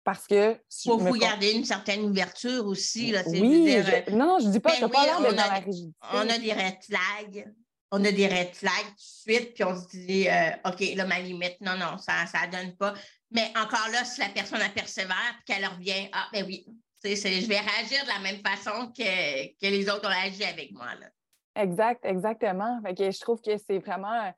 Parce 0.02 0.26
que. 0.26 0.58
Il 0.84 0.90
faut, 0.90 1.12
garder 1.12 1.52
une 1.52 1.64
certaine 1.64 2.02
ouverture 2.02 2.66
aussi. 2.66 3.12
Là, 3.12 3.22
oui, 3.26 3.76
euh, 3.76 4.10
non, 4.10 4.38
je 4.40 4.48
ne 4.48 4.52
dis 4.52 4.60
pas, 4.60 4.74
que 4.74 4.80
ben 4.80 4.88
pas 4.88 5.04
l'air 5.04 5.20
d'être 5.20 5.36
dans 5.36 5.52
la 5.52 5.60
rigidité. 5.60 5.96
On 6.12 6.28
a 6.28 6.38
des 6.38 6.52
red 6.52 6.78
flags. 6.82 7.54
On 7.92 8.04
a 8.04 8.12
des 8.12 8.26
red 8.26 8.54
flags 8.54 8.72
tout 8.72 9.30
de 9.30 9.34
suite, 9.36 9.54
puis 9.54 9.64
on 9.64 9.76
se 9.76 9.88
dit, 9.88 10.28
euh, 10.28 10.50
OK, 10.64 10.80
là, 10.96 11.04
ma 11.06 11.20
limite, 11.20 11.60
non, 11.60 11.76
non, 11.76 11.98
ça 11.98 12.24
ne 12.24 12.52
donne 12.52 12.76
pas. 12.76 12.94
Mais 13.30 13.52
encore 13.56 13.88
là, 13.92 14.04
si 14.04 14.20
la 14.20 14.28
personne 14.28 14.62
a 14.62 14.68
persévère 14.68 15.34
puis 15.44 15.54
qu'elle 15.54 15.66
revient, 15.66 16.08
ah, 16.12 16.28
ben 16.32 16.44
oui, 16.46 16.66
je 17.04 17.46
vais 17.46 17.60
réagir 17.60 18.02
de 18.04 18.08
la 18.08 18.18
même 18.20 18.40
façon 18.42 18.92
que, 18.96 19.46
que 19.60 19.66
les 19.66 19.88
autres 19.88 20.06
ont 20.06 20.12
réagi 20.12 20.44
avec 20.44 20.72
moi. 20.72 20.86
Là. 21.00 21.06
Exact, 21.56 22.04
exactement. 22.04 22.80
Fait 22.82 23.10
je 23.10 23.20
trouve 23.20 23.40
que 23.40 23.56
c'est 23.56 23.78
vraiment 23.78 24.32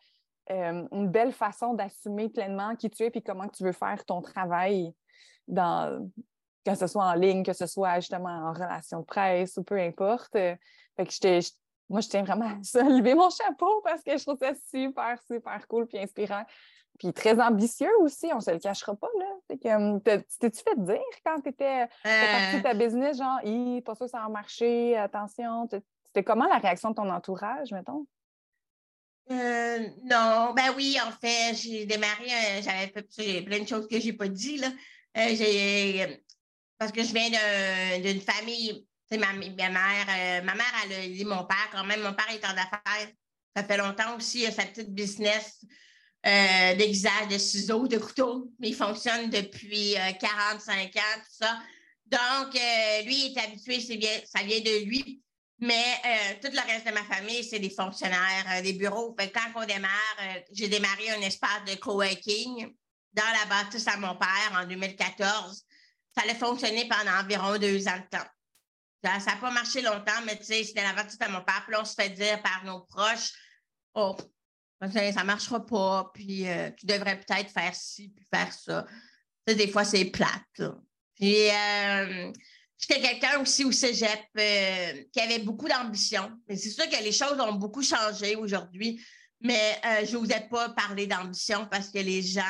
euh, 0.50 0.86
une 0.90 1.08
belle 1.08 1.32
façon 1.32 1.74
d'assumer 1.74 2.28
pleinement 2.28 2.74
qui 2.74 2.90
tu 2.90 3.04
es 3.04 3.10
et 3.14 3.22
comment 3.22 3.48
tu 3.48 3.64
veux 3.64 3.72
faire 3.72 4.04
ton 4.04 4.20
travail 4.22 4.92
dans, 5.46 6.10
que 6.64 6.74
ce 6.74 6.86
soit 6.86 7.04
en 7.04 7.14
ligne, 7.14 7.44
que 7.44 7.52
ce 7.52 7.66
soit 7.66 8.00
justement 8.00 8.48
en 8.48 8.52
relation 8.52 9.00
de 9.00 9.04
presse 9.04 9.56
ou 9.56 9.62
peu 9.62 9.78
importe. 9.78 10.34
Euh, 10.36 10.56
fait 10.96 11.06
que 11.06 11.40
moi, 11.88 12.00
je 12.00 12.08
tiens 12.08 12.22
vraiment 12.22 12.46
à 12.46 12.62
ça, 12.62 12.82
lever 12.88 13.14
mon 13.14 13.30
chapeau 13.30 13.82
parce 13.84 14.02
que 14.02 14.16
je 14.16 14.22
trouve 14.24 14.38
ça 14.38 14.52
super, 14.54 15.18
super 15.30 15.68
cool 15.68 15.86
puis 15.86 15.98
inspirant. 15.98 16.44
Puis 16.98 17.12
très 17.12 17.40
ambitieux 17.40 17.90
aussi, 18.00 18.28
on 18.32 18.36
ne 18.36 18.40
se 18.40 18.50
le 18.50 18.58
cachera 18.58 18.94
pas. 18.94 19.08
Là. 19.18 19.58
t'es-tu 20.00 20.62
fait 20.62 20.78
dire 20.78 21.00
quand 21.24 21.40
tu 21.40 21.48
étais 21.48 21.86
partie 22.02 22.54
de 22.54 22.58
euh. 22.58 22.62
ta 22.62 22.74
business, 22.74 23.16
genre, 23.16 23.40
pas 23.84 23.94
ça, 23.94 24.08
ça 24.08 24.24
a 24.24 24.28
marché, 24.28 24.96
attention. 24.96 25.68
C'était 26.14 26.24
comment 26.24 26.46
la 26.46 26.58
réaction 26.58 26.90
de 26.90 26.96
ton 26.96 27.08
entourage, 27.08 27.72
mettons? 27.72 28.06
Euh, 29.30 29.78
non, 30.04 30.52
ben 30.54 30.74
oui, 30.76 30.98
en 31.02 31.10
fait, 31.10 31.54
j'ai 31.54 31.86
démarré, 31.86 32.28
j'avais 32.60 33.42
plein 33.42 33.60
de 33.60 33.66
choses 33.66 33.88
que 33.88 33.98
j'ai 33.98 34.12
pas 34.12 34.28
dit, 34.28 34.58
là. 34.58 34.68
Euh, 35.16 35.34
j'ai, 35.34 36.22
parce 36.76 36.92
que 36.92 37.02
je 37.02 37.14
viens 37.14 37.30
d'une 38.00 38.20
famille, 38.20 38.86
ma, 39.12 39.32
ma 39.32 39.70
mère, 39.70 40.06
euh, 40.10 40.42
ma 40.42 40.54
mère, 40.54 40.74
elle 40.84 40.92
a 40.92 41.08
dit 41.08 41.24
mon 41.24 41.44
père 41.46 41.70
quand 41.72 41.84
même. 41.84 42.02
Mon 42.02 42.12
père 42.12 42.28
est 42.30 42.44
en 42.44 42.50
affaires. 42.50 43.08
Ça 43.56 43.64
fait 43.64 43.78
longtemps 43.78 44.14
aussi, 44.14 44.40
il 44.40 44.46
a 44.46 44.52
sa 44.52 44.66
petite 44.66 44.92
business 44.92 45.64
d'exage, 46.22 47.28
de 47.30 47.38
ciseaux, 47.38 47.88
de 47.88 47.96
couteaux. 47.96 48.52
Mais 48.58 48.68
il 48.68 48.74
fonctionne 48.74 49.30
depuis 49.30 49.94
45 50.20 50.94
ans, 50.96 51.00
tout 51.16 51.44
ça. 51.44 51.58
Donc, 52.04 52.52
lui, 53.06 53.28
il 53.28 53.34
est 53.34 53.40
habitué, 53.40 53.80
ça 54.26 54.42
vient 54.42 54.60
de 54.60 54.84
lui. 54.84 55.22
Mais 55.62 56.38
tout 56.42 56.50
le 56.52 56.72
reste 56.72 56.88
de 56.88 56.92
ma 56.92 57.04
famille, 57.04 57.44
c'est 57.44 57.60
des 57.60 57.70
fonctionnaires, 57.70 58.62
des 58.64 58.72
bureaux. 58.72 59.14
quand 59.16 59.62
on 59.62 59.64
démarre, 59.64 60.16
j'ai 60.50 60.66
démarré 60.66 61.10
un 61.10 61.20
espace 61.20 61.64
de 61.68 61.76
coworking 61.76 62.74
dans 63.12 63.22
la 63.22 63.46
bâtisse 63.46 63.86
à 63.86 63.96
mon 63.96 64.16
père 64.16 64.52
en 64.60 64.66
2014. 64.66 65.64
Ça 66.16 66.22
allait 66.22 66.34
fonctionner 66.34 66.88
pendant 66.88 67.12
environ 67.12 67.56
deux 67.58 67.86
ans 67.86 67.96
de 67.96 68.18
temps. 68.18 68.26
Ça 69.04 69.18
n'a 69.18 69.36
pas 69.36 69.52
marché 69.52 69.82
longtemps, 69.82 70.20
mais 70.26 70.36
tu 70.36 70.46
sais, 70.46 70.64
c'était 70.64 70.82
la 70.82 70.94
bâtisse 70.94 71.20
à 71.20 71.28
mon 71.28 71.42
père. 71.42 71.64
Puis 71.64 71.76
on 71.76 71.84
se 71.84 71.94
fait 71.94 72.10
dire 72.10 72.42
par 72.42 72.64
nos 72.64 72.80
proches, 72.80 73.30
oh, 73.94 74.16
ça 74.80 74.88
ne 74.88 75.22
marchera 75.24 75.64
pas, 75.64 76.10
puis 76.12 76.48
euh, 76.48 76.72
tu 76.72 76.86
devrais 76.86 77.20
peut-être 77.20 77.52
faire 77.52 77.74
ci, 77.74 78.08
puis 78.08 78.26
faire 78.34 78.52
ça. 78.52 78.84
des 79.46 79.68
fois, 79.68 79.84
c'est 79.84 80.06
plate. 80.06 80.62
Puis, 81.14 81.50
euh, 81.50 82.32
j'étais 82.82 83.00
quelqu'un 83.00 83.40
aussi 83.40 83.64
au 83.64 83.72
cégep 83.72 84.20
euh, 84.38 85.04
qui 85.12 85.20
avait 85.20 85.38
beaucoup 85.38 85.68
d'ambition. 85.68 86.30
Mais 86.48 86.56
c'est 86.56 86.70
sûr 86.70 86.88
que 86.88 87.02
les 87.02 87.12
choses 87.12 87.38
ont 87.40 87.54
beaucoup 87.54 87.82
changé 87.82 88.36
aujourd'hui. 88.36 89.04
Mais 89.40 89.80
euh, 89.84 90.06
je 90.06 90.16
n'osais 90.16 90.46
pas 90.50 90.70
parler 90.70 91.06
d'ambition 91.06 91.66
parce 91.66 91.88
que 91.90 91.98
les 91.98 92.22
gens 92.22 92.42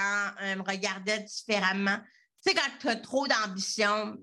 euh, 0.43 0.57
me 0.57 0.63
regardaient 0.63 1.21
différemment. 1.21 1.99
Tu 2.45 2.51
sais, 2.51 2.55
quand 2.55 2.79
tu 2.81 2.89
as 2.89 2.97
trop 2.97 3.27
d'ambition, 3.27 4.17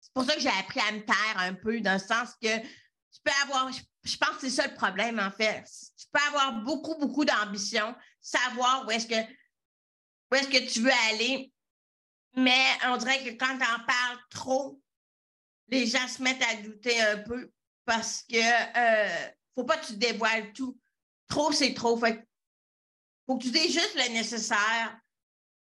c'est 0.00 0.12
pour 0.12 0.24
ça 0.24 0.34
que 0.34 0.40
j'ai 0.40 0.48
appris 0.48 0.80
à 0.80 0.92
me 0.92 1.04
taire 1.04 1.36
un 1.38 1.54
peu, 1.54 1.80
dans 1.80 1.94
le 1.94 1.98
sens 1.98 2.30
que 2.40 2.58
tu 2.58 3.20
peux 3.22 3.32
avoir, 3.42 3.70
je, 3.72 4.16
pense 4.16 4.36
que 4.36 4.40
c'est 4.40 4.50
ça 4.50 4.66
le 4.66 4.74
problème, 4.74 5.18
en 5.18 5.30
fait. 5.30 5.64
Tu 5.98 6.06
peux 6.12 6.20
avoir 6.28 6.62
beaucoup, 6.62 6.94
beaucoup 6.98 7.24
d'ambition, 7.24 7.94
savoir 8.20 8.86
où 8.86 8.90
est-ce 8.90 9.06
que, 9.06 9.20
où 9.20 10.34
est-ce 10.34 10.48
que 10.48 10.72
tu 10.72 10.80
veux 10.80 10.92
aller, 11.10 11.52
mais 12.36 12.64
on 12.86 12.96
dirait 12.96 13.22
que 13.22 13.30
quand 13.30 13.58
tu 13.58 13.64
en 13.64 13.84
parles 13.86 14.18
trop, 14.30 14.80
les 15.68 15.86
gens 15.86 16.06
se 16.08 16.22
mettent 16.22 16.42
à 16.42 16.56
douter 16.56 17.00
un 17.00 17.18
peu 17.18 17.50
parce 17.84 18.22
que 18.22 18.36
euh, 18.36 19.28
faut 19.54 19.64
pas 19.64 19.76
que 19.78 19.86
tu 19.86 19.96
dévoiles 19.96 20.52
tout 20.52 20.78
trop, 21.28 21.52
c'est 21.52 21.74
trop. 21.74 21.98
Fait 21.98 22.26
faut 23.26 23.38
que 23.38 23.44
tu 23.44 23.56
aies 23.56 23.70
juste 23.70 23.94
le 23.94 24.12
nécessaire. 24.12 24.98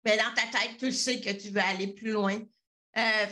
Mais 0.04 0.16
dans 0.16 0.34
ta 0.34 0.58
tête, 0.58 0.76
tu 0.78 0.92
sais 0.92 1.20
que 1.20 1.30
tu 1.30 1.48
veux 1.48 1.60
aller 1.60 1.88
plus 1.88 2.12
loin. 2.12 2.38
Euh, 2.96 3.26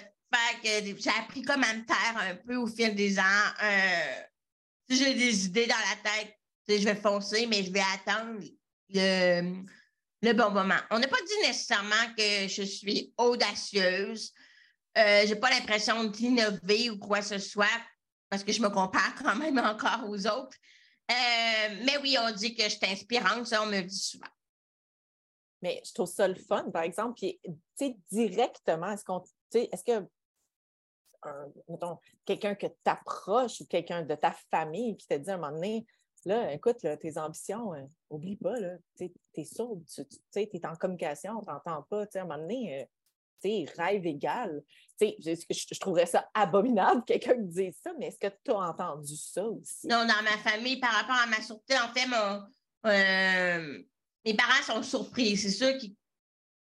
que 0.62 0.68
j'ai 0.98 1.10
appris 1.18 1.42
comme 1.42 1.62
à 1.62 1.74
me 1.74 1.84
taire 1.84 2.16
un 2.16 2.34
peu 2.36 2.56
au 2.56 2.66
fil 2.66 2.94
des 2.94 3.18
ans. 3.18 3.52
Euh, 3.62 4.22
si 4.88 4.96
j'ai 4.96 5.14
des 5.14 5.46
idées 5.46 5.66
dans 5.66 5.74
la 5.76 6.10
tête, 6.10 6.38
je 6.68 6.84
vais 6.84 6.94
foncer, 6.94 7.46
mais 7.46 7.62
je 7.64 7.70
vais 7.70 7.82
attendre 7.94 8.40
le 8.94 10.32
bon 10.32 10.50
moment. 10.50 10.78
On 10.90 10.98
n'a 10.98 11.08
pas 11.08 11.20
dit 11.26 11.46
nécessairement 11.46 12.14
que 12.16 12.48
je 12.48 12.62
suis 12.62 13.12
audacieuse. 13.18 14.32
Euh, 14.98 15.22
je 15.26 15.32
n'ai 15.32 15.40
pas 15.40 15.50
l'impression 15.50 16.04
d'innover 16.04 16.90
ou 16.90 16.98
quoi 16.98 17.20
que 17.20 17.24
ce 17.24 17.38
soit 17.38 17.66
parce 18.32 18.44
que 18.44 18.52
je 18.52 18.62
me 18.62 18.70
compare 18.70 19.14
quand 19.22 19.36
même 19.36 19.58
encore 19.58 20.08
aux 20.08 20.26
autres. 20.26 20.56
Euh, 21.10 21.76
mais 21.84 21.98
oui, 21.98 22.16
on 22.18 22.30
dit 22.32 22.54
que 22.54 22.62
je 22.62 22.70
suis 22.70 22.86
inspirante, 22.86 23.46
ça, 23.46 23.62
on 23.62 23.66
me 23.66 23.80
le 23.80 23.82
dit 23.82 23.98
souvent. 23.98 24.24
Mais 25.60 25.82
je 25.84 25.92
trouve 25.92 26.08
ça 26.08 26.26
le 26.26 26.34
fun, 26.34 26.70
par 26.70 26.82
exemple. 26.82 27.14
Puis, 27.16 27.38
tu 27.44 27.52
sais, 27.76 27.96
directement, 28.10 28.90
est-ce 28.90 29.04
qu'on, 29.04 29.22
est-ce 29.52 29.84
que, 29.84 30.08
mettons, 31.68 31.98
quelqu'un 32.24 32.54
que 32.54 32.68
t'approches 32.82 33.60
ou 33.60 33.66
quelqu'un 33.66 34.02
de 34.02 34.14
ta 34.14 34.32
famille, 34.50 34.94
puis 34.94 35.06
te 35.06 35.14
dit 35.14 35.30
à 35.30 35.34
un 35.34 35.36
moment 35.36 35.52
donné, 35.52 35.86
là, 36.24 36.54
écoute, 36.54 36.78
tes 36.78 37.18
ambitions, 37.18 37.74
euh, 37.74 37.84
oublie 38.08 38.36
pas, 38.36 38.58
là, 38.58 38.76
tu 38.96 39.12
es 39.34 39.44
sourd, 39.44 39.82
tu 39.94 40.40
es 40.40 40.66
en 40.66 40.74
communication, 40.74 41.38
on 41.38 41.44
t'entend 41.44 41.82
pas, 41.82 42.06
tu 42.06 42.12
sais, 42.12 42.20
à 42.20 42.22
un 42.22 42.24
moment 42.24 42.38
donné, 42.38 42.88
rêve 43.76 44.06
égal. 44.06 44.62
Je, 45.00 45.34
je, 45.50 45.80
trouverais 45.80 46.06
ça 46.06 46.28
abominable, 46.32 47.02
quelqu'un 47.04 47.34
me 47.34 47.48
dise 47.48 47.74
ça, 47.82 47.90
mais 47.98 48.06
est-ce 48.06 48.18
que 48.18 48.32
tu 48.44 48.52
as 48.52 48.56
entendu 48.56 49.16
ça 49.16 49.44
aussi? 49.44 49.88
Non, 49.88 50.06
dans 50.06 50.22
ma 50.22 50.38
famille, 50.38 50.78
par 50.78 50.92
rapport 50.92 51.16
à 51.16 51.26
ma 51.26 51.42
sûreté, 51.42 51.74
en 51.78 51.92
fait, 51.92 52.06
mon, 52.06 52.42
euh, 52.86 53.82
mes 54.24 54.34
parents 54.34 54.62
sont 54.64 54.82
surpris. 54.82 55.36
C'est 55.36 55.50
sûr 55.50 55.72
que 55.78 55.86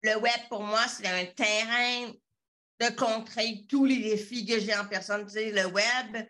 le 0.03 0.17
web, 0.19 0.41
pour 0.49 0.63
moi, 0.63 0.87
c'est 0.89 1.07
un 1.07 1.27
terrain 1.27 2.13
de 2.81 2.97
contrer 2.97 3.65
tous 3.69 3.85
les 3.85 3.99
défis 3.99 4.47
que 4.47 4.59
j'ai 4.59 4.75
en 4.75 4.87
personne. 4.87 5.27
Le 5.35 5.67
web, 5.67 6.27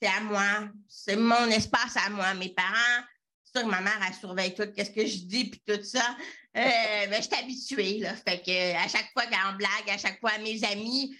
c'est 0.00 0.08
à 0.08 0.20
moi. 0.20 0.68
C'est 0.88 1.16
mon 1.16 1.46
espace 1.46 1.96
à 1.96 2.10
moi. 2.10 2.34
Mes 2.34 2.52
parents, 2.52 3.04
c'est 3.44 3.58
sûr 3.58 3.66
que 3.66 3.70
ma 3.70 3.80
mère, 3.80 4.00
elle 4.06 4.14
surveille 4.14 4.54
tout, 4.54 4.70
qu'est-ce 4.74 4.90
que 4.90 5.06
je 5.06 5.18
dis, 5.18 5.50
puis 5.50 5.62
tout 5.66 5.82
ça. 5.84 6.16
Euh, 6.56 7.06
ben, 7.08 7.16
je 7.16 7.22
suis 7.22 7.34
habituée. 7.34 7.98
Là. 8.00 8.14
Fait 8.14 8.40
que, 8.42 8.76
à 8.76 8.88
chaque 8.88 9.10
fois 9.12 9.26
qu'elle 9.26 9.56
blague, 9.56 9.90
à 9.90 9.98
chaque 9.98 10.20
fois 10.20 10.30
à 10.30 10.38
mes 10.38 10.62
amis, 10.64 11.16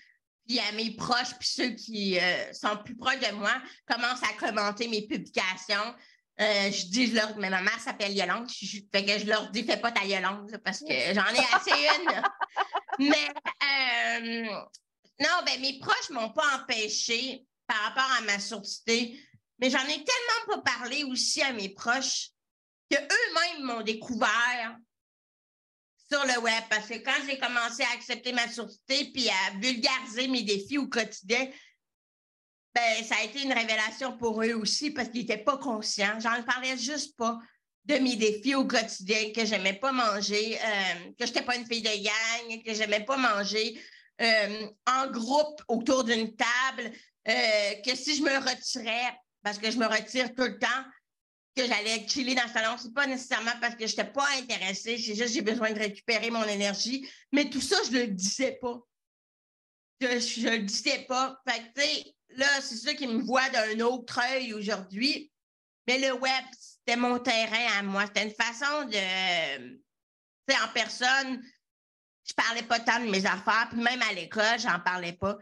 puis 0.46 0.60
à 0.60 0.72
mes 0.72 0.90
proches, 0.92 1.34
puis 1.38 1.48
ceux 1.48 1.70
qui 1.70 2.18
euh, 2.18 2.52
sont 2.52 2.76
plus 2.84 2.96
proches 2.96 3.20
de 3.20 3.32
moi, 3.34 3.52
commencent 3.86 4.22
à 4.22 4.32
commenter 4.38 4.88
mes 4.88 5.06
publications. 5.06 5.94
Euh, 6.40 6.70
je 6.70 6.86
dis, 6.86 7.08
je 7.08 7.14
leur, 7.14 7.36
mais 7.38 7.50
ma 7.50 7.62
mère 7.62 7.80
s'appelle 7.80 8.16
Yolande. 8.16 8.48
Je, 8.50 8.78
fait 8.92 9.04
que 9.04 9.18
je 9.18 9.26
leur 9.26 9.50
dis, 9.50 9.64
fais 9.64 9.76
pas 9.76 9.92
ta 9.92 10.04
Yolande, 10.04 10.60
parce 10.64 10.80
que 10.80 11.14
j'en 11.14 11.32
ai 11.32 11.44
assez 11.52 11.72
une. 11.96 13.08
mais 13.08 14.48
non, 15.20 15.42
ben 15.46 15.60
mes 15.60 15.78
proches 15.78 16.10
m'ont 16.10 16.30
pas 16.30 16.60
empêché 16.60 17.44
par 17.66 17.78
rapport 17.78 18.10
à 18.18 18.20
ma 18.22 18.38
sourdité 18.38 19.18
mais 19.58 19.70
j'en 19.70 19.84
ai 19.84 20.04
tellement 20.04 20.46
pas 20.48 20.58
parlé 20.58 21.04
aussi 21.04 21.42
à 21.42 21.52
mes 21.52 21.68
proches 21.68 22.30
qu'eux-mêmes 22.90 23.64
m'ont 23.64 23.82
découvert 23.82 24.76
sur 26.14 26.24
le 26.26 26.40
web. 26.40 26.64
Parce 26.70 26.86
que 26.86 26.98
quand 26.98 27.16
j'ai 27.26 27.38
commencé 27.38 27.82
à 27.82 27.94
accepter 27.94 28.32
ma 28.32 28.48
surdité 28.48 29.10
puis 29.12 29.28
à 29.28 29.58
vulgariser 29.58 30.28
mes 30.28 30.42
défis 30.42 30.78
au 30.78 30.86
quotidien, 30.86 31.48
ben, 32.74 33.04
ça 33.04 33.16
a 33.20 33.24
été 33.24 33.42
une 33.42 33.52
révélation 33.52 34.16
pour 34.16 34.42
eux 34.42 34.54
aussi 34.54 34.90
parce 34.90 35.08
qu'ils 35.08 35.22
n'étaient 35.22 35.38
pas 35.38 35.58
conscients. 35.58 36.18
J'en 36.20 36.42
parlais 36.42 36.76
juste 36.76 37.16
pas 37.16 37.38
de 37.84 37.94
mes 37.96 38.16
défis 38.16 38.54
au 38.54 38.66
quotidien, 38.66 39.30
que 39.34 39.44
j'aimais 39.44 39.74
pas 39.74 39.92
manger, 39.92 40.58
euh, 40.58 41.10
que 41.18 41.26
je 41.26 41.32
n'étais 41.32 41.42
pas 41.42 41.56
une 41.56 41.66
fille 41.66 41.82
de 41.82 41.88
gang, 41.88 42.62
que 42.64 42.74
j'aimais 42.74 43.04
pas 43.04 43.16
manger 43.16 43.78
euh, 44.20 44.66
en 44.86 45.10
groupe 45.10 45.62
autour 45.68 46.02
d'une 46.04 46.34
table, 46.34 46.92
euh, 47.28 47.74
que 47.84 47.94
si 47.94 48.16
je 48.16 48.22
me 48.22 48.36
retirais, 48.38 49.18
parce 49.42 49.58
que 49.58 49.70
je 49.70 49.76
me 49.76 49.86
retire 49.86 50.34
tout 50.34 50.44
le 50.44 50.58
temps, 50.58 50.84
que 51.54 51.66
j'allais 51.66 52.06
chiller 52.08 52.34
dans 52.34 52.44
le 52.44 52.50
salon. 52.50 52.76
C'est 52.78 52.92
pas 52.92 53.06
nécessairement 53.06 53.52
parce 53.60 53.74
que 53.74 53.86
je 53.86 53.92
n'étais 53.92 54.10
pas 54.10 54.26
intéressée, 54.38 54.98
c'est 54.98 55.14
juste 55.14 55.34
j'ai 55.34 55.42
besoin 55.42 55.72
de 55.72 55.78
récupérer 55.78 56.30
mon 56.30 56.44
énergie. 56.44 57.08
Mais 57.32 57.48
tout 57.48 57.60
ça, 57.60 57.76
je 57.86 57.92
ne 57.92 58.00
le 58.00 58.08
disais 58.08 58.58
pas. 58.60 58.80
Je 60.00 60.06
ne 60.46 60.50
le 60.50 60.62
disais 60.64 61.04
pas. 61.08 61.40
Fait 61.48 61.60
que, 61.60 61.80
tu 61.80 61.86
sais, 61.86 62.14
là, 62.30 62.46
c'est 62.60 62.76
ça 62.76 62.94
qui 62.94 63.06
me 63.06 63.22
voit 63.22 63.48
d'un 63.50 63.80
autre 63.80 64.20
œil 64.32 64.52
aujourd'hui. 64.52 65.30
Mais 65.86 65.98
le 65.98 66.12
web, 66.14 66.44
c'était 66.58 66.96
mon 66.96 67.18
terrain 67.18 67.78
à 67.78 67.82
moi. 67.82 68.06
C'était 68.06 68.24
une 68.24 68.34
façon 68.34 68.84
de. 68.86 69.68
Tu 70.46 70.54
sais, 70.54 70.62
en 70.62 70.68
personne, 70.74 71.42
je 72.26 72.32
parlais 72.34 72.62
pas 72.62 72.80
tant 72.80 73.00
de 73.00 73.10
mes 73.10 73.24
affaires, 73.26 73.68
puis 73.70 73.80
même 73.80 74.02
à 74.02 74.12
l'école, 74.12 74.58
j'en 74.58 74.80
parlais 74.80 75.12
pas. 75.12 75.38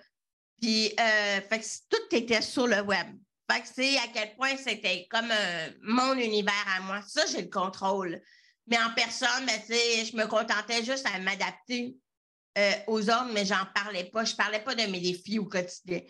Puis, 0.60 0.92
euh, 0.98 1.40
fait 1.40 1.80
tout 1.88 2.16
était 2.16 2.42
sur 2.42 2.66
le 2.66 2.80
web. 2.82 3.16
Fait 3.52 3.62
que 3.62 3.68
c'est 3.74 3.98
à 3.98 4.08
quel 4.12 4.34
point 4.36 4.56
c'était 4.56 5.06
comme 5.10 5.30
euh, 5.30 5.70
mon 5.82 6.14
univers 6.14 6.66
à 6.76 6.80
moi. 6.80 7.02
Ça, 7.06 7.26
j'ai 7.26 7.42
le 7.42 7.50
contrôle. 7.50 8.20
Mais 8.66 8.78
en 8.78 8.94
personne, 8.94 9.46
ben, 9.46 9.60
je 9.68 10.16
me 10.16 10.26
contentais 10.26 10.84
juste 10.84 11.06
à 11.06 11.18
m'adapter 11.18 11.96
euh, 12.58 12.72
aux 12.86 13.10
hommes, 13.10 13.32
mais 13.32 13.44
j'en 13.44 13.64
parlais 13.74 14.04
pas. 14.04 14.24
Je 14.24 14.34
parlais 14.34 14.60
pas 14.60 14.74
de 14.74 14.82
mes 14.86 15.00
défis 15.00 15.38
au 15.38 15.46
quotidien. 15.46 16.00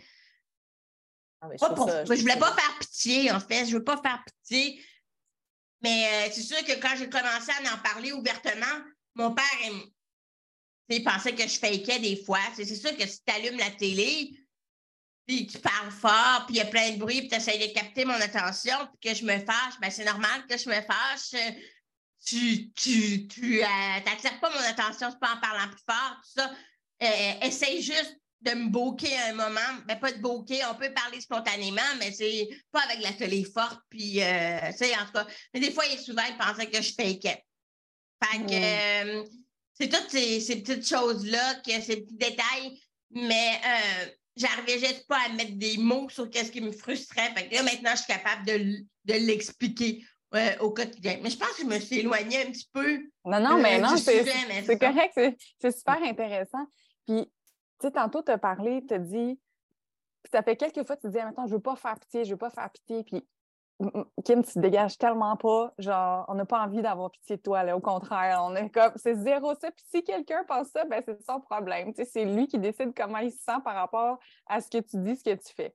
Ah, 1.40 1.49
je, 1.51 2.12
ne 2.12 2.20
voulais 2.20 2.38
pas 2.38 2.55
faire 2.55 2.78
pitié, 2.78 3.32
en 3.32 3.40
fait. 3.40 3.66
Je 3.66 3.76
veux 3.76 3.84
pas 3.84 4.01
faire 4.01 4.22
pitié. 4.24 4.84
Mais 5.80 6.07
euh, 6.07 6.30
c'est 6.32 6.43
sûr 6.43 6.62
que 6.64 6.80
quand 6.80 6.95
j'ai 6.97 7.09
commencé 7.09 7.51
à 7.51 7.74
en 7.74 7.78
parler 7.78 8.12
ouvertement, 8.12 8.84
mon 9.14 9.34
père, 9.34 9.45
il, 10.88 11.03
pensait 11.03 11.34
que 11.34 11.43
je 11.43 11.59
fakeais 11.59 11.99
des 11.99 12.22
fois. 12.24 12.38
C'est 12.55 12.66
sûr 12.66 12.97
que 12.97 13.07
si 13.07 13.20
tu 13.24 13.34
allumes 13.34 13.59
la 13.59 13.70
télé, 13.70 14.30
puis 15.27 15.47
tu 15.47 15.59
parles 15.59 15.91
fort, 15.91 16.45
puis 16.47 16.57
il 16.57 16.59
y 16.59 16.61
a 16.61 16.66
plein 16.66 16.91
de 16.91 16.99
bruit, 16.99 17.20
puis 17.20 17.29
tu 17.29 17.37
essaies 17.37 17.59
de 17.59 17.73
capter 17.73 18.05
mon 18.05 18.14
attention, 18.14 18.77
puis 19.01 19.11
que 19.11 19.18
je 19.18 19.25
me 19.25 19.39
fâche, 19.39 19.75
ben 19.81 19.91
c'est 19.91 20.05
normal 20.05 20.47
que 20.49 20.57
je 20.57 20.68
me 20.68 20.75
fâche. 20.75 21.55
Tu 22.25 22.73
tu, 22.73 23.27
tu 23.27 23.62
euh, 23.62 23.66
pas 24.41 24.51
mon 24.51 24.68
attention, 24.68 25.11
c'est 25.11 25.18
pas 25.18 25.35
en 25.35 25.41
parlant 25.41 25.68
plus 25.68 25.83
fort, 25.89 26.16
tout 26.23 26.41
ça. 26.41 26.51
Euh, 27.03 27.47
essaye 27.47 27.83
juste 27.83 28.16
de 28.43 28.51
me 28.53 28.68
boquer 28.68 29.16
un 29.29 29.35
moment. 29.35 29.61
Ben, 29.87 29.99
pas 29.99 30.12
de 30.12 30.18
boquer, 30.18 30.61
on 30.70 30.75
peut 30.75 30.93
parler 30.93 31.20
spontanément, 31.20 31.81
mais 31.99 32.12
c'est 32.12 32.49
pas 32.70 32.81
avec 32.83 33.03
la 33.03 33.12
télé 33.12 33.45
forte. 33.45 33.81
Puis, 33.89 34.20
euh, 34.20 34.59
tu 34.70 34.79
sais, 34.79 34.97
en 34.97 35.07
tout 35.07 35.12
cas. 35.12 35.27
Mais 35.55 35.61
des 35.61 35.73
fois, 35.73 35.85
il 35.87 35.99
souvent, 35.99 36.23
il 36.29 36.37
pensait 36.37 36.68
que 36.68 36.83
je 36.83 36.93
fakeais. 36.93 37.45
Fait 38.23 38.39
que 38.39 38.53
euh, 38.53 39.25
c'est 39.75 39.89
toutes 39.89 40.11
ces, 40.11 40.62
petites 40.62 40.87
choses-là, 40.87 41.57
que 41.57 41.81
ces 41.81 42.03
petits 42.03 42.16
détails, 42.16 42.81
mais 43.11 43.61
euh, 43.64 44.07
j'arrivais 44.37 44.78
juste 44.78 45.07
pas 45.07 45.18
à 45.26 45.33
mettre 45.35 45.57
des 45.57 45.76
mots 45.78 46.09
sur 46.09 46.30
qu'est-ce 46.30 46.53
qui 46.53 46.61
me 46.61 46.72
frustrait. 46.72 47.33
Fait 47.35 47.49
que 47.49 47.55
là, 47.55 47.62
maintenant, 47.62 47.93
je 47.93 48.03
suis 48.03 48.12
capable 48.12 48.47
de, 48.47 48.85
de 49.05 49.26
l'expliquer. 49.26 50.05
au 50.61 50.70
quotidien. 50.70 51.18
Mais 51.22 51.28
je 51.28 51.37
pense 51.37 51.51
que 51.51 51.62
je 51.62 51.66
me 51.66 51.78
suis 51.78 51.99
éloignée 51.99 52.47
un 52.47 52.51
petit 52.51 52.68
peu. 52.72 53.03
Non, 53.24 53.39
non, 53.39 53.59
mais 53.61 53.78
non, 53.78 53.97
c'est 53.99 54.78
correct, 54.78 55.12
c'est 55.61 55.76
super 55.76 56.03
intéressant. 56.03 56.66
Puis 57.07 57.26
tu 57.83 57.89
sais, 57.89 57.93
tantôt, 57.93 58.22
tu 58.22 58.30
as 58.30 58.39
parlé, 58.39 58.85
tu 58.87 58.95
as 58.95 58.99
dit, 59.01 59.41
ça 60.30 60.43
fait 60.45 60.55
quelques 60.57 60.87
fois, 60.87 60.97
tu 60.97 61.03
te 61.03 61.09
dis, 61.09 61.16
maintenant, 61.16 61.49
je 61.49 61.55
veux 61.55 61.61
pas 61.61 61.74
faire 61.74 61.99
pitié, 61.99 62.24
je 62.24 62.30
veux 62.30 62.39
pas 62.39 62.51
faire 62.51 62.70
pitié. 62.70 63.03
Puis, 63.03 63.26
Kim, 64.24 64.45
tu 64.45 64.53
te 64.53 64.59
dégages 64.59 64.99
tellement 64.99 65.37
pas. 65.37 65.72
Genre, 65.78 66.24
on 66.28 66.35
n'a 66.35 66.45
pas 66.45 66.62
envie 66.62 66.83
d'avoir 66.83 67.11
pitié 67.11 67.37
de 67.37 67.43
toi. 67.43 67.62
Là. 67.62 67.76
Au 67.76 67.80
contraire, 67.80 68.43
on 68.45 68.55
est 68.55 68.70
comme, 68.70 68.93
c'est 68.97 69.14
zéro 69.16 69.55
ça. 69.55 69.70
Puis 69.70 69.85
si 69.89 70.05
quelqu'un 70.05 70.45
pense 70.45 70.68
ça, 70.68 70.85
ben, 70.85 71.03
c'est 71.05 71.20
son 71.22 71.41
problème. 71.41 71.93
Tu 71.95 72.05
sais, 72.05 72.11
c'est 72.11 72.24
lui 72.24 72.47
qui 72.47 72.59
décide 72.59 72.93
comment 72.97 73.18
il 73.18 73.33
se 73.33 73.43
sent 73.43 73.61
par 73.64 73.74
rapport 73.74 74.18
à 74.47 74.61
ce 74.61 74.68
que 74.68 74.78
tu 74.78 74.99
dis, 74.99 75.16
ce 75.16 75.24
que 75.24 75.35
tu 75.35 75.53
fais. 75.55 75.74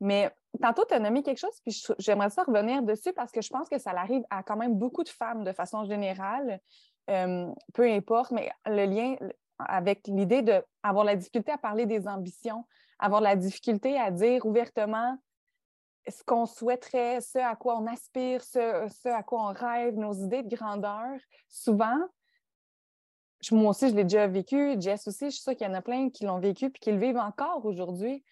Mais 0.00 0.30
tantôt, 0.62 0.84
tu 0.86 0.94
as 0.94 1.00
nommé 1.00 1.22
quelque 1.22 1.38
chose, 1.38 1.60
puis 1.64 1.82
j'aimerais 1.98 2.30
ça 2.30 2.44
revenir 2.44 2.82
dessus 2.82 3.12
parce 3.12 3.32
que 3.32 3.42
je 3.42 3.50
pense 3.50 3.68
que 3.68 3.78
ça 3.78 3.90
arrive 3.90 4.22
à 4.30 4.42
quand 4.42 4.56
même 4.56 4.74
beaucoup 4.76 5.02
de 5.02 5.08
femmes 5.08 5.42
de 5.42 5.52
façon 5.52 5.84
générale. 5.84 6.60
Peu 7.06 7.82
importe, 7.82 8.30
mais 8.30 8.50
le 8.66 8.84
lien, 8.84 9.16
avec 9.58 10.06
l'idée 10.06 10.42
d'avoir 10.42 11.04
la 11.04 11.16
difficulté 11.16 11.50
à 11.50 11.58
parler 11.58 11.86
des 11.86 12.06
ambitions, 12.06 12.64
avoir 12.98 13.20
la 13.20 13.34
difficulté 13.34 13.98
à 13.98 14.10
dire 14.10 14.46
ouvertement 14.46 15.16
ce 16.06 16.22
qu'on 16.24 16.46
souhaiterait, 16.46 17.20
ce 17.20 17.38
à 17.38 17.56
quoi 17.56 17.78
on 17.78 17.86
aspire, 17.86 18.42
ce, 18.42 19.08
à 19.08 19.22
quoi 19.22 19.50
on 19.50 19.52
rêve, 19.52 19.96
nos 19.96 20.12
idées 20.12 20.42
de 20.42 20.54
grandeur. 20.54 21.18
Souvent, 21.48 21.98
moi 23.52 23.70
aussi, 23.70 23.88
je 23.88 23.94
l'ai 23.94 24.04
déjà 24.04 24.26
vécu, 24.26 24.76
Jess 24.80 25.06
aussi, 25.06 25.26
je 25.26 25.30
suis 25.30 25.42
sûre 25.42 25.54
qu'il 25.56 25.66
y 25.66 25.70
en 25.70 25.74
a 25.74 25.82
plein 25.82 26.10
qui 26.10 26.24
l'ont 26.24 26.40
vécu 26.40 26.66
et 26.66 26.70
qui 26.72 26.92
le 26.92 26.98
vivent 26.98 27.18
encore 27.18 27.64
aujourd'hui. 27.64 28.24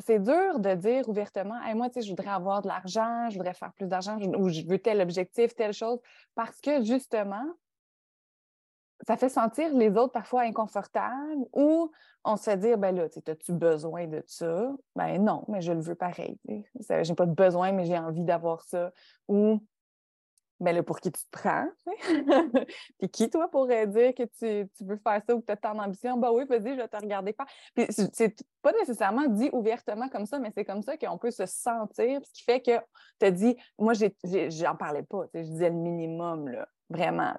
C'est 0.00 0.20
dur 0.20 0.58
de 0.60 0.74
dire 0.74 1.08
ouvertement 1.08 1.58
moi, 1.74 1.88
tu 1.88 1.94
sais, 1.94 2.02
je 2.02 2.10
voudrais 2.10 2.30
avoir 2.30 2.62
de 2.62 2.68
l'argent, 2.68 3.28
je 3.30 3.36
voudrais 3.36 3.54
faire 3.54 3.72
plus 3.72 3.86
d'argent, 3.86 4.18
ou 4.36 4.48
je 4.48 4.62
veux 4.62 4.78
tel 4.78 5.00
objectif, 5.00 5.54
telle 5.54 5.72
chose, 5.72 5.98
parce 6.34 6.60
que 6.60 6.82
justement, 6.84 7.44
ça 9.06 9.16
fait 9.16 9.28
sentir 9.28 9.74
les 9.74 9.90
autres 9.90 10.12
parfois 10.12 10.42
inconfortables 10.42 11.46
ou 11.52 11.90
on 12.24 12.36
se 12.36 12.44
fait 12.44 12.56
dire, 12.56 12.78
ben 12.78 12.94
là, 12.94 13.04
as-tu 13.04 13.52
besoin 13.52 14.06
de 14.06 14.22
ça? 14.26 14.70
Ben 14.96 15.22
non, 15.22 15.44
mais 15.48 15.60
je 15.60 15.72
le 15.72 15.80
veux 15.80 15.94
pareil. 15.94 16.38
J'ai 16.46 17.14
pas 17.14 17.26
de 17.26 17.34
besoin, 17.34 17.72
mais 17.72 17.84
j'ai 17.84 17.98
envie 17.98 18.24
d'avoir 18.24 18.62
ça. 18.62 18.92
Ou, 19.28 19.62
ben 20.60 20.74
là, 20.74 20.82
pour 20.82 20.98
qui 20.98 21.12
tu 21.12 21.22
te 21.22 21.30
prends? 21.30 21.68
Puis 22.98 23.08
qui, 23.08 23.30
toi, 23.30 23.48
pourrait 23.48 23.86
dire 23.86 24.12
que 24.14 24.24
tu, 24.24 24.68
veux 24.84 24.96
faire 24.96 25.22
ça 25.24 25.34
ou 25.34 25.40
que 25.40 25.46
tu 25.46 25.52
as 25.52 25.56
tant 25.56 25.74
d'ambition? 25.74 26.18
Ben 26.18 26.32
oui, 26.32 26.44
vas-y, 26.44 26.74
je 26.74 26.80
vais 26.80 26.88
te 26.88 26.96
regarder 26.96 27.32
faire. 27.32 27.46
Puis 27.74 27.86
c'est 28.12 28.34
pas 28.60 28.72
nécessairement 28.72 29.26
dit 29.28 29.48
ouvertement 29.52 30.08
comme 30.08 30.26
ça, 30.26 30.40
mais 30.40 30.50
c'est 30.52 30.64
comme 30.64 30.82
ça 30.82 30.96
qu'on 30.96 31.18
peut 31.18 31.30
se 31.30 31.46
sentir, 31.46 32.20
ce 32.24 32.32
qui 32.32 32.42
fait 32.42 32.60
que 32.60 32.78
tu 33.20 33.26
as 33.26 33.30
dit, 33.30 33.56
moi, 33.78 33.92
j'en 34.24 34.74
parlais 34.74 35.04
pas, 35.04 35.26
je 35.32 35.40
disais 35.42 35.70
le 35.70 35.76
minimum, 35.76 36.48
là, 36.48 36.68
vraiment. 36.90 37.32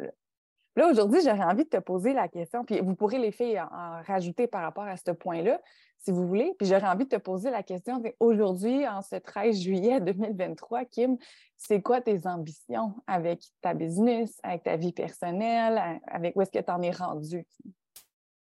Là, 0.80 0.88
aujourd'hui, 0.88 1.20
j'aurais 1.22 1.44
envie 1.44 1.66
de 1.66 1.70
te 1.70 1.82
poser 1.82 2.14
la 2.14 2.30
question, 2.30 2.64
puis 2.64 2.80
vous 2.80 2.96
pourrez 2.96 3.20
les 3.20 3.34
filles 3.34 3.60
en, 3.60 4.02
rajouter 4.08 4.48
par 4.48 4.62
rapport 4.62 4.86
à 4.86 4.96
ce 4.96 5.12
point-là, 5.12 5.60
si 5.98 6.10
vous 6.10 6.26
voulez. 6.26 6.54
Puis 6.58 6.70
j'aurais 6.70 6.88
envie 6.88 7.04
de 7.04 7.10
te 7.10 7.18
poser 7.18 7.52
la 7.52 7.64
question, 7.64 8.02
aujourd'hui, 8.22 8.88
en 8.88 9.02
ce 9.02 9.18
13 9.18 9.60
juillet 9.60 10.00
2023, 10.00 10.86
Kim, 10.86 11.18
c'est 11.58 11.82
quoi 11.82 12.00
tes 12.00 12.26
ambitions 12.26 12.94
avec 13.08 13.42
ta 13.60 13.74
business, 13.74 14.40
avec 14.42 14.64
ta 14.64 14.78
vie 14.78 14.94
personnelle, 14.94 16.00
avec 16.08 16.38
où 16.38 16.42
est-ce 16.44 16.52
que 16.52 16.64
tu 16.64 16.72
en 16.72 16.82
es 16.82 16.92
rendu? 16.92 17.46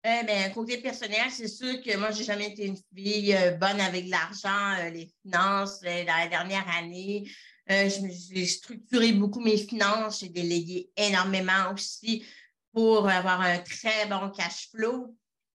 Eh 0.05 0.25
bien, 0.25 0.49
côté 0.51 0.77
personnel, 0.77 1.29
c'est 1.29 1.49
sûr 1.49 1.81
que 1.83 1.97
moi, 1.97 2.11
j'ai 2.11 2.23
jamais 2.23 2.47
été 2.47 2.65
une 2.65 2.77
fille 2.95 3.35
euh, 3.35 3.51
bonne 3.51 3.81
avec 3.81 4.07
l'argent, 4.07 4.79
euh, 4.79 4.89
les 4.89 5.11
finances. 5.21 5.81
dans 5.81 6.17
la 6.17 6.27
dernière 6.27 6.65
année, 6.79 7.29
euh, 7.69 7.89
j'ai 7.89 8.45
structuré 8.45 9.11
beaucoup 9.13 9.39
mes 9.39 9.57
finances, 9.57 10.21
j'ai 10.21 10.29
délégué 10.29 10.89
énormément 10.97 11.71
aussi 11.73 12.25
pour 12.73 13.07
avoir 13.07 13.41
un 13.41 13.59
très 13.59 14.07
bon 14.07 14.29
cash 14.31 14.69
flow. 14.71 15.15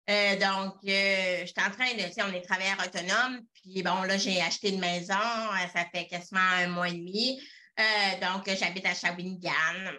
Euh, 0.09 0.35
donc, 0.35 0.75
euh, 0.85 1.41
je 1.41 1.45
suis 1.45 1.65
en 1.65 1.71
train 1.71 1.93
de, 1.93 2.07
tu 2.07 2.13
sais, 2.13 2.23
on 2.23 2.33
est 2.33 2.41
travailleur 2.41 2.77
autonome, 2.85 3.39
puis 3.53 3.81
bon, 3.83 4.01
là, 4.03 4.17
j'ai 4.17 4.41
acheté 4.41 4.69
une 4.69 4.81
maison, 4.81 5.13
ça 5.73 5.85
fait 5.93 6.07
quasiment 6.07 6.41
un 6.41 6.67
mois 6.67 6.89
et 6.89 6.93
demi. 6.93 7.39
donc, 8.21 8.49
j'habite 8.59 8.85
à 8.85 8.93
Shawinigan. 8.93 9.93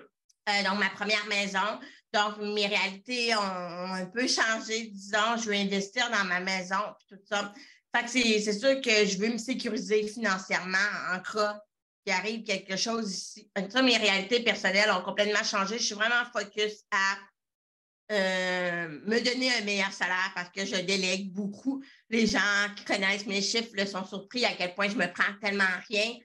donc, 0.65 0.79
ma 0.79 0.91
première 0.91 1.27
maison. 1.27 1.81
Donc, 2.13 2.37
mes 2.39 2.67
réalités 2.67 3.35
ont, 3.35 3.41
un 3.41 4.07
peu 4.07 4.29
changé, 4.29 4.89
disons, 4.89 5.37
je 5.39 5.47
veux 5.47 5.57
investir 5.57 6.09
dans 6.11 6.25
ma 6.25 6.39
maison, 6.39 6.77
puis 6.99 7.17
tout 7.17 7.25
ça. 7.25 7.53
Fait 7.95 8.05
que 8.05 8.11
c'est 8.11 8.53
sûr 8.53 8.81
que 8.81 9.07
je 9.07 9.19
veux 9.19 9.31
me 9.31 9.39
sécuriser 9.39 10.07
financièrement 10.07 10.79
en 11.13 11.21
cas 11.21 11.61
qu'il 12.05 12.15
arrive 12.15 12.45
quelque 12.45 12.77
chose 12.77 13.13
ici. 13.13 13.51
Mes 13.57 13.97
réalités 13.97 14.41
personnelles 14.41 14.91
ont 14.91 15.03
complètement 15.03 15.43
changé. 15.43 15.79
Je 15.79 15.85
suis 15.85 15.95
vraiment 15.95 16.25
focus 16.33 16.85
à 16.91 17.17
euh, 18.13 18.89
me 19.07 19.19
donner 19.21 19.51
un 19.55 19.63
meilleur 19.63 19.93
salaire 19.93 20.33
parce 20.35 20.51
que 20.51 20.67
je 20.67 20.77
délègue 20.83 21.33
beaucoup. 21.33 21.83
Les 22.11 22.27
gens 22.27 22.39
qui 22.77 22.85
connaissent 22.85 23.27
mes 23.27 23.41
chiffres 23.41 23.73
sont 23.87 24.05
surpris 24.05 24.45
à 24.45 24.53
quel 24.53 24.75
point 24.75 24.89
je 24.89 24.97
me 24.97 25.11
prends 25.11 25.33
tellement 25.41 25.65
rien 25.89 26.19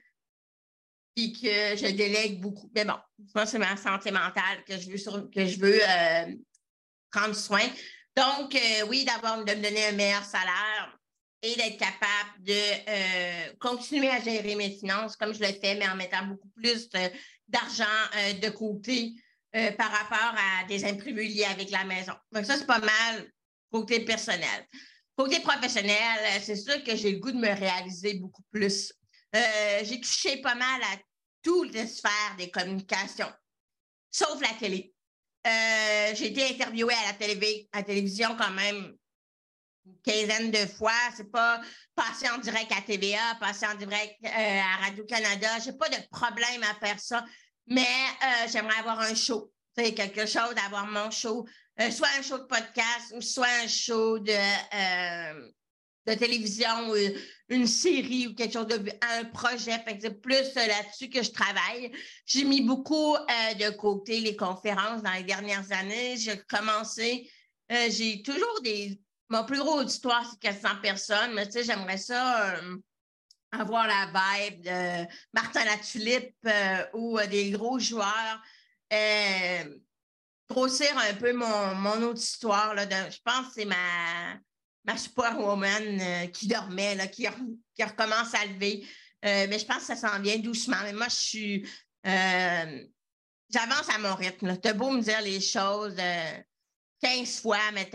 et 1.16 1.32
que 1.32 1.76
je 1.76 1.90
délègue 1.94 2.40
beaucoup. 2.40 2.70
Mais 2.74 2.84
bon, 2.84 2.96
moi, 3.34 3.46
c'est 3.46 3.58
ma 3.58 3.76
santé 3.76 4.10
mentale 4.10 4.62
que 4.66 4.78
je 4.78 4.90
veux, 4.90 5.28
que 5.30 5.46
je 5.46 5.58
veux 5.58 5.80
euh, 5.82 6.34
prendre 7.10 7.34
soin. 7.34 7.66
Donc, 8.14 8.54
euh, 8.54 8.86
oui, 8.88 9.04
d'abord, 9.04 9.44
de 9.44 9.54
me 9.54 9.62
donner 9.62 9.86
un 9.86 9.92
meilleur 9.92 10.24
salaire, 10.24 10.98
et 11.42 11.56
d'être 11.56 11.78
capable 11.78 12.44
de 12.44 12.52
euh, 12.52 13.52
continuer 13.58 14.08
à 14.08 14.20
gérer 14.20 14.54
mes 14.54 14.70
finances 14.70 15.16
comme 15.16 15.32
je 15.32 15.40
le 15.40 15.52
fais, 15.52 15.74
mais 15.76 15.88
en 15.88 15.96
mettant 15.96 16.26
beaucoup 16.26 16.48
plus 16.48 16.88
d'argent 17.48 17.84
de 18.40 18.48
côté 18.50 19.14
par 19.76 19.90
rapport 19.90 20.34
à 20.36 20.64
des 20.68 20.84
imprévus 20.84 21.24
liés 21.24 21.46
avec 21.46 21.70
la 21.70 21.84
maison. 21.84 22.12
Donc, 22.30 22.44
ça, 22.44 22.56
c'est 22.56 22.66
pas 22.66 22.78
mal 22.78 23.32
côté 23.72 24.04
personnel. 24.04 24.66
Côté 25.16 25.40
professionnel, 25.40 26.40
c'est 26.40 26.56
sûr 26.56 26.84
que 26.84 26.94
j'ai 26.94 27.12
le 27.12 27.18
goût 27.18 27.32
de 27.32 27.38
me 27.38 27.52
réaliser 27.52 28.14
beaucoup 28.14 28.44
plus. 28.52 28.92
j'ai 29.32 30.00
touché 30.00 30.36
pas 30.40 30.54
mal 30.54 30.80
à 30.82 30.96
toutes 31.42 31.72
les 31.72 31.86
sphères 31.86 32.36
des 32.38 32.50
communications, 32.50 33.32
sauf 34.10 34.40
la 34.40 34.54
télé. 34.58 34.92
Euh, 35.46 36.14
j'ai 36.14 36.26
été 36.26 36.44
interviewée 36.44 36.94
à 36.94 37.12
la, 37.72 37.82
télévision 37.82 38.36
quand 38.36 38.50
même 38.50 38.94
quinzaine 40.04 40.50
de 40.50 40.66
fois. 40.66 40.92
C'est 41.16 41.30
pas 41.30 41.60
passer 41.94 42.28
en 42.30 42.38
direct 42.38 42.72
à 42.76 42.80
TVA, 42.80 43.36
passer 43.40 43.66
en 43.66 43.74
direct 43.74 44.16
euh, 44.24 44.28
à 44.28 44.84
Radio-Canada. 44.84 45.48
J'ai 45.64 45.72
pas 45.72 45.88
de 45.88 45.96
problème 46.10 46.62
à 46.62 46.74
faire 46.84 46.98
ça, 46.98 47.24
mais 47.66 47.82
euh, 47.82 48.48
j'aimerais 48.50 48.78
avoir 48.78 49.00
un 49.00 49.14
show. 49.14 49.52
C'est 49.76 49.94
quelque 49.94 50.26
chose 50.26 50.54
d'avoir 50.56 50.86
mon 50.86 51.10
show, 51.10 51.46
soit 51.90 52.08
un 52.18 52.22
show 52.22 52.38
de 52.38 52.44
podcast, 52.44 53.20
soit 53.20 53.46
un 53.62 53.68
show 53.68 54.18
de 54.18 54.32
de 56.06 56.14
télévision 56.14 56.90
ou 56.90 56.96
une 57.48 57.66
série 57.66 58.26
ou 58.26 58.34
quelque 58.34 58.52
chose 58.52 58.66
de 58.66 58.90
un 59.02 59.24
projet. 59.26 59.82
c'est 60.00 60.20
plus 60.20 60.54
là-dessus 60.54 61.08
que 61.08 61.22
je 61.22 61.30
travaille. 61.30 61.92
J'ai 62.26 62.44
mis 62.44 62.62
beaucoup 62.62 63.14
euh, 63.14 63.54
de 63.54 63.70
côté 63.76 64.20
les 64.20 64.36
conférences 64.36 65.02
dans 65.02 65.12
les 65.12 65.24
dernières 65.24 65.70
années. 65.72 66.16
J'ai 66.16 66.40
commencé, 66.48 67.30
euh, 67.70 67.88
j'ai 67.90 68.22
toujours 68.22 68.60
des. 68.62 69.00
Mon 69.30 69.44
plus 69.44 69.58
gros 69.58 69.80
auditoire, 69.80 70.24
c'est 70.28 70.40
400 70.40 70.80
personnes, 70.82 71.34
mais 71.34 71.46
tu 71.46 71.52
sais, 71.52 71.64
j'aimerais 71.64 71.96
ça 71.96 72.50
euh, 72.50 72.76
avoir 73.52 73.86
la 73.86 74.06
vibe 74.06 74.62
de 74.62 75.08
Martin 75.32 75.64
Latulippe 75.64 76.36
ou 76.92 77.18
des 77.30 77.50
gros 77.50 77.78
joueurs. 77.78 78.42
grossir 80.48 80.98
un 80.98 81.14
peu 81.14 81.32
mon, 81.32 81.74
mon 81.76 82.02
auditoire. 82.02 82.74
Là, 82.74 82.86
je 83.08 83.18
pense 83.24 83.48
que 83.48 83.52
c'est 83.54 83.64
ma 83.64 84.36
ma 84.84 84.96
superwoman 84.96 86.00
euh, 86.00 86.26
qui 86.28 86.46
dormait, 86.46 86.94
là, 86.94 87.06
qui, 87.06 87.26
recommence 87.28 88.34
à 88.34 88.44
lever. 88.46 88.86
Euh, 89.24 89.46
mais 89.48 89.58
je 89.58 89.66
pense 89.66 89.78
que 89.78 89.94
ça 89.94 89.96
s'en 89.96 90.20
vient 90.20 90.38
doucement. 90.38 90.76
Mais 90.82 90.92
moi, 90.92 91.08
je 91.08 91.16
suis. 91.16 91.68
Euh, 92.06 92.84
j'avance 93.48 93.88
à 93.94 93.98
mon 93.98 94.14
rythme. 94.14 94.58
Tu 94.60 94.68
as 94.68 94.74
beau 94.74 94.90
me 94.90 95.02
dire 95.02 95.20
les 95.22 95.40
choses 95.40 95.96
15 97.02 97.40
fois, 97.40 97.58
mais 97.74 97.90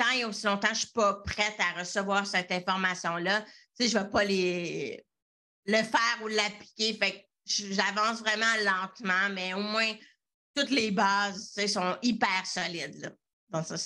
tant, 0.00 0.10
et 0.12 0.24
aussi 0.24 0.46
longtemps, 0.46 0.68
je 0.68 0.72
ne 0.72 0.78
suis 0.78 0.92
pas 0.92 1.14
prête 1.24 1.56
à 1.58 1.80
recevoir 1.80 2.26
cette 2.26 2.50
information-là. 2.52 3.44
Je 3.78 3.84
ne 3.84 4.02
vais 4.02 4.10
pas 4.10 4.24
les, 4.24 5.04
le 5.66 5.82
faire 5.82 6.22
ou 6.22 6.28
l'appliquer. 6.28 6.94
Fait 6.94 7.26
j'avance 7.44 8.20
vraiment 8.20 8.54
lentement, 8.64 9.28
mais 9.32 9.54
au 9.54 9.62
moins, 9.62 9.92
toutes 10.54 10.70
les 10.70 10.90
bases 10.90 11.54
sont 11.66 11.96
hyper 12.02 12.46
solides. 12.46 13.12
Là. 13.52 13.62
Ça 13.64 13.76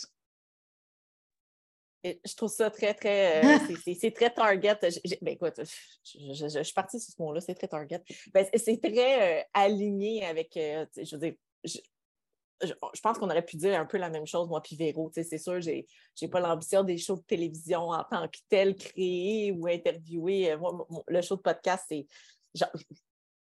je 2.24 2.34
trouve 2.36 2.50
ça 2.50 2.70
très, 2.70 2.94
très. 2.94 3.44
Euh, 3.44 3.58
c'est 3.98 4.10
très 4.14 4.30
target. 4.30 4.78
Ben, 5.22 5.32
écoute, 5.32 5.60
je, 6.04 6.62
suis 6.62 6.74
partie 6.74 7.00
sur 7.00 7.14
ce 7.14 7.22
mot-là, 7.22 7.40
c'est 7.40 7.54
très 7.54 7.68
target. 7.68 8.02
Ben, 8.32 8.46
c'est 8.54 8.80
très 8.80 9.40
euh, 9.40 9.42
aligné 9.54 10.24
avec. 10.26 10.56
Euh, 10.56 10.86
je 10.96 11.16
veux 11.16 11.30
dire, 11.30 11.34
je, 12.66 13.00
pense 13.00 13.18
qu'on 13.18 13.30
aurait 13.30 13.44
pu 13.44 13.56
dire 13.56 13.78
un 13.78 13.86
peu 13.86 13.98
la 13.98 14.10
même 14.10 14.26
chose, 14.26 14.48
moi, 14.48 14.62
puis 14.62 14.76
Véro. 14.76 15.10
C'est 15.12 15.38
sûr, 15.38 15.60
je 15.60 15.70
n'ai 15.70 16.28
pas 16.30 16.40
l'ambition 16.40 16.82
des 16.82 16.98
shows 16.98 17.16
de 17.16 17.22
télévision 17.22 17.90
en 17.90 18.04
tant 18.04 18.28
que 18.28 18.38
tel 18.48 18.76
créés 18.76 19.52
ou 19.52 19.66
interviewés. 19.66 20.56
Moi, 20.56 20.86
le 21.08 21.22
show 21.22 21.36
de 21.36 21.42
podcast, 21.42 21.84
c'est. 21.88 22.06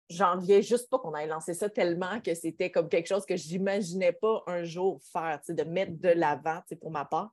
J'en 0.09 0.37
viens 0.37 0.61
juste 0.61 0.91
pas 0.91 0.99
qu'on 0.99 1.15
ait 1.15 1.27
lancé 1.27 1.55
ça 1.55 1.71
tellement 1.71 2.21
que 2.21 2.35
c'était 2.35 2.71
comme 2.71 2.89
quelque 2.89 3.07
chose 3.07 3.25
que 3.25 3.37
j'imaginais 3.37 4.13
pas 4.13 4.43
un 4.47 4.63
jour 4.63 5.01
faire, 5.11 5.41
de 5.49 5.63
mettre 5.63 5.99
de 5.99 6.11
l'avant 6.11 6.61
pour 6.81 6.91
ma 6.91 7.07
part 7.07 7.31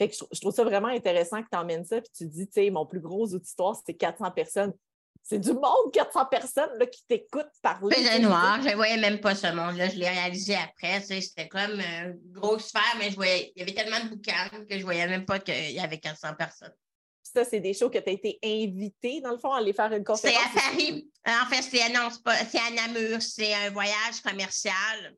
je, 0.00 0.40
trouve 0.40 0.54
ça 0.54 0.64
vraiment 0.64 0.88
intéressant 0.88 1.42
que 1.42 1.48
tu 1.50 1.58
emmènes 1.58 1.84
ça, 1.84 2.00
puis 2.00 2.10
tu 2.14 2.26
dis, 2.26 2.70
mon 2.70 2.86
plus 2.86 3.00
gros 3.00 3.34
auditoire, 3.34 3.76
c'est 3.84 3.94
400 3.94 4.30
personnes. 4.30 4.72
C'est 5.30 5.40
du 5.40 5.52
monde, 5.52 5.92
400 5.92 6.24
personnes 6.24 6.70
là, 6.78 6.86
qui 6.86 7.04
t'écoutent 7.06 7.52
parler. 7.60 7.94
C'est 8.02 8.18
noir, 8.18 8.62
je 8.62 8.70
ne 8.70 8.74
voyais 8.74 8.96
même 8.96 9.20
pas 9.20 9.34
ce 9.34 9.48
monde-là. 9.48 9.90
Je 9.90 9.96
l'ai 9.96 10.08
réalisé 10.08 10.54
après. 10.54 11.02
C'était 11.02 11.48
comme 11.48 11.78
une 11.78 12.18
grosse 12.32 12.68
sphère, 12.68 12.96
mais 12.98 13.10
je 13.10 13.16
voyais, 13.16 13.52
il 13.54 13.60
y 13.60 13.62
avait 13.62 13.74
tellement 13.74 14.02
de 14.02 14.08
bouquins 14.08 14.48
que 14.48 14.64
je 14.70 14.76
ne 14.76 14.82
voyais 14.82 15.06
même 15.06 15.26
pas 15.26 15.38
qu'il 15.38 15.72
y 15.72 15.80
avait 15.80 15.98
400 15.98 16.28
personnes. 16.38 16.72
Ça, 17.22 17.44
c'est 17.44 17.60
des 17.60 17.74
shows 17.74 17.90
que 17.90 17.98
tu 17.98 18.08
as 18.08 18.12
été 18.12 18.38
invité, 18.42 19.20
dans 19.20 19.32
le 19.32 19.38
fond, 19.38 19.52
à 19.52 19.58
aller 19.58 19.74
faire 19.74 19.92
une 19.92 20.02
conférence. 20.02 20.40
C'est 20.54 20.58
à 20.58 20.62
Paris. 20.62 21.10
En 21.26 21.44
fait, 21.50 21.60
c'est 21.60 21.92
non, 21.92 22.08
c'est 22.50 22.58
à 22.58 22.70
Namur. 22.70 23.20
C'est 23.20 23.52
un 23.52 23.68
voyage 23.68 24.22
commercial. 24.24 25.14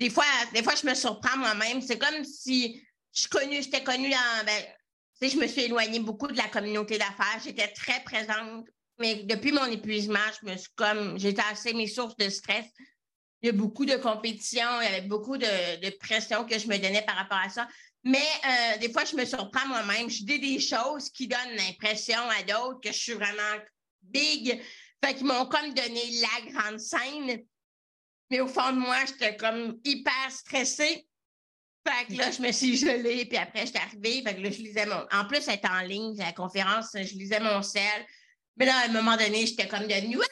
Des 0.00 0.10
fois, 0.10 0.24
des 0.52 0.64
fois, 0.64 0.74
je 0.74 0.84
me 0.84 0.94
surprends 0.94 1.36
moi-même. 1.36 1.80
C'est 1.80 1.96
comme 1.98 2.24
si 2.24 2.84
je 3.12 3.28
connu, 3.28 3.62
j'étais 3.62 3.84
connue 3.84 4.10
dans. 4.10 4.44
Ben, 4.44 4.64
je 5.22 5.36
me 5.36 5.46
suis 5.46 5.62
éloignée 5.62 6.00
beaucoup 6.00 6.26
de 6.26 6.36
la 6.36 6.48
communauté 6.48 6.98
d'affaires. 6.98 7.40
J'étais 7.44 7.68
très 7.68 8.02
présente. 8.02 8.66
Mais 8.98 9.24
depuis 9.24 9.52
mon 9.52 9.66
épuisement, 9.66 10.18
je 10.40 10.50
me 10.50 10.56
suis 10.56 10.72
comme. 10.76 11.18
J'ai 11.18 11.34
assez 11.50 11.72
mes 11.74 11.88
sources 11.88 12.16
de 12.16 12.28
stress. 12.28 12.66
Il 13.42 13.46
y 13.46 13.50
a 13.50 13.52
beaucoup 13.52 13.84
de 13.84 13.96
compétition, 13.96 14.66
il 14.80 14.84
y 14.84 14.94
avait 14.94 15.06
beaucoup 15.06 15.36
de, 15.36 15.98
pression 15.98 16.46
que 16.46 16.58
je 16.58 16.66
me 16.66 16.78
donnais 16.78 17.02
par 17.02 17.16
rapport 17.16 17.40
à 17.44 17.50
ça. 17.50 17.68
Mais 18.02 18.18
euh, 18.18 18.78
des 18.78 18.90
fois, 18.90 19.04
je 19.04 19.16
me 19.16 19.24
surprends 19.24 19.66
moi-même. 19.66 20.08
Je 20.08 20.24
dis 20.24 20.38
des 20.38 20.60
choses 20.60 21.10
qui 21.10 21.26
donnent 21.26 21.56
l'impression 21.56 22.20
à 22.38 22.42
d'autres 22.42 22.80
que 22.80 22.92
je 22.92 22.98
suis 22.98 23.12
vraiment 23.12 23.60
big. 24.02 24.62
Fait 25.04 25.14
qu'ils 25.14 25.26
m'ont 25.26 25.46
comme 25.46 25.74
donné 25.74 26.02
la 26.20 26.52
grande 26.52 26.78
scène. 26.78 27.44
Mais 28.30 28.40
au 28.40 28.46
fond 28.46 28.72
de 28.72 28.78
moi, 28.78 28.96
j'étais 29.06 29.36
comme 29.36 29.78
hyper 29.84 30.30
stressée. 30.30 31.06
Fait 31.86 32.06
que 32.06 32.18
là, 32.18 32.30
je 32.30 32.40
me 32.40 32.50
suis 32.50 32.78
gelée, 32.78 33.26
puis 33.26 33.36
après, 33.36 33.66
j'étais 33.66 33.78
arrivée. 33.78 34.22
Fait 34.22 34.36
que 34.36 34.40
là, 34.40 34.50
je 34.50 34.58
lisais 34.58 34.86
mon. 34.86 35.06
En 35.12 35.26
plus, 35.26 35.42
c'était 35.42 35.68
en 35.68 35.80
ligne, 35.80 36.16
la 36.16 36.32
conférence, 36.32 36.90
je 36.94 37.14
lisais 37.14 37.40
mon 37.40 37.62
sel. 37.62 38.06
Mais 38.56 38.66
là, 38.66 38.76
à 38.76 38.84
un 38.86 38.92
moment 38.92 39.16
donné, 39.16 39.46
j'étais 39.46 39.68
comme 39.68 39.86
devenue. 39.86 40.18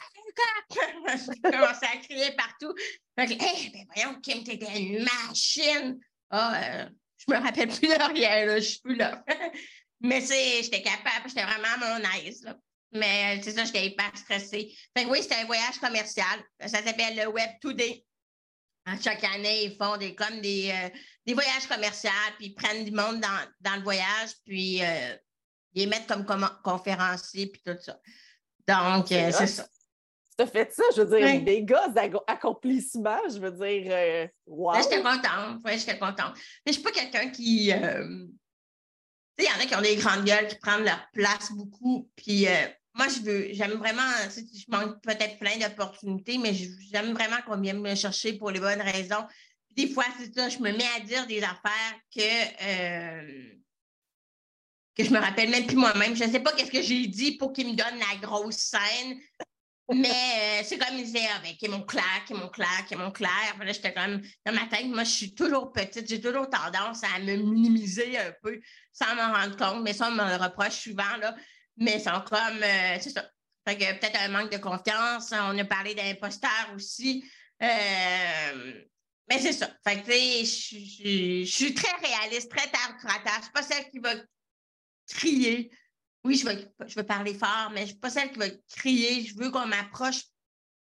J'ai 1.09 1.51
commencé 1.51 1.87
à 1.87 1.97
crier 1.99 2.33
partout. 2.33 2.75
Fait 3.18 3.27
que, 3.27 3.35
ben 3.35 3.87
voyons, 3.95 4.20
Kim, 4.20 4.43
t'étais 4.43 4.81
une 4.81 5.05
machine. 5.05 5.99
Ah, 6.31 6.55
euh, 6.62 6.89
je 7.18 7.35
me 7.35 7.39
rappelle 7.39 7.68
plus 7.68 7.89
de 7.89 8.12
rien, 8.12 8.47
là, 8.47 8.59
je 8.59 8.68
suis 8.68 8.81
plus 8.81 8.97
là. 8.97 9.23
Mais 10.01 10.20
j'étais 10.20 10.83
capable, 10.83 11.29
j'étais 11.29 11.45
vraiment 11.45 11.68
à 11.75 11.99
mon 11.99 12.09
aise, 12.18 12.43
là. 12.43 12.57
Mais 12.93 13.41
c'est 13.43 13.53
ça, 13.53 13.64
j'étais 13.64 13.87
hyper 13.87 14.11
stressée. 14.14 14.75
Fait 14.97 15.05
que 15.05 15.09
oui, 15.09 15.23
c'était 15.23 15.37
un 15.37 15.47
voyage 15.47 15.79
commercial. 15.79 16.45
Ça 16.61 16.83
s'appelle 16.83 17.16
le 17.16 17.27
Web 17.29 17.51
Today. 17.61 18.05
Chaque 19.03 19.25
année, 19.25 19.64
ils 19.66 19.77
font 19.77 19.97
des, 19.97 20.14
comme 20.14 20.41
des, 20.41 20.70
euh, 20.70 20.89
des 21.25 21.35
voyages 21.35 21.66
commerciaux, 21.68 22.11
puis 22.37 22.49
ils 22.49 22.55
prennent 22.55 22.85
du 22.85 22.91
monde 22.91 23.20
dans, 23.20 23.77
le 23.77 23.83
voyage, 23.83 24.31
puis 24.45 24.83
euh, 24.83 25.16
les 25.75 25.87
mettent 25.87 26.07
comme, 26.07 26.49
conférenciers, 26.62 27.47
puis 27.47 27.62
tout 27.64 27.77
ça. 27.81 27.99
Donc, 28.66 29.11
euh, 29.12 29.31
c'est 29.33 29.47
ça. 29.47 29.66
Tu 30.39 30.45
as 30.45 30.47
fait 30.47 30.73
ça, 30.73 30.83
je 30.97 31.03
veux 31.03 31.18
dire, 31.18 31.43
des 31.43 31.62
gars 31.62 31.89
d'accomplissements, 31.89 33.29
je 33.29 33.39
veux 33.39 33.51
dire, 33.51 34.29
wow. 34.47 34.75
J'étais 34.83 35.03
contente, 35.03 35.61
oui, 35.64 35.79
j'étais 35.79 35.99
contente. 35.99 36.35
Mais 36.64 36.73
je 36.73 36.79
ne 36.79 36.83
suis 36.83 36.83
pas 36.83 36.91
quelqu'un 36.91 37.29
qui... 37.29 37.66
tu 37.66 37.73
sais, 37.73 39.39
il 39.39 39.45
y 39.45 39.49
en 39.49 39.62
a 39.62 39.66
qui 39.66 39.75
ont 39.75 39.83
des 39.83 39.97
grandes 39.97 40.25
gueules, 40.25 40.49
qui 40.49 40.57
prennent 40.57 40.85
leur 40.85 41.07
place 41.12 41.53
beaucoup, 41.53 42.09
puis 42.16 42.47
moi, 42.95 43.07
je 43.09 43.20
veux, 43.23 43.49
j'aime 43.53 43.73
vraiment, 43.73 44.03
je 44.29 44.64
manque 44.68 45.03
peut-être 45.03 45.39
plein 45.39 45.57
d'opportunités, 45.57 46.39
mais 46.39 46.53
j'aime 46.55 47.12
vraiment 47.12 47.41
qu'on 47.47 47.61
vienne 47.61 47.81
me 47.81 47.95
chercher 47.95 48.35
pour 48.35 48.51
les 48.51 48.61
bonnes 48.61 48.83
raisons. 48.83 49.25
Des 49.77 49.89
fois, 49.89 50.05
c'est 50.18 50.35
ça, 50.35 50.49
je 50.51 50.59
me 50.59 50.73
mets 50.73 50.89
à 50.97 51.01
dire 51.01 51.27
des 51.27 51.43
affaires 51.43 51.99
que, 52.14 52.20
euh, 52.62 53.55
que 54.97 55.05
je 55.05 55.11
me 55.11 55.18
rappelle 55.18 55.51
même 55.51 55.66
plus 55.66 55.76
moi-même. 55.76 56.16
Je 56.16 56.24
ne 56.24 56.30
sais 56.30 56.40
pas 56.40 56.53
qu'est-ce 56.53 56.70
que 56.70 56.82
j'ai 56.82 57.07
dit 57.07 57.36
pour 57.36 57.53
qu'il 57.53 57.68
me 57.68 57.76
donne 57.76 57.99
la 57.99 58.26
grosse 58.26 58.57
scène, 58.57 59.18
mais 59.93 60.09
euh, 60.09 60.62
c'est 60.64 60.78
comme 60.78 60.97
il 60.97 61.05
disait, 61.05 61.26
ah, 61.34 61.40
ben, 61.43 61.70
mon 61.70 61.82
clair, 61.82 62.24
qui 62.26 62.34
mon 62.34 62.49
clair, 62.49 62.84
qui 62.88 62.97
mon 62.97 63.11
clair. 63.11 63.57
Là, 63.59 63.72
j'étais 63.72 63.93
dans 63.93 64.20
ma 64.47 64.66
tête, 64.66 64.86
moi, 64.86 65.05
je 65.05 65.11
suis 65.11 65.34
toujours 65.34 65.72
petite, 65.72 66.09
j'ai 66.09 66.20
toujours 66.20 66.49
tendance 66.49 67.03
à 67.05 67.18
me 67.18 67.36
minimiser 67.36 68.18
un 68.18 68.32
peu 68.43 68.61
sans 68.93 69.14
m'en 69.14 69.32
rendre 69.32 69.57
compte, 69.57 69.82
mais 69.82 69.93
ça, 69.93 70.09
on 70.09 70.12
me 70.12 70.24
le 70.24 70.43
reproche 70.43 70.82
souvent. 70.82 71.16
Là 71.20 71.34
mais 71.76 71.99
sont 71.99 72.22
comme, 72.28 72.62
euh, 72.62 72.99
c'est 73.01 73.11
ça. 73.11 73.28
Fait 73.66 73.76
que 73.76 73.99
peut-être 73.99 74.20
un 74.20 74.28
manque 74.28 74.51
de 74.51 74.59
confiance. 74.59 75.32
On 75.32 75.59
a 75.59 75.64
parlé 75.64 75.95
d'imposteur 75.95 76.72
aussi. 76.74 77.24
Euh, 77.62 78.82
mais 79.28 79.38
c'est 79.38 79.53
ça. 79.53 79.70
Fait 79.86 80.03
que, 80.03 80.12
je 80.12 81.45
suis 81.45 81.74
très 81.74 81.93
réaliste, 82.07 82.51
très 82.51 82.68
tard 82.70 82.97
Je 83.01 83.43
suis 83.43 83.53
pas 83.53 83.62
celle 83.62 83.88
qui 83.88 83.99
va 84.01 84.14
crier. 85.09 85.70
Oui, 86.24 86.36
je 86.36 86.46
veux, 86.46 86.59
je 86.86 86.94
veux 86.94 87.07
parler 87.07 87.34
fort, 87.34 87.70
mais 87.72 87.80
je 87.80 87.82
ne 87.82 87.86
suis 87.88 87.98
pas 87.98 88.11
celle 88.11 88.30
qui 88.32 88.38
va 88.38 88.46
crier. 88.76 89.24
Je 89.24 89.36
veux 89.36 89.50
qu'on 89.50 89.66
m'approche 89.66 90.22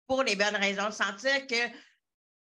pour 0.06 0.22
les 0.22 0.36
bonnes 0.36 0.56
raisons. 0.56 0.90
Sentir 0.90 1.46
que 1.46 1.70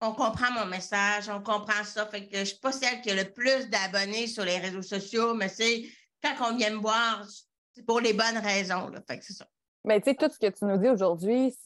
on 0.00 0.12
comprend 0.14 0.50
mon 0.50 0.66
message, 0.66 1.28
on 1.28 1.40
comprend 1.42 1.84
ça. 1.84 2.06
Fait 2.06 2.26
que 2.26 2.34
je 2.34 2.40
ne 2.40 2.44
suis 2.44 2.58
pas 2.58 2.72
celle 2.72 3.00
qui 3.02 3.10
a 3.10 3.14
le 3.14 3.32
plus 3.32 3.70
d'abonnés 3.70 4.26
sur 4.26 4.44
les 4.44 4.58
réseaux 4.58 4.82
sociaux, 4.82 5.34
mais 5.34 5.48
c'est 5.48 5.88
quand 6.22 6.34
on 6.50 6.56
vient 6.56 6.70
me 6.70 6.80
voir, 6.80 7.24
c'est 7.72 7.86
pour 7.86 8.00
les 8.00 8.12
bonnes 8.12 8.38
raisons. 8.38 8.90
C'est 9.08 9.32
ça. 9.32 9.46
Mais 9.84 10.00
tu 10.00 10.10
sais, 10.10 10.16
tout 10.16 10.28
ce 10.28 10.38
que 10.38 10.52
tu 10.52 10.64
nous 10.64 10.76
dis 10.76 10.88
aujourd'hui, 10.88 11.56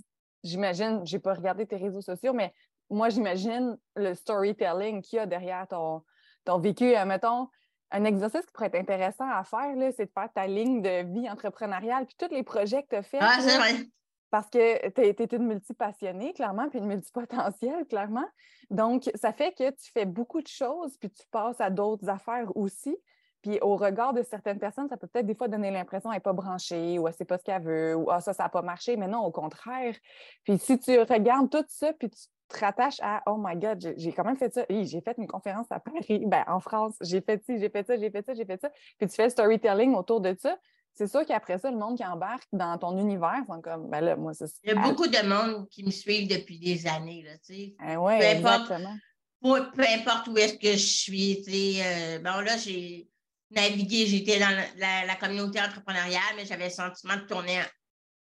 j'imagine, 0.44 1.00
j'ai 1.04 1.18
pas 1.18 1.34
regardé 1.34 1.66
tes 1.66 1.76
réseaux 1.76 2.02
sociaux, 2.02 2.32
mais 2.32 2.52
moi, 2.90 3.08
j'imagine 3.08 3.76
le 3.96 4.14
storytelling 4.14 5.02
qu'il 5.02 5.16
y 5.16 5.20
a 5.20 5.26
derrière 5.26 5.66
ton, 5.68 6.02
ton 6.44 6.58
vécu. 6.58 6.96
Euh, 6.96 7.04
mettons, 7.04 7.48
un 7.96 8.04
exercice 8.04 8.42
qui 8.42 8.52
pourrait 8.52 8.66
être 8.66 8.76
intéressant 8.76 9.28
à 9.28 9.42
faire, 9.44 9.74
c'est 9.96 10.06
de 10.06 10.10
faire 10.10 10.28
ta 10.34 10.46
ligne 10.46 10.82
de 10.82 11.04
vie 11.12 11.28
entrepreneuriale, 11.28 12.06
puis 12.06 12.16
tous 12.18 12.34
les 12.34 12.42
projets 12.42 12.82
que 12.82 12.88
tu 12.90 12.96
as 12.96 13.02
faits. 13.02 13.20
Ah, 13.22 13.38
c'est 13.40 13.56
vrai. 13.56 13.86
Parce 14.30 14.50
que 14.50 14.88
tu 14.90 15.00
es, 15.00 15.36
une 15.36 15.46
multipassionnée, 15.46 16.32
clairement, 16.34 16.68
puis 16.68 16.78
une 16.78 16.86
multipotentielle, 16.86 17.86
clairement. 17.86 18.26
Donc, 18.70 19.10
ça 19.14 19.32
fait 19.32 19.52
que 19.52 19.70
tu 19.70 19.90
fais 19.92 20.04
beaucoup 20.04 20.42
de 20.42 20.48
choses, 20.48 20.96
puis 20.98 21.10
tu 21.10 21.24
passes 21.30 21.60
à 21.60 21.70
d'autres 21.70 22.08
affaires 22.08 22.54
aussi. 22.56 22.96
Puis 23.42 23.58
au 23.60 23.76
regard 23.76 24.12
de 24.12 24.22
certaines 24.22 24.58
personnes, 24.58 24.88
ça 24.88 24.96
peut 24.96 25.06
peut-être 25.06 25.26
des 25.26 25.34
fois 25.34 25.46
donner 25.46 25.70
l'impression 25.70 26.10
qu'elle 26.10 26.16
n'est 26.16 26.20
pas 26.20 26.32
branchée 26.32 26.98
ou 26.98 27.06
elle 27.06 27.12
ne 27.12 27.16
sait 27.16 27.24
pas 27.24 27.38
ce 27.38 27.44
qu'elle 27.44 27.62
veut 27.62 27.94
ou 27.94 28.10
ah, 28.10 28.20
ça, 28.20 28.32
ça 28.32 28.44
n'a 28.44 28.48
pas 28.48 28.62
marché. 28.62 28.96
Mais 28.96 29.06
non, 29.06 29.20
au 29.20 29.30
contraire. 29.30 29.94
Puis 30.42 30.58
si 30.58 30.78
tu 30.80 30.98
regardes 30.98 31.48
tout 31.48 31.64
ça, 31.68 31.92
puis 31.92 32.10
tu 32.10 32.26
te 32.48 32.58
rattaches 32.58 33.00
à 33.02 33.22
Oh 33.26 33.36
my 33.38 33.56
God, 33.56 33.94
j'ai 33.96 34.12
quand 34.12 34.24
même 34.24 34.36
fait 34.36 34.52
ça. 34.52 34.64
j'ai 34.68 35.00
fait 35.00 35.16
une 35.18 35.26
conférence 35.26 35.66
à 35.70 35.80
Paris, 35.80 36.24
ben, 36.26 36.44
en 36.46 36.60
France, 36.60 36.94
j'ai 37.00 37.20
fait 37.20 37.42
ci, 37.44 37.58
j'ai 37.58 37.70
fait 37.70 37.86
ça, 37.86 37.96
j'ai 37.96 38.10
fait 38.10 38.24
ça, 38.24 38.34
j'ai 38.34 38.44
fait 38.44 38.60
ça. 38.60 38.70
Puis 38.98 39.08
tu 39.08 39.14
fais 39.14 39.24
le 39.24 39.30
storytelling 39.30 39.94
autour 39.94 40.20
de 40.20 40.34
ça. 40.38 40.56
C'est 40.96 41.08
sûr 41.08 41.26
qu'après 41.26 41.58
ça, 41.58 41.70
le 41.70 41.76
monde 41.76 41.98
qui 41.98 42.04
embarque 42.04 42.48
dans 42.52 42.78
ton 42.78 42.96
univers 42.96 43.42
sont 43.46 43.60
comme, 43.60 43.90
ben 43.90 44.00
là, 44.00 44.16
moi, 44.16 44.32
c'est 44.32 44.46
Il 44.64 44.70
y 44.70 44.72
a 44.72 44.80
beaucoup 44.80 45.06
de 45.06 45.28
monde 45.28 45.68
qui 45.68 45.84
me 45.84 45.90
suivent 45.90 46.28
depuis 46.28 46.58
des 46.58 46.86
années, 46.86 47.22
là, 47.22 47.36
tu 47.38 47.54
sais. 47.54 47.74
Ah 47.78 48.00
ouais, 48.00 48.36
exactement. 48.36 48.96
peu, 49.42 49.84
importe 49.94 50.28
où 50.28 50.38
est-ce 50.38 50.54
que 50.54 50.72
je 50.72 50.76
suis, 50.76 51.42
tu 51.44 51.50
sais. 51.50 51.82
Euh, 51.84 52.18
bon, 52.20 52.40
là, 52.40 52.56
j'ai 52.56 53.10
navigué, 53.50 54.06
j'étais 54.06 54.38
dans 54.38 54.56
la, 54.78 55.16
communauté 55.16 55.60
entrepreneuriale, 55.60 56.34
mais 56.36 56.46
j'avais 56.46 56.64
le 56.64 56.70
sentiment 56.70 57.16
de 57.16 57.26
tourner 57.26 57.60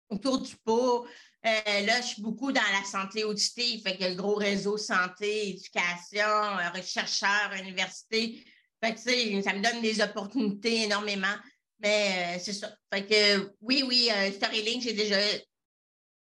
autour 0.09 0.39
du 0.39 0.55
pot. 0.57 1.07
Euh, 1.45 1.81
là, 1.85 2.01
je 2.01 2.07
suis 2.07 2.21
beaucoup 2.21 2.51
dans 2.51 2.61
la 2.61 2.83
santé 2.83 3.23
auditive, 3.23 3.81
fait 3.81 3.97
que 3.97 4.03
le 4.03 4.15
gros 4.15 4.35
réseau 4.35 4.77
santé, 4.77 5.49
éducation, 5.49 6.19
euh, 6.19 6.69
rechercheurs, 6.69 7.51
université. 7.59 8.43
Fait 8.83 8.93
que, 8.93 8.99
ça 8.99 9.53
me 9.53 9.61
donne 9.61 9.81
des 9.81 10.01
opportunités 10.01 10.83
énormément. 10.83 11.35
Mais 11.79 12.35
euh, 12.35 12.39
c'est 12.39 12.53
ça. 12.53 12.75
Fait 12.93 13.07
que 13.07 13.53
oui, 13.61 13.83
oui, 13.87 14.09
Storylink, 14.35 14.83
j'ai 14.83 14.93
déjà. 14.93 15.19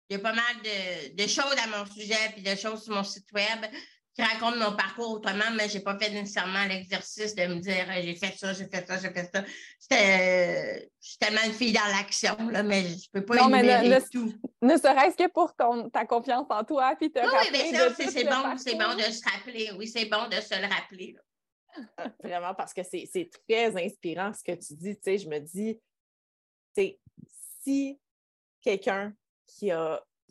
Il 0.08 0.14
y 0.14 0.16
a 0.16 0.18
pas 0.18 0.32
mal 0.32 0.56
de, 0.64 1.14
de, 1.14 1.28
choses 1.28 1.54
à 1.62 1.66
mon 1.68 1.86
sujet 1.86 2.32
puis 2.32 2.42
de 2.42 2.56
choses 2.56 2.82
sur 2.82 2.94
mon 2.94 3.04
site 3.04 3.30
web 3.32 3.64
qui 4.14 4.22
raconte 4.22 4.56
mon 4.56 4.74
parcours 4.76 5.12
autrement, 5.12 5.50
mais 5.54 5.68
je 5.68 5.78
n'ai 5.78 5.84
pas 5.84 5.96
fait 5.98 6.10
nécessairement 6.10 6.64
l'exercice 6.66 7.34
de 7.34 7.46
me 7.46 7.60
dire 7.60 7.86
j'ai 8.02 8.16
fait 8.16 8.36
ça, 8.36 8.52
j'ai 8.52 8.66
fait 8.66 8.86
ça, 8.86 8.98
j'ai 8.98 9.10
fait 9.10 9.30
ça. 9.32 9.44
je 9.90 10.88
suis 11.00 11.18
tellement 11.18 11.42
une 11.44 11.52
fille 11.52 11.72
dans 11.72 11.86
l'action, 11.86 12.36
mais 12.64 12.82
je 12.82 12.94
ne 12.94 13.20
peux 13.20 13.24
pas 13.24 13.36
non, 13.36 13.54
énumérer 13.54 14.02
tout. 14.10 14.32
Ne 14.62 14.76
serait-ce 14.76 15.16
que 15.16 15.28
pour 15.28 15.54
ta 15.54 16.06
confiance 16.06 16.46
en 16.50 16.64
toi, 16.64 16.94
puis 16.98 17.10
te 17.10 17.20
oui, 17.20 17.26
rappeler. 17.26 17.60
Oui, 17.62 17.70
mais 17.72 18.08
c'est 18.08 18.24
bon, 18.24 18.56
c'est 18.56 18.74
bon 18.74 18.94
de 18.96 19.02
se 19.02 19.22
rappeler. 19.24 19.70
Oui, 19.78 19.86
c'est 19.86 20.06
bon 20.06 20.26
de 20.28 20.40
se 20.40 20.60
le 20.60 20.66
rappeler. 20.66 21.16
Vraiment, 22.24 22.54
parce 22.54 22.74
que 22.74 22.82
c'est 22.82 23.30
très 23.48 23.84
inspirant 23.84 24.32
ce 24.32 24.42
que 24.42 24.58
tu 24.58 24.74
dis. 24.74 24.96
Tu 24.96 25.02
sais, 25.02 25.18
je 25.18 25.28
me 25.28 25.38
dis, 25.38 25.78
si 27.62 27.98
quelqu'un 28.60 29.12
qui, 29.46 29.70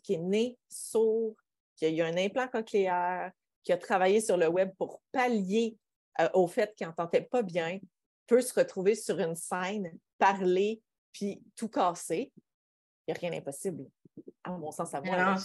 qui 0.02 0.14
est 0.14 0.18
né 0.18 0.58
sourd, 0.68 1.34
qui 1.76 1.86
a 1.86 1.88
eu 1.88 2.02
un 2.02 2.16
implant 2.16 2.48
cochléaire, 2.48 3.32
qui 3.64 3.72
a 3.72 3.78
travaillé 3.78 4.20
sur 4.20 4.36
le 4.36 4.48
web 4.48 4.70
pour 4.78 5.02
pallier 5.12 5.76
euh, 6.20 6.28
au 6.34 6.46
fait 6.46 6.74
qu'il 6.76 6.86
n'entendait 6.86 7.22
pas 7.22 7.42
bien, 7.42 7.78
peut 8.26 8.40
se 8.40 8.52
retrouver 8.54 8.94
sur 8.94 9.18
une 9.18 9.34
scène, 9.34 9.90
parler, 10.18 10.80
puis 11.12 11.42
tout 11.56 11.68
casser. 11.68 12.32
Il 12.36 13.12
n'y 13.12 13.14
a 13.14 13.20
rien 13.20 13.30
d'impossible, 13.30 13.86
à 14.44 14.50
mon 14.50 14.70
sens, 14.70 14.94
à 14.94 15.00
moi. 15.00 15.36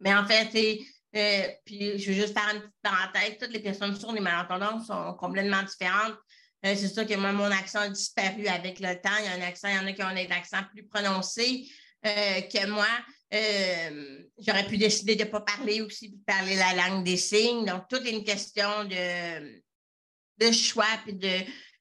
Mais 0.00 0.14
en 0.14 0.24
fait, 0.26 0.48
euh, 1.16 1.48
puis 1.64 1.98
je 1.98 2.10
veux 2.10 2.16
juste 2.16 2.38
faire 2.38 2.54
une 2.54 2.60
petite 2.60 2.74
parenthèse, 2.82 3.38
toutes 3.40 3.52
les 3.52 3.62
personnes 3.62 3.96
sourdes 3.96 4.16
et 4.16 4.20
malentendantes 4.20 4.84
sont 4.84 5.14
complètement 5.14 5.62
différentes. 5.62 6.16
Euh, 6.64 6.74
c'est 6.74 6.88
sûr 6.88 7.06
que 7.06 7.14
moi, 7.14 7.32
mon 7.32 7.50
accent 7.50 7.80
a 7.80 7.88
disparu 7.88 8.46
avec 8.48 8.80
le 8.80 8.94
temps. 9.00 9.16
Il 9.20 9.24
y 9.24 9.28
a 9.28 9.32
un 9.32 9.48
accent, 9.48 9.68
il 9.68 9.76
y 9.76 9.78
en 9.78 9.86
a 9.86 9.92
qui 9.92 10.02
ont 10.02 10.14
des 10.14 10.32
accents 10.32 10.64
plus 10.72 10.84
prononcés 10.86 11.68
que 12.02 12.66
moi. 12.68 12.86
Euh, 13.34 14.22
j'aurais 14.38 14.66
pu 14.66 14.78
décider 14.78 15.14
de 15.14 15.24
ne 15.24 15.28
pas 15.28 15.40
parler 15.40 15.82
aussi, 15.82 16.10
de 16.10 16.16
parler 16.24 16.56
la 16.56 16.74
langue 16.74 17.04
des 17.04 17.16
signes. 17.16 17.66
Donc, 17.66 17.88
tout 17.88 17.96
est 17.96 18.10
une 18.10 18.24
question 18.24 18.84
de, 18.84 19.60
de 20.38 20.52
choix, 20.52 20.86
puis 21.04 21.14
de 21.14 21.28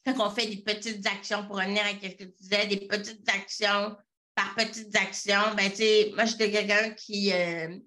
quand 0.06 0.28
on 0.28 0.30
fait 0.30 0.48
des 0.48 0.58
petites 0.58 1.06
actions 1.06 1.45
pour 1.45 1.58
revenir 1.58 1.84
à 1.84 1.89
ce 1.89 2.08
que 2.10 2.24
tu 2.24 2.34
disais, 2.39 2.68
des 2.68 2.88
petites 2.88 3.28
actions 3.30 3.95
par 4.36 4.56
petites 4.56 4.95
actions. 4.95 5.56
Ben, 5.56 5.70
tu 5.70 5.78
sais, 5.78 6.12
moi, 6.16 6.26
j'étais 6.26 6.52
quelqu'un 6.52 6.91
qui, 6.91 7.34
euh, 7.34 7.78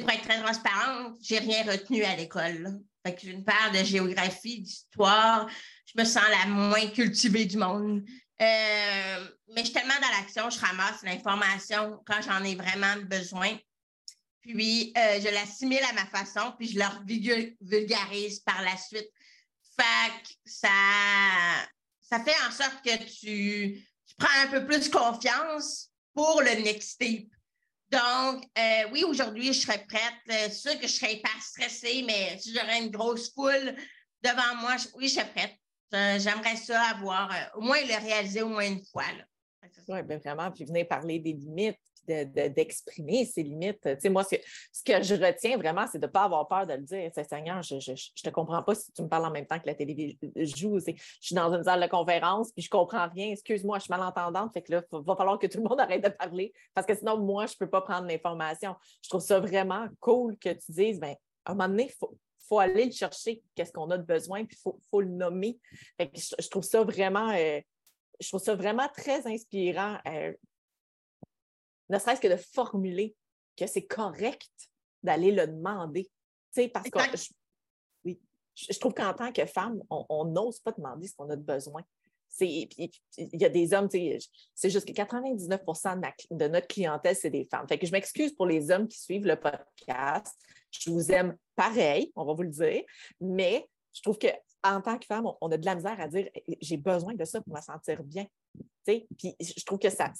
pour 0.00 0.10
être 0.10 0.22
très 0.22 0.42
transparente, 0.42 1.16
j'ai 1.20 1.38
rien 1.38 1.64
retenu 1.64 2.02
à 2.02 2.16
l'école. 2.16 2.80
Fait 3.04 3.14
que 3.14 3.20
j'ai 3.22 3.30
une 3.30 3.44
part 3.44 3.70
de 3.72 3.84
géographie, 3.84 4.60
d'histoire. 4.60 5.48
Je 5.86 6.00
me 6.00 6.04
sens 6.04 6.24
la 6.30 6.46
moins 6.46 6.86
cultivée 6.88 7.44
du 7.44 7.56
monde. 7.56 8.04
Euh, 8.40 9.28
mais 9.48 9.62
je 9.62 9.64
suis 9.64 9.72
tellement 9.72 9.98
dans 10.00 10.10
l'action, 10.10 10.48
je 10.48 10.60
ramasse 10.60 11.02
l'information 11.02 12.00
quand 12.06 12.20
j'en 12.22 12.44
ai 12.44 12.54
vraiment 12.54 12.96
besoin. 13.04 13.56
Puis, 14.40 14.92
euh, 14.96 15.20
je 15.20 15.28
l'assimile 15.28 15.82
à 15.90 15.92
ma 15.92 16.06
façon, 16.06 16.54
puis 16.56 16.68
je 16.68 16.78
leur 16.78 17.02
vulgarise 17.60 18.40
par 18.40 18.62
la 18.62 18.76
suite. 18.76 19.08
Fait 19.76 20.22
que 20.22 20.28
ça, 20.44 20.68
ça 22.00 22.20
fait 22.24 22.34
en 22.46 22.50
sorte 22.50 22.82
que 22.84 23.04
tu, 23.04 23.84
prends 24.16 24.42
un 24.42 24.46
peu 24.48 24.66
plus 24.66 24.88
confiance 24.88 25.90
pour 26.14 26.40
le 26.42 26.62
next 26.62 26.90
step. 26.90 27.26
Donc, 27.90 28.44
euh, 28.58 28.88
oui, 28.92 29.04
aujourd'hui, 29.04 29.52
je 29.52 29.60
serais 29.60 29.84
prête. 29.86 30.14
C'est 30.26 30.52
sûr 30.52 30.78
que 30.78 30.86
je 30.86 30.92
serais 30.92 31.14
hyper 31.14 31.42
stressée, 31.42 32.02
mais 32.06 32.38
si 32.38 32.54
j'aurais 32.54 32.82
une 32.82 32.90
grosse 32.90 33.32
foule 33.32 33.76
devant 34.22 34.56
moi, 34.60 34.76
oui, 34.96 35.08
je 35.08 35.14
serais 35.14 35.30
prête. 35.32 35.54
J'aimerais 35.92 36.56
ça 36.56 36.80
avoir, 36.90 37.30
euh, 37.30 37.58
au 37.58 37.60
moins 37.62 37.80
le 37.80 38.06
réaliser 38.06 38.42
au 38.42 38.48
moins 38.48 38.66
une 38.66 38.84
fois. 38.84 39.04
Oui, 39.88 40.02
bien 40.02 40.18
vraiment, 40.18 40.50
puis 40.50 40.64
venir 40.64 40.86
parler 40.86 41.18
des 41.18 41.32
limites, 41.32 41.78
d'exprimer 42.06 43.24
ces 43.24 43.42
limites. 43.42 43.80
Tu 43.82 43.96
sais, 44.00 44.08
moi, 44.08 44.24
ce 44.24 44.36
que, 44.84 45.02
je 45.02 45.14
retiens 45.14 45.56
vraiment, 45.56 45.86
c'est 45.90 45.98
de 45.98 46.06
ne 46.06 46.10
pas 46.10 46.24
avoir 46.24 46.46
peur 46.48 46.66
de 46.66 46.74
le 46.74 46.82
dire. 46.82 47.10
Seigneur, 47.28 47.62
je 47.62 47.74
ne 47.74 48.22
te 48.22 48.30
comprends 48.30 48.62
pas 48.62 48.74
si 48.74 48.92
tu 48.92 49.02
me 49.02 49.08
parles 49.08 49.26
en 49.26 49.30
même 49.30 49.46
temps 49.46 49.58
que 49.58 49.66
la 49.66 49.74
télévision 49.74 50.16
joue. 50.36 50.78
Je 50.78 50.92
suis 51.20 51.34
dans 51.34 51.52
une 51.54 51.64
salle 51.64 51.82
de 51.82 51.86
conférence, 51.86 52.52
puis 52.52 52.62
je 52.62 52.68
ne 52.68 52.78
comprends 52.78 53.08
rien. 53.08 53.32
Excuse-moi, 53.32 53.78
je 53.78 53.84
suis 53.84 53.90
malentendante. 53.90 54.52
Fait 54.52 54.62
que 54.62 54.72
là, 54.72 54.82
il 54.92 54.98
va 55.00 55.16
falloir 55.16 55.38
que 55.38 55.46
tout 55.46 55.58
le 55.58 55.68
monde 55.68 55.80
arrête 55.82 56.02
de 56.02 56.10
parler 56.10 56.52
parce 56.74 56.86
que 56.86 56.94
sinon, 56.94 57.18
moi, 57.18 57.46
je 57.46 57.52
ne 57.52 57.58
peux 57.58 57.70
pas 57.70 57.82
prendre 57.82 58.06
l'information. 58.06 58.74
Je 59.02 59.08
trouve 59.08 59.22
ça 59.22 59.40
vraiment 59.40 59.86
cool 60.00 60.36
que 60.38 60.50
tu 60.50 60.72
dises, 60.72 61.00
bien, 61.00 61.14
à 61.44 61.52
un 61.52 61.54
moment 61.54 61.68
donné, 61.68 61.84
il 61.84 61.94
faut, 61.98 62.16
faut 62.48 62.58
aller 62.58 62.86
le 62.86 62.92
chercher, 62.92 63.42
qu'est-ce 63.54 63.72
qu'on 63.72 63.90
a 63.90 63.98
de 63.98 64.04
besoin, 64.04 64.44
puis 64.44 64.56
il 64.64 64.72
faut, 64.90 65.00
le 65.00 65.08
nommer. 65.08 65.58
je, 65.98 66.48
trouve 66.48 66.64
ça 66.64 66.82
vraiment, 66.82 67.30
euh, 67.30 67.60
je 68.20 68.28
trouve 68.28 68.40
ça 68.40 68.54
vraiment 68.54 68.88
très 68.88 69.26
inspirant, 69.26 69.98
euh, 70.06 70.32
ne 71.90 71.98
serait-ce 71.98 72.20
que 72.20 72.28
de 72.28 72.36
formuler 72.36 73.14
que 73.56 73.66
c'est 73.66 73.86
correct 73.86 74.50
d'aller 75.02 75.32
le 75.32 75.46
demander. 75.46 76.10
parce 76.72 76.90
que 76.90 77.16
je, 77.16 77.30
oui, 78.04 78.20
je 78.54 78.78
trouve 78.78 78.94
qu'en 78.94 79.14
tant 79.14 79.32
que 79.32 79.46
femme, 79.46 79.82
on 79.90 80.24
n'ose 80.24 80.60
pas 80.60 80.72
demander 80.72 81.06
ce 81.06 81.14
qu'on 81.14 81.30
a 81.30 81.36
de 81.36 81.42
besoin. 81.42 81.82
Il 82.40 82.90
y 83.16 83.44
a 83.44 83.48
des 83.48 83.74
hommes, 83.74 83.88
c'est 83.90 84.70
juste 84.70 84.86
que 84.86 84.92
99% 84.92 86.12
de, 86.30 86.48
notre 86.48 86.66
clientèle, 86.66 87.16
c'est 87.16 87.30
des 87.30 87.46
femmes. 87.50 87.66
Fait 87.68 87.78
que 87.78 87.86
je 87.86 87.92
m'excuse 87.92 88.32
pour 88.32 88.46
les 88.46 88.70
hommes 88.70 88.88
qui 88.88 88.98
suivent 88.98 89.26
le 89.26 89.36
podcast. 89.36 90.34
Je 90.70 90.90
vous 90.90 91.10
aime 91.10 91.36
pareil, 91.56 92.12
on 92.14 92.24
va 92.24 92.34
vous 92.34 92.42
le 92.42 92.50
dire, 92.50 92.82
mais 93.20 93.66
je 93.92 94.02
trouve 94.02 94.18
qu'en 94.18 94.80
tant 94.80 94.98
que 94.98 95.06
femme, 95.06 95.26
on, 95.40 95.50
a 95.50 95.56
de 95.56 95.64
la 95.64 95.74
misère 95.74 96.00
à 96.00 96.08
dire 96.08 96.28
j'ai 96.60 96.76
besoin 96.76 97.14
de 97.14 97.24
ça 97.24 97.40
pour 97.40 97.54
me 97.54 97.60
sentir 97.60 98.02
bien. 98.02 98.26
Puis 98.84 99.06
je 99.40 99.64
trouve 99.64 99.78
que 99.78 99.90
ça, 99.90 100.12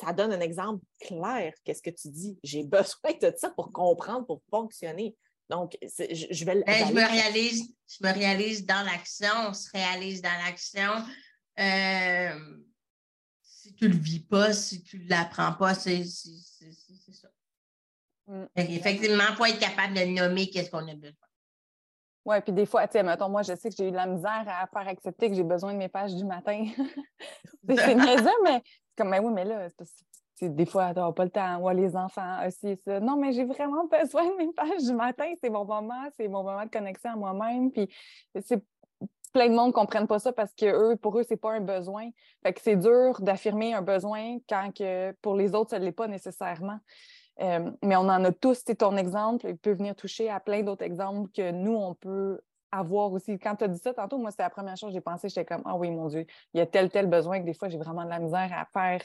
ça 0.00 0.12
donne 0.12 0.32
un 0.32 0.40
exemple 0.40 0.82
clair. 1.00 1.52
Qu'est-ce 1.64 1.82
que 1.82 1.90
tu 1.90 2.08
dis? 2.08 2.38
J'ai 2.42 2.62
besoin 2.64 3.12
de 3.20 3.32
ça 3.36 3.50
pour 3.50 3.72
comprendre, 3.72 4.26
pour 4.26 4.42
fonctionner. 4.50 5.14
Donc, 5.48 5.78
je, 5.80 6.44
vais 6.44 6.64
ben, 6.64 6.88
je 6.88 6.92
me 6.92 7.08
réalise, 7.08 7.72
je 7.86 8.04
me 8.04 8.12
réalise 8.12 8.66
dans 8.66 8.84
l'action, 8.84 9.30
on 9.48 9.54
se 9.54 9.70
réalise 9.70 10.20
dans 10.20 10.36
l'action. 10.44 10.90
Euh, 11.58 12.38
si 13.42 13.74
tu 13.74 13.84
ne 13.84 13.90
le 13.90 13.98
vis 13.98 14.20
pas, 14.20 14.52
si 14.52 14.82
tu 14.82 14.98
ne 14.98 15.08
l'apprends 15.08 15.52
pas, 15.54 15.74
c'est 15.74 16.04
ça. 16.04 17.28
Mm. 18.26 18.44
Effectivement, 18.56 19.24
il 19.30 19.36
faut 19.36 19.44
être 19.44 19.58
capable 19.58 19.94
de 19.94 20.04
nommer 20.04 20.50
qu'est-ce 20.50 20.70
qu'on 20.70 20.86
a 20.88 20.94
besoin. 20.94 21.26
Oui, 22.24 22.40
puis 22.40 22.52
des 22.52 22.66
fois, 22.66 22.88
tu 22.88 22.92
sais, 22.92 23.04
mettons, 23.04 23.28
moi, 23.28 23.42
je 23.42 23.54
sais 23.54 23.70
que 23.70 23.76
j'ai 23.76 23.86
eu 23.86 23.92
de 23.92 23.96
la 23.96 24.06
misère 24.06 24.44
à 24.48 24.66
faire 24.66 24.88
accepter 24.88 25.28
que 25.28 25.36
j'ai 25.36 25.44
besoin 25.44 25.72
de 25.72 25.78
mes 25.78 25.88
pages 25.88 26.14
du 26.14 26.24
matin. 26.24 26.66
c'est 27.68 27.94
niaiseux, 27.94 28.30
mais 28.42 28.60
c'est 28.64 28.96
comme, 28.96 29.10
mais 29.10 29.20
oui, 29.20 29.32
mais 29.32 29.44
là, 29.44 29.68
des 30.42 30.66
fois, 30.66 30.92
tu 30.92 31.00
n'as 31.00 31.12
pas 31.12 31.24
le 31.24 31.30
temps, 31.30 31.60
ou 31.60 31.68
les 31.70 31.96
enfants 31.96 32.46
aussi, 32.46 32.76
ça. 32.84 33.00
Non, 33.00 33.16
mais 33.16 33.32
j'ai 33.32 33.44
vraiment 33.44 33.86
besoin 34.02 34.28
de 34.28 34.36
mes 34.36 34.52
pages 34.52 34.82
du 34.82 34.92
matin. 34.92 35.32
C'est 35.40 35.50
mon 35.50 35.64
moment, 35.64 36.08
c'est 36.16 36.28
mon 36.28 36.42
moment 36.42 36.64
de 36.64 36.70
connexion 36.70 37.10
à 37.10 37.16
moi-même. 37.16 37.70
Puis 37.70 37.88
c'est 38.44 38.62
plein 39.36 39.50
de 39.50 39.54
monde 39.54 39.68
ne 39.68 39.72
comprennent 39.72 40.06
pas 40.06 40.18
ça 40.18 40.32
parce 40.32 40.54
que 40.54 40.64
eux, 40.64 40.96
pour 40.96 41.18
eux, 41.18 41.22
c'est 41.22 41.36
pas 41.36 41.52
un 41.52 41.60
besoin. 41.60 42.08
Fait 42.42 42.54
que 42.54 42.60
c'est 42.62 42.76
dur 42.76 43.20
d'affirmer 43.20 43.74
un 43.74 43.82
besoin 43.82 44.38
quand 44.48 44.70
que 44.74 45.12
pour 45.20 45.34
les 45.34 45.54
autres, 45.54 45.70
ça 45.70 45.78
ne 45.78 45.84
l'est 45.84 45.92
pas 45.92 46.08
nécessairement. 46.08 46.78
Euh, 47.42 47.70
mais 47.84 47.96
on 47.96 48.08
en 48.08 48.24
a 48.24 48.32
tous, 48.32 48.62
c'est 48.66 48.76
ton 48.76 48.96
exemple, 48.96 49.46
il 49.46 49.58
peut 49.58 49.74
venir 49.74 49.94
toucher 49.94 50.30
à 50.30 50.40
plein 50.40 50.62
d'autres 50.62 50.84
exemples 50.84 51.30
que 51.36 51.50
nous, 51.50 51.74
on 51.74 51.92
peut 51.92 52.40
avoir 52.72 53.12
aussi. 53.12 53.38
Quand 53.38 53.56
tu 53.56 53.64
as 53.64 53.68
dit 53.68 53.78
ça 53.78 53.92
tantôt, 53.92 54.16
moi, 54.16 54.30
c'était 54.30 54.44
la 54.44 54.50
première 54.50 54.78
chose 54.78 54.88
que 54.88 54.94
j'ai 54.94 55.02
pensé, 55.02 55.28
j'étais 55.28 55.44
comme, 55.44 55.62
ah 55.66 55.76
oui, 55.76 55.90
mon 55.90 56.08
Dieu, 56.08 56.24
il 56.54 56.58
y 56.58 56.60
a 56.62 56.66
tel, 56.66 56.88
tel 56.88 57.06
besoin 57.06 57.38
que 57.40 57.44
des 57.44 57.52
fois, 57.52 57.68
j'ai 57.68 57.76
vraiment 57.76 58.04
de 58.04 58.08
la 58.08 58.20
misère 58.20 58.50
à 58.54 58.64
faire, 58.72 59.02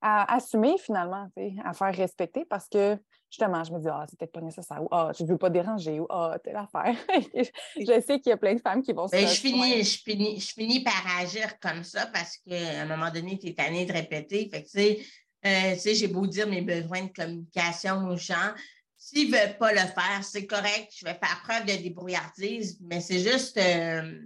à 0.00 0.34
assumer 0.34 0.76
finalement, 0.78 1.28
à 1.64 1.72
faire 1.72 1.94
respecter 1.94 2.44
parce 2.44 2.68
que 2.68 2.98
justement, 3.30 3.62
je 3.64 3.72
me 3.72 3.80
dis, 3.80 3.88
ah, 3.88 4.04
c'est 4.08 4.18
peut-être 4.18 4.32
pas 4.32 4.40
nécessaire, 4.40 4.82
ou 4.82 4.88
ah, 4.90 5.10
je 5.18 5.24
veux 5.24 5.36
pas 5.36 5.50
déranger, 5.50 6.00
ou 6.00 6.06
ah, 6.08 6.38
telle 6.42 6.56
affaire. 6.56 6.96
je 7.76 8.00
sais 8.00 8.20
qu'il 8.20 8.30
y 8.30 8.32
a 8.32 8.36
plein 8.36 8.54
de 8.54 8.60
femmes 8.60 8.82
qui 8.82 8.92
vont 8.92 9.06
se 9.06 9.12
ben, 9.12 9.26
je 9.26 9.40
finis, 9.40 9.84
je, 9.84 9.98
finis, 9.98 10.40
je 10.40 10.52
finis 10.52 10.82
par 10.82 11.02
agir 11.18 11.58
comme 11.60 11.84
ça 11.84 12.06
parce 12.06 12.38
qu'à 12.38 12.82
un 12.82 12.86
moment 12.86 13.10
donné, 13.10 13.38
tu 13.38 13.48
es 13.48 13.54
tanné 13.54 13.86
de 13.86 13.92
répéter. 13.92 14.48
Fait 14.50 14.62
que, 14.62 14.68
euh, 14.78 15.74
tu 15.74 15.80
sais, 15.80 15.94
j'ai 15.94 16.08
beau 16.08 16.26
dire 16.26 16.48
mes 16.48 16.62
besoins 16.62 17.04
de 17.04 17.12
communication 17.12 18.06
aux 18.08 18.16
gens. 18.16 18.52
S'ils 18.96 19.30
ne 19.30 19.36
veulent 19.36 19.58
pas 19.58 19.72
le 19.72 19.78
faire, 19.78 20.22
c'est 20.22 20.46
correct, 20.46 20.92
je 20.96 21.04
vais 21.04 21.14
faire 21.14 21.40
preuve 21.44 21.66
de 21.66 21.82
débrouillardise, 21.82 22.78
mais 22.80 23.00
c'est 23.00 23.20
juste. 23.20 23.56
Euh, 23.56 24.20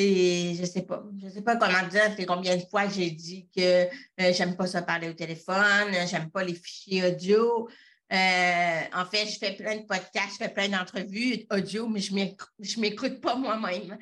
je 0.00 0.64
sais 0.64 0.82
pas. 0.82 1.04
Je 1.22 1.28
sais 1.28 1.42
pas 1.42 1.56
comment 1.56 1.86
dire. 1.88 2.12
C'est 2.16 2.26
combien 2.26 2.56
de 2.56 2.64
fois 2.70 2.88
j'ai 2.88 3.10
dit 3.10 3.48
que 3.54 3.84
euh, 3.84 4.32
j'aime 4.32 4.56
pas 4.56 4.66
ça 4.66 4.82
parler 4.82 5.08
au 5.08 5.12
téléphone, 5.12 5.94
j'aime 6.08 6.30
pas 6.30 6.44
les 6.44 6.54
fichiers 6.54 7.04
audio. 7.04 7.68
en 8.10 9.04
fait, 9.10 9.26
je 9.26 9.38
fais 9.38 9.56
plein 9.56 9.76
de 9.76 9.82
podcasts, 9.82 10.32
je 10.32 10.44
fais 10.44 10.48
plein 10.48 10.68
d'entrevues 10.68 11.46
audio, 11.50 11.88
mais 11.88 12.00
je 12.00 12.14
ne 12.14 12.80
m'écoute 12.80 13.20
pas 13.20 13.34
moi-même. 13.34 13.98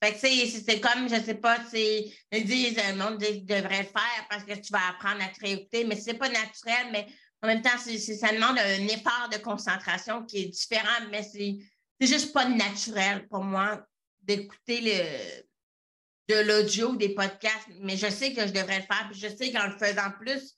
Que 0.00 0.06
c'est 0.16 0.80
comme, 0.80 1.08
je 1.08 1.20
sais 1.20 1.34
pas, 1.34 1.58
ils 1.72 2.44
disent, 2.44 2.76
le 2.76 2.96
monde 2.96 3.18
devrait 3.18 3.82
le 3.82 3.88
faire 3.88 4.26
parce 4.30 4.44
que 4.44 4.54
tu 4.54 4.72
vas 4.72 4.90
apprendre 4.90 5.22
à 5.22 5.28
te 5.28 5.40
réécouter, 5.40 5.84
mais 5.84 5.96
c'est 5.96 6.14
pas 6.14 6.28
naturel, 6.28 6.88
mais 6.92 7.06
en 7.42 7.48
même 7.48 7.62
temps, 7.62 7.78
ça 7.78 8.32
demande 8.32 8.58
un 8.58 8.86
effort 8.88 9.28
de 9.32 9.38
concentration 9.38 10.24
qui 10.24 10.42
est 10.42 10.48
différent, 10.48 11.06
mais 11.10 11.22
c'est 11.22 11.56
juste 12.06 12.32
pas 12.32 12.48
naturel 12.48 13.26
pour 13.28 13.42
moi 13.42 13.84
d'écouter 14.22 14.80
le, 14.80 15.42
de 16.28 16.40
l'audio, 16.40 16.94
des 16.96 17.14
podcasts, 17.14 17.68
mais 17.80 17.96
je 17.96 18.08
sais 18.08 18.32
que 18.34 18.46
je 18.46 18.52
devrais 18.52 18.80
le 18.80 18.84
faire, 18.84 19.08
puis 19.10 19.18
je 19.18 19.28
sais 19.28 19.50
qu'en 19.50 19.66
le 19.66 19.78
faisant 19.78 20.10
plus, 20.20 20.56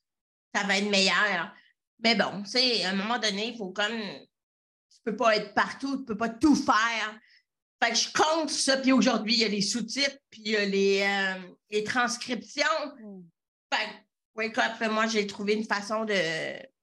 ça 0.55 0.65
va 0.65 0.79
être 0.79 0.91
meilleur. 0.91 1.55
Mais 2.01 2.15
bon, 2.15 2.43
tu 2.43 2.51
sais, 2.51 2.85
à 2.85 2.91
un 2.91 2.95
moment 2.95 3.19
donné, 3.19 3.49
il 3.49 3.57
faut 3.57 3.71
comme, 3.71 3.99
tu 3.99 4.99
peux 5.05 5.17
pas 5.17 5.37
être 5.37 5.55
partout, 5.55 5.99
tu 5.99 6.05
peux 6.05 6.17
pas 6.17 6.29
tout 6.29 6.57
faire. 6.57 7.21
Fait 7.83 7.91
que 7.91 7.97
je 7.97 8.13
compte 8.13 8.51
ça, 8.51 8.77
puis 8.77 8.93
aujourd'hui, 8.93 9.35
il 9.35 9.41
y 9.41 9.45
a 9.45 9.49
les 9.49 9.63
sous-titres, 9.63 10.19
puis 10.29 10.43
il 10.45 10.53
y 10.53 10.57
a 10.57 10.65
les, 10.65 11.03
euh, 11.03 11.53
les 11.71 11.85
transcriptions. 11.85 12.65
Mm. 13.01 13.23
Fait 13.73 13.87
que, 13.87 13.95
wake 14.35 14.59
up, 14.59 14.91
moi, 14.91 15.07
j'ai 15.07 15.27
trouvé 15.27 15.55
une 15.55 15.65
façon 15.65 16.05
de, 16.05 16.15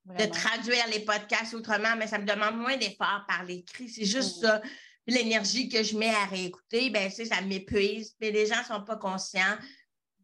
de, 0.07 0.25
traduire 0.25 0.87
les 0.89 1.01
podcasts 1.01 1.53
autrement, 1.53 1.95
mais 1.97 2.07
ça 2.07 2.17
me 2.17 2.25
demande 2.25 2.57
moins 2.57 2.77
d'efforts 2.77 3.25
par 3.27 3.43
l'écrit. 3.43 3.89
C'est 3.89 4.05
juste 4.05 4.37
mm. 4.37 4.41
ça. 4.41 4.61
L'énergie 5.05 5.69
que 5.69 5.83
je 5.83 5.97
mets 5.97 6.13
à 6.13 6.25
réécouter, 6.25 6.89
ben, 6.89 7.09
ça 7.09 7.41
m'épuise. 7.41 8.15
Mais 8.19 8.31
les 8.31 8.45
gens 8.45 8.59
ne 8.59 8.65
sont 8.65 8.83
pas 8.83 8.97
conscients 8.97 9.57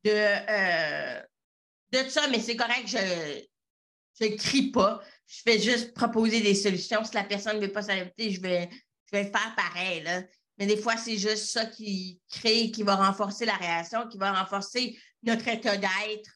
de, 0.03 0.11
euh, 0.11 1.21
de 1.91 2.09
ça, 2.09 2.27
mais 2.27 2.39
c'est 2.39 2.57
correct, 2.57 2.85
je 2.87 4.25
ne 4.25 4.35
crie 4.35 4.71
pas. 4.71 5.01
Je 5.25 5.41
fais 5.45 5.59
juste 5.59 5.93
proposer 5.93 6.41
des 6.41 6.55
solutions. 6.55 7.03
Si 7.05 7.15
la 7.15 7.23
personne 7.23 7.59
ne 7.59 7.65
veut 7.65 7.71
pas 7.71 7.83
s'adapter, 7.83 8.31
je 8.31 8.41
vais, 8.41 8.69
je 9.11 9.17
vais 9.17 9.23
faire 9.23 9.55
pareil. 9.55 10.01
Là. 10.03 10.21
Mais 10.57 10.65
des 10.65 10.77
fois, 10.77 10.97
c'est 10.97 11.17
juste 11.17 11.45
ça 11.47 11.65
qui 11.65 12.21
crée, 12.29 12.71
qui 12.71 12.83
va 12.83 12.95
renforcer 12.95 13.45
la 13.45 13.55
réaction, 13.55 14.07
qui 14.07 14.17
va 14.17 14.33
renforcer 14.33 14.99
notre 15.23 15.47
état 15.47 15.77
d'être 15.77 16.29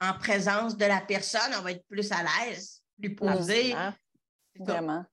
en 0.00 0.14
présence 0.14 0.76
de 0.76 0.84
la 0.86 1.00
personne. 1.00 1.52
On 1.58 1.62
va 1.62 1.72
être 1.72 1.86
plus 1.86 2.10
à 2.12 2.22
l'aise, 2.22 2.79
plus 3.00 3.14
posé. 3.14 3.74
Vraiment. 4.58 5.04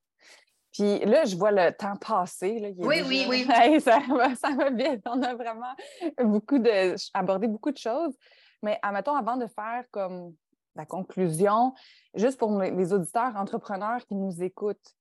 Puis 0.72 0.98
là, 1.00 1.24
je 1.24 1.36
vois 1.36 1.50
le 1.50 1.72
temps 1.72 1.96
passer. 1.96 2.74
oui, 2.78 3.02
oui, 3.06 3.26
oui, 3.28 3.46
ça, 3.80 4.00
va, 4.08 4.34
ça 4.36 4.50
va 4.50 4.70
vite. 4.70 5.02
On 5.06 5.22
a 5.22 5.34
vraiment 5.34 5.74
beaucoup 6.22 6.58
de, 6.58 6.94
abordé 7.14 7.48
beaucoup 7.48 7.72
de 7.72 7.78
choses. 7.78 8.16
Mais 8.62 8.78
admettons, 8.82 9.14
avant 9.14 9.36
de 9.36 9.46
faire 9.46 9.84
comme 9.90 10.34
la 10.76 10.86
conclusion, 10.86 11.74
juste 12.14 12.38
pour 12.38 12.60
les 12.60 12.92
auditeurs 12.92 13.34
entrepreneurs 13.36 14.04
qui 14.06 14.14
nous 14.14 14.42
écoutent, 14.42 14.94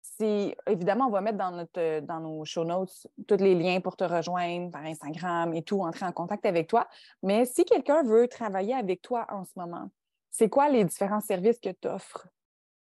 c'est 0.00 0.56
évidemment, 0.66 1.06
on 1.06 1.10
va 1.10 1.20
mettre 1.20 1.38
dans, 1.38 1.50
notre, 1.50 2.00
dans 2.00 2.20
nos 2.20 2.44
show 2.44 2.64
notes 2.64 3.06
tous 3.26 3.36
les 3.36 3.54
liens 3.54 3.80
pour 3.80 3.96
te 3.96 4.04
rejoindre 4.04 4.70
par 4.70 4.82
Instagram 4.82 5.54
et 5.54 5.62
tout, 5.62 5.80
entrer 5.80 6.06
en 6.06 6.12
contact 6.12 6.44
avec 6.44 6.68
toi. 6.68 6.86
Mais 7.22 7.46
si 7.46 7.64
quelqu'un 7.64 8.02
veut 8.02 8.28
travailler 8.28 8.74
avec 8.74 9.00
toi 9.00 9.26
en 9.30 9.44
ce 9.44 9.52
moment, 9.56 9.88
c'est 10.36 10.48
quoi 10.48 10.68
les 10.68 10.84
différents 10.84 11.20
services 11.20 11.60
que 11.62 11.70
tu 11.70 11.86
offres? 11.86 12.26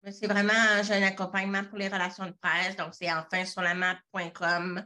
Ben, 0.03 0.13
c'est 0.13 0.27
vraiment, 0.27 0.53
un 0.53 1.03
accompagnement 1.03 1.63
pour 1.65 1.79
les 1.79 1.87
relations 1.87 2.27
de 2.27 2.35
presse, 2.41 2.75
donc 2.77 2.89
c'est 2.93 3.13
enfin 3.13 3.45
sur 3.45 3.63
la 3.63 3.75
map.com. 3.75 4.85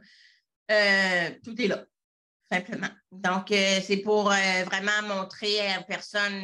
Euh, 0.69 1.29
tout 1.43 1.59
est 1.59 1.67
là, 1.67 1.83
simplement. 2.51 2.89
Donc, 3.11 3.51
euh, 3.51 3.79
c'est 3.83 3.97
pour 3.97 4.25
vraiment 4.25 5.01
montrer 5.07 5.67
à 5.71 5.81
personne, 5.81 6.43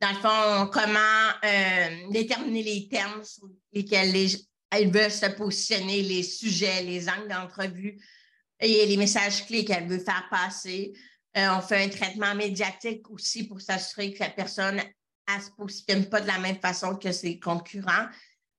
dans 0.00 0.10
le 0.10 0.16
fond, 0.16 0.70
comment 0.70 2.10
déterminer 2.10 2.62
les 2.62 2.88
termes 2.88 3.24
sur 3.24 3.48
lesquels 3.72 4.12
les, 4.12 4.28
elle 4.70 4.90
veut 4.90 5.08
se 5.08 5.26
positionner, 5.26 6.02
les 6.02 6.22
sujets, 6.22 6.82
les 6.82 7.08
angles 7.08 7.28
d'entrevue 7.28 7.98
et 8.60 8.84
les 8.84 8.96
messages 8.98 9.46
clés 9.46 9.64
qu'elle 9.64 9.88
veut 9.88 9.98
faire 9.98 10.26
passer. 10.30 10.92
Euh, 11.36 11.48
on 11.56 11.60
fait 11.60 11.84
un 11.84 11.88
traitement 11.88 12.34
médiatique 12.34 13.08
aussi 13.10 13.46
pour 13.46 13.60
s'assurer 13.60 14.12
que 14.12 14.20
la 14.20 14.30
personne 14.30 14.80
ne 15.36 15.42
se 15.42 15.50
positionne 15.50 16.08
pas 16.08 16.20
de 16.20 16.26
la 16.26 16.38
même 16.38 16.58
façon 16.58 16.96
que 16.96 17.12
ses 17.12 17.38
concurrents. 17.38 18.06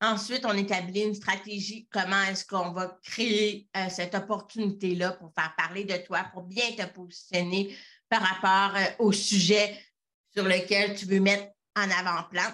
Ensuite, 0.02 0.46
on 0.46 0.54
établit 0.54 1.02
une 1.02 1.16
stratégie, 1.16 1.88
comment 1.92 2.22
est-ce 2.24 2.46
qu'on 2.46 2.72
va 2.72 2.98
créer 3.04 3.68
euh, 3.76 3.90
cette 3.90 4.16
opportunité-là 4.16 5.14
pour 5.14 5.34
faire 5.34 5.54
parler 5.58 5.84
de 5.84 5.98
toi, 5.98 6.26
pour 6.32 6.44
bien 6.44 6.72
te 6.72 6.86
positionner 6.86 7.76
par 8.08 8.22
rapport 8.22 8.78
euh, 8.78 8.86
au 9.00 9.12
sujet 9.12 9.78
sur 10.34 10.46
lequel 10.46 10.96
tu 10.96 11.06
veux 11.06 11.20
mettre 11.20 11.52
en 11.76 11.90
avant-plan. 11.90 12.46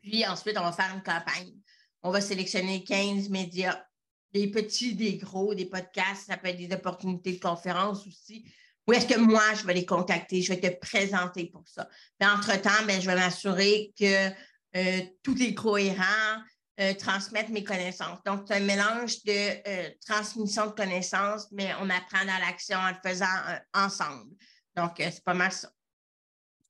Puis 0.00 0.26
ensuite, 0.26 0.56
on 0.56 0.62
va 0.62 0.72
faire 0.72 0.94
une 0.94 1.02
campagne 1.02 1.58
on 2.02 2.10
va 2.10 2.20
sélectionner 2.20 2.84
15 2.84 3.28
médias, 3.28 3.84
des 4.32 4.50
petits, 4.50 4.94
des 4.94 5.16
gros, 5.16 5.54
des 5.54 5.66
podcasts, 5.66 6.26
ça 6.26 6.36
peut 6.36 6.48
être 6.48 6.58
des 6.58 6.74
opportunités 6.74 7.34
de 7.34 7.40
conférences 7.40 8.06
aussi. 8.06 8.44
Ou 8.88 8.92
est-ce 8.92 9.06
que 9.06 9.18
moi, 9.18 9.42
je 9.54 9.66
vais 9.66 9.74
les 9.74 9.84
contacter, 9.84 10.40
je 10.40 10.50
vais 10.50 10.60
te 10.60 10.78
présenter 10.80 11.46
pour 11.46 11.62
ça? 11.68 11.86
Mais 12.18 12.26
entre-temps, 12.26 12.86
ben, 12.86 12.98
je 12.98 13.06
vais 13.06 13.16
m'assurer 13.16 13.92
que 13.98 14.28
euh, 14.76 15.02
tout 15.22 15.40
est 15.42 15.52
cohérent, 15.52 16.42
euh, 16.80 16.94
transmettre 16.94 17.50
mes 17.50 17.62
connaissances. 17.62 18.22
Donc, 18.24 18.44
c'est 18.46 18.54
un 18.54 18.60
mélange 18.60 19.22
de 19.24 19.68
euh, 19.68 19.90
transmission 20.06 20.66
de 20.66 20.72
connaissances, 20.72 21.52
mais 21.52 21.70
on 21.82 21.90
apprend 21.90 22.24
dans 22.24 22.38
l'action 22.46 22.78
en 22.78 22.88
le 22.88 22.96
faisant 23.06 23.26
ensemble. 23.74 24.34
Donc, 24.74 24.92
c'est 24.96 25.24
pas 25.24 25.34
mal 25.34 25.52
ça 25.52 25.68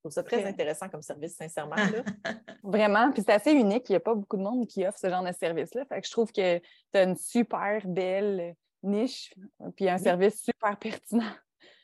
trouve 0.00 0.12
ça 0.12 0.22
très 0.22 0.44
intéressant 0.44 0.88
comme 0.88 1.02
service, 1.02 1.36
sincèrement. 1.36 1.74
Vraiment. 2.62 3.10
Puis 3.10 3.22
c'est 3.26 3.32
assez 3.32 3.52
unique. 3.52 3.88
Il 3.88 3.92
n'y 3.92 3.96
a 3.96 4.00
pas 4.00 4.14
beaucoup 4.14 4.36
de 4.36 4.42
monde 4.42 4.66
qui 4.66 4.86
offre 4.86 4.98
ce 4.98 5.08
genre 5.08 5.24
de 5.24 5.32
service-là. 5.32 5.84
Fait 5.86 6.00
que 6.00 6.06
je 6.06 6.12
trouve 6.12 6.30
que 6.30 6.58
tu 6.58 6.64
as 6.94 7.02
une 7.02 7.16
super 7.16 7.86
belle 7.86 8.54
niche, 8.82 9.34
puis 9.76 9.88
un 9.88 9.98
service 9.98 10.42
super 10.44 10.78
pertinent. 10.78 11.32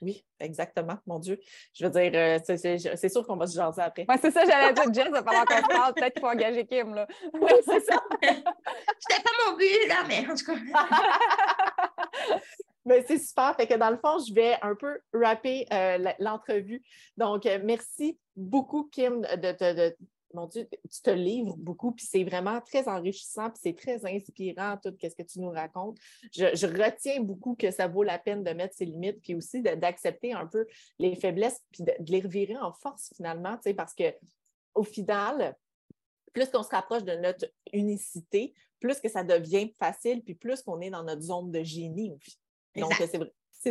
Oui, 0.04 0.22
exactement, 0.38 0.98
mon 1.06 1.18
Dieu. 1.18 1.40
Je 1.72 1.86
veux 1.86 1.90
dire, 1.90 2.12
euh, 2.14 2.38
c'est 2.44 3.08
sûr 3.08 3.26
qu'on 3.26 3.36
va 3.36 3.46
se 3.46 3.56
jaser 3.56 3.80
après. 3.80 4.04
Oui, 4.06 4.16
c'est 4.20 4.30
ça, 4.30 4.44
j'allais 4.44 4.74
dire, 4.74 4.92
Jess, 4.92 5.06
il 5.06 5.12
va 5.12 5.22
falloir 5.22 5.46
qu'on 5.46 5.56
se 5.56 5.66
parle. 5.66 5.94
Peut-être 5.96 6.12
qu'il 6.12 6.20
faut 6.20 6.28
engager 6.28 6.66
Kim, 6.66 6.94
là. 6.94 7.06
Oui, 7.32 7.52
c'est 7.64 7.80
ça. 7.80 8.02
C'était 8.22 9.22
pas 9.22 9.30
mon 9.46 9.56
but, 9.56 9.88
là, 9.88 10.04
mais 10.06 10.26
en 10.30 10.34
tout 10.34 10.44
cas. 10.44 10.58
Ben, 12.84 13.02
c'est 13.06 13.18
super. 13.18 13.56
Fait 13.56 13.66
que 13.66 13.74
dans 13.74 13.88
le 13.88 13.96
fond, 13.96 14.18
je 14.18 14.34
vais 14.34 14.58
un 14.60 14.74
peu 14.74 14.98
rapper 15.14 15.66
euh, 15.72 16.12
l'entrevue. 16.18 16.82
Donc, 17.16 17.46
euh, 17.46 17.58
merci 17.64 18.18
beaucoup, 18.36 18.90
Kim, 18.92 19.22
de, 19.22 19.52
te 19.52 19.94
mon 20.34 20.46
Dieu, 20.46 20.68
tu 20.70 21.02
te 21.02 21.10
livres 21.10 21.56
beaucoup, 21.56 21.92
puis 21.92 22.04
c'est 22.04 22.24
vraiment 22.24 22.60
très 22.60 22.88
enrichissant, 22.88 23.50
puis 23.50 23.60
c'est 23.62 23.76
très 23.76 24.04
inspirant, 24.04 24.76
tout 24.82 24.94
ce 25.00 25.14
que 25.14 25.22
tu 25.22 25.40
nous 25.40 25.50
racontes. 25.50 25.98
Je, 26.32 26.66
retiens 26.66 27.20
beaucoup 27.20 27.54
que 27.54 27.70
ça 27.70 27.88
vaut 27.88 28.02
la 28.02 28.18
peine 28.18 28.44
de 28.44 28.50
mettre 28.50 28.74
ses 28.74 28.84
limites, 28.84 29.20
puis 29.22 29.34
aussi 29.34 29.62
d'accepter 29.62 30.32
un 30.32 30.46
peu 30.46 30.66
les 30.98 31.14
faiblesses, 31.16 31.62
puis 31.72 31.84
de, 31.84 31.92
les 32.06 32.20
revirer 32.20 32.56
en 32.56 32.72
force 32.72 33.12
finalement, 33.16 33.58
parce 33.76 33.94
que 33.94 34.14
au 34.74 34.82
final, 34.82 35.56
plus 36.32 36.50
qu'on 36.50 36.62
se 36.62 36.70
rapproche 36.70 37.04
de 37.04 37.14
notre 37.14 37.46
unicité, 37.72 38.52
plus 38.80 39.00
que 39.00 39.08
ça 39.08 39.22
devient 39.22 39.72
facile, 39.78 40.22
puis 40.22 40.34
plus 40.34 40.62
qu'on 40.62 40.80
est 40.80 40.90
dans 40.90 41.04
notre 41.04 41.22
zone 41.22 41.50
de 41.50 41.62
génie. 41.62 42.12
Donc, 42.76 42.92
c'est 42.94 43.20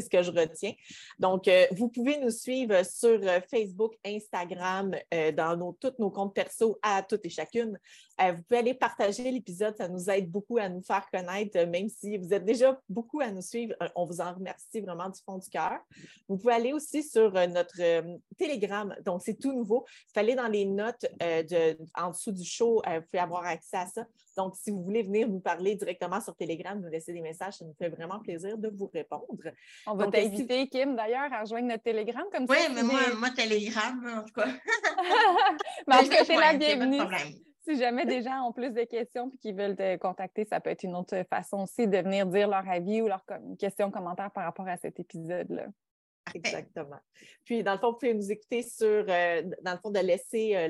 ce 0.02 0.10
que 0.10 0.22
je 0.24 0.32
retiens. 0.32 0.74
Donc, 1.20 1.48
euh, 1.48 1.66
vous 1.72 1.90
pouvez 1.90 2.18
nous 2.18 2.30
suivre 2.30 2.84
sur 2.86 3.20
euh, 3.24 3.40
Facebook, 3.50 3.94
Instagram, 4.06 4.96
euh, 5.14 5.32
dans 5.32 5.56
nos, 5.58 5.74
tous 5.74 5.94
nos 6.00 6.12
comptes 6.12 6.34
perso 6.34 6.78
à 6.82 7.04
toutes 7.04 7.26
et 7.26 7.30
chacune. 7.30 7.80
vous 8.20 8.44
pouvez 8.44 8.60
aller 8.60 8.74
partager 8.74 9.32
l'épisode, 9.32 9.76
ça 9.78 9.88
nous 9.88 10.10
aide 10.10 10.30
beaucoup 10.30 10.58
à 10.58 10.70
nous 10.70 10.82
faire 10.82 11.06
connaître, 11.12 11.60
même 11.66 11.90
si 11.90 12.18
vous 12.18 12.34
êtes 12.34 12.46
déjà 12.46 12.80
beaucoup 12.88 13.22
à 13.22 13.32
nous 13.32 13.42
suivre. 13.42 13.74
On 13.96 14.06
vous 14.06 14.22
en 14.22 14.34
remercie 14.34 14.82
vraiment 14.82 15.10
du 15.10 15.20
fond 15.26 15.38
du 15.38 15.50
cœur. 15.50 15.80
Vous 16.28 16.38
pouvez 16.38 16.54
aller 16.54 16.74
aussi 16.74 17.04
sur 17.04 17.32
notre 17.32 18.04
Telegram, 18.38 18.96
donc 19.06 19.22
c'est 19.24 19.40
tout 19.40 19.52
nouveau. 19.52 19.86
Il 20.10 20.14
fallait 20.14 20.36
dans 20.36 20.48
les 20.48 20.66
notes 20.66 21.06
en 21.96 22.10
dessous 22.12 22.32
du 22.32 22.46
show, 22.46 22.82
vous 22.86 23.02
pouvez 23.12 23.22
avoir 23.22 23.46
accès 23.46 23.78
à 23.78 23.88
ça. 23.88 24.06
Donc, 24.36 24.56
si 24.56 24.72
vous 24.72 24.84
voulez 24.84 25.04
venir 25.04 25.28
nous 25.28 25.40
parler 25.40 25.76
directement 25.76 26.20
sur 26.22 26.36
Telegram, 26.36 26.80
nous 26.80 26.90
laisser 26.90 27.14
des 27.14 27.22
messages, 27.22 27.56
ça 27.56 27.66
nous 27.66 27.74
fait 27.74 27.90
vraiment 27.90 28.20
plaisir 28.20 28.58
de 28.58 28.70
vous 28.70 28.88
répondre. 28.88 29.44
On 29.88 29.96
va 29.96 30.08
t'inviter, 30.08 30.68
Kim, 30.68 30.96
d'ailleurs, 30.96 31.32
à 31.32 31.42
rejoindre 31.42 31.68
notre 31.68 31.84
Telegram 31.84 32.26
comme 32.32 32.46
oui, 32.50 32.58
ça. 32.58 32.68
Oui, 32.70 32.76
mais 32.76 32.84
moi, 32.84 33.02
moi, 33.18 33.30
Telegram, 33.30 34.20
en 34.20 34.24
tout 34.24 34.34
cas. 34.34 34.48
mais 35.88 35.96
en 35.96 36.04
tout 36.04 36.10
cas, 36.10 36.26
c'est 36.26 36.36
la 36.36 36.54
bienvenue. 36.54 37.00
Si 37.66 37.78
jamais 37.78 38.06
des 38.06 38.22
gens 38.22 38.48
ont 38.48 38.52
plus 38.52 38.72
de 38.72 38.84
questions 38.84 39.32
et 39.34 39.38
qu'ils 39.38 39.56
veulent 39.56 39.76
te 39.76 39.96
contacter, 39.96 40.44
ça 40.44 40.60
peut 40.60 40.70
être 40.70 40.84
une 40.84 40.96
autre 40.96 41.24
façon 41.30 41.64
aussi 41.64 41.88
de 41.88 41.98
venir 41.98 42.26
dire 42.26 42.50
leur 42.50 42.68
avis 42.68 43.02
ou 43.02 43.08
leurs 43.08 43.24
questions, 43.58 43.90
commentaires 43.90 44.32
par 44.32 44.44
rapport 44.44 44.68
à 44.68 44.76
cet 44.76 45.00
épisode-là. 45.00 45.68
Exactement. 46.34 47.00
Puis, 47.46 47.64
dans 47.64 47.74
le 47.74 47.80
fond, 47.80 47.92
vous 47.92 47.98
pouvez 47.98 48.14
nous 48.14 48.32
écouter 48.32 48.64
sur, 48.64 49.06
euh, 49.08 49.44
dans 49.62 49.74
le 49.74 49.78
fond, 49.78 49.92
de 49.92 50.00
laisser, 50.00 50.56
euh, 50.56 50.68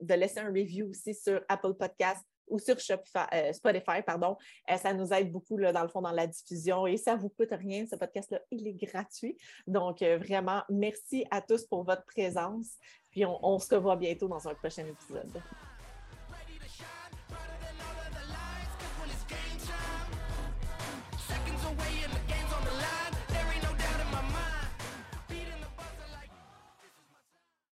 de 0.00 0.14
laisser 0.14 0.40
un 0.40 0.48
review 0.48 0.88
aussi 0.88 1.14
sur 1.14 1.40
Apple 1.48 1.74
Podcast, 1.74 2.24
ou 2.48 2.58
sur 2.58 2.76
euh, 2.76 3.52
Spotify, 3.52 4.02
pardon. 4.04 4.36
Euh, 4.70 4.76
ça 4.76 4.92
nous 4.92 5.12
aide 5.12 5.30
beaucoup, 5.30 5.56
là, 5.56 5.72
dans 5.72 5.82
le 5.82 5.88
fond, 5.88 6.00
dans 6.00 6.12
la 6.12 6.26
diffusion 6.26 6.86
et 6.86 6.96
ça 6.96 7.16
ne 7.16 7.20
vous 7.20 7.28
coûte 7.28 7.50
rien. 7.52 7.84
Ce 7.90 7.96
podcast-là, 7.96 8.40
il 8.50 8.66
est 8.66 8.74
gratuit. 8.74 9.36
Donc, 9.66 10.02
euh, 10.02 10.18
vraiment, 10.18 10.62
merci 10.68 11.26
à 11.30 11.40
tous 11.40 11.64
pour 11.64 11.84
votre 11.84 12.04
présence. 12.04 12.76
Puis, 13.10 13.24
on 13.24 13.58
se 13.58 13.74
revoit 13.74 13.96
bientôt 13.96 14.28
dans 14.28 14.46
un 14.46 14.54
prochain 14.54 14.86
épisode. 14.86 15.42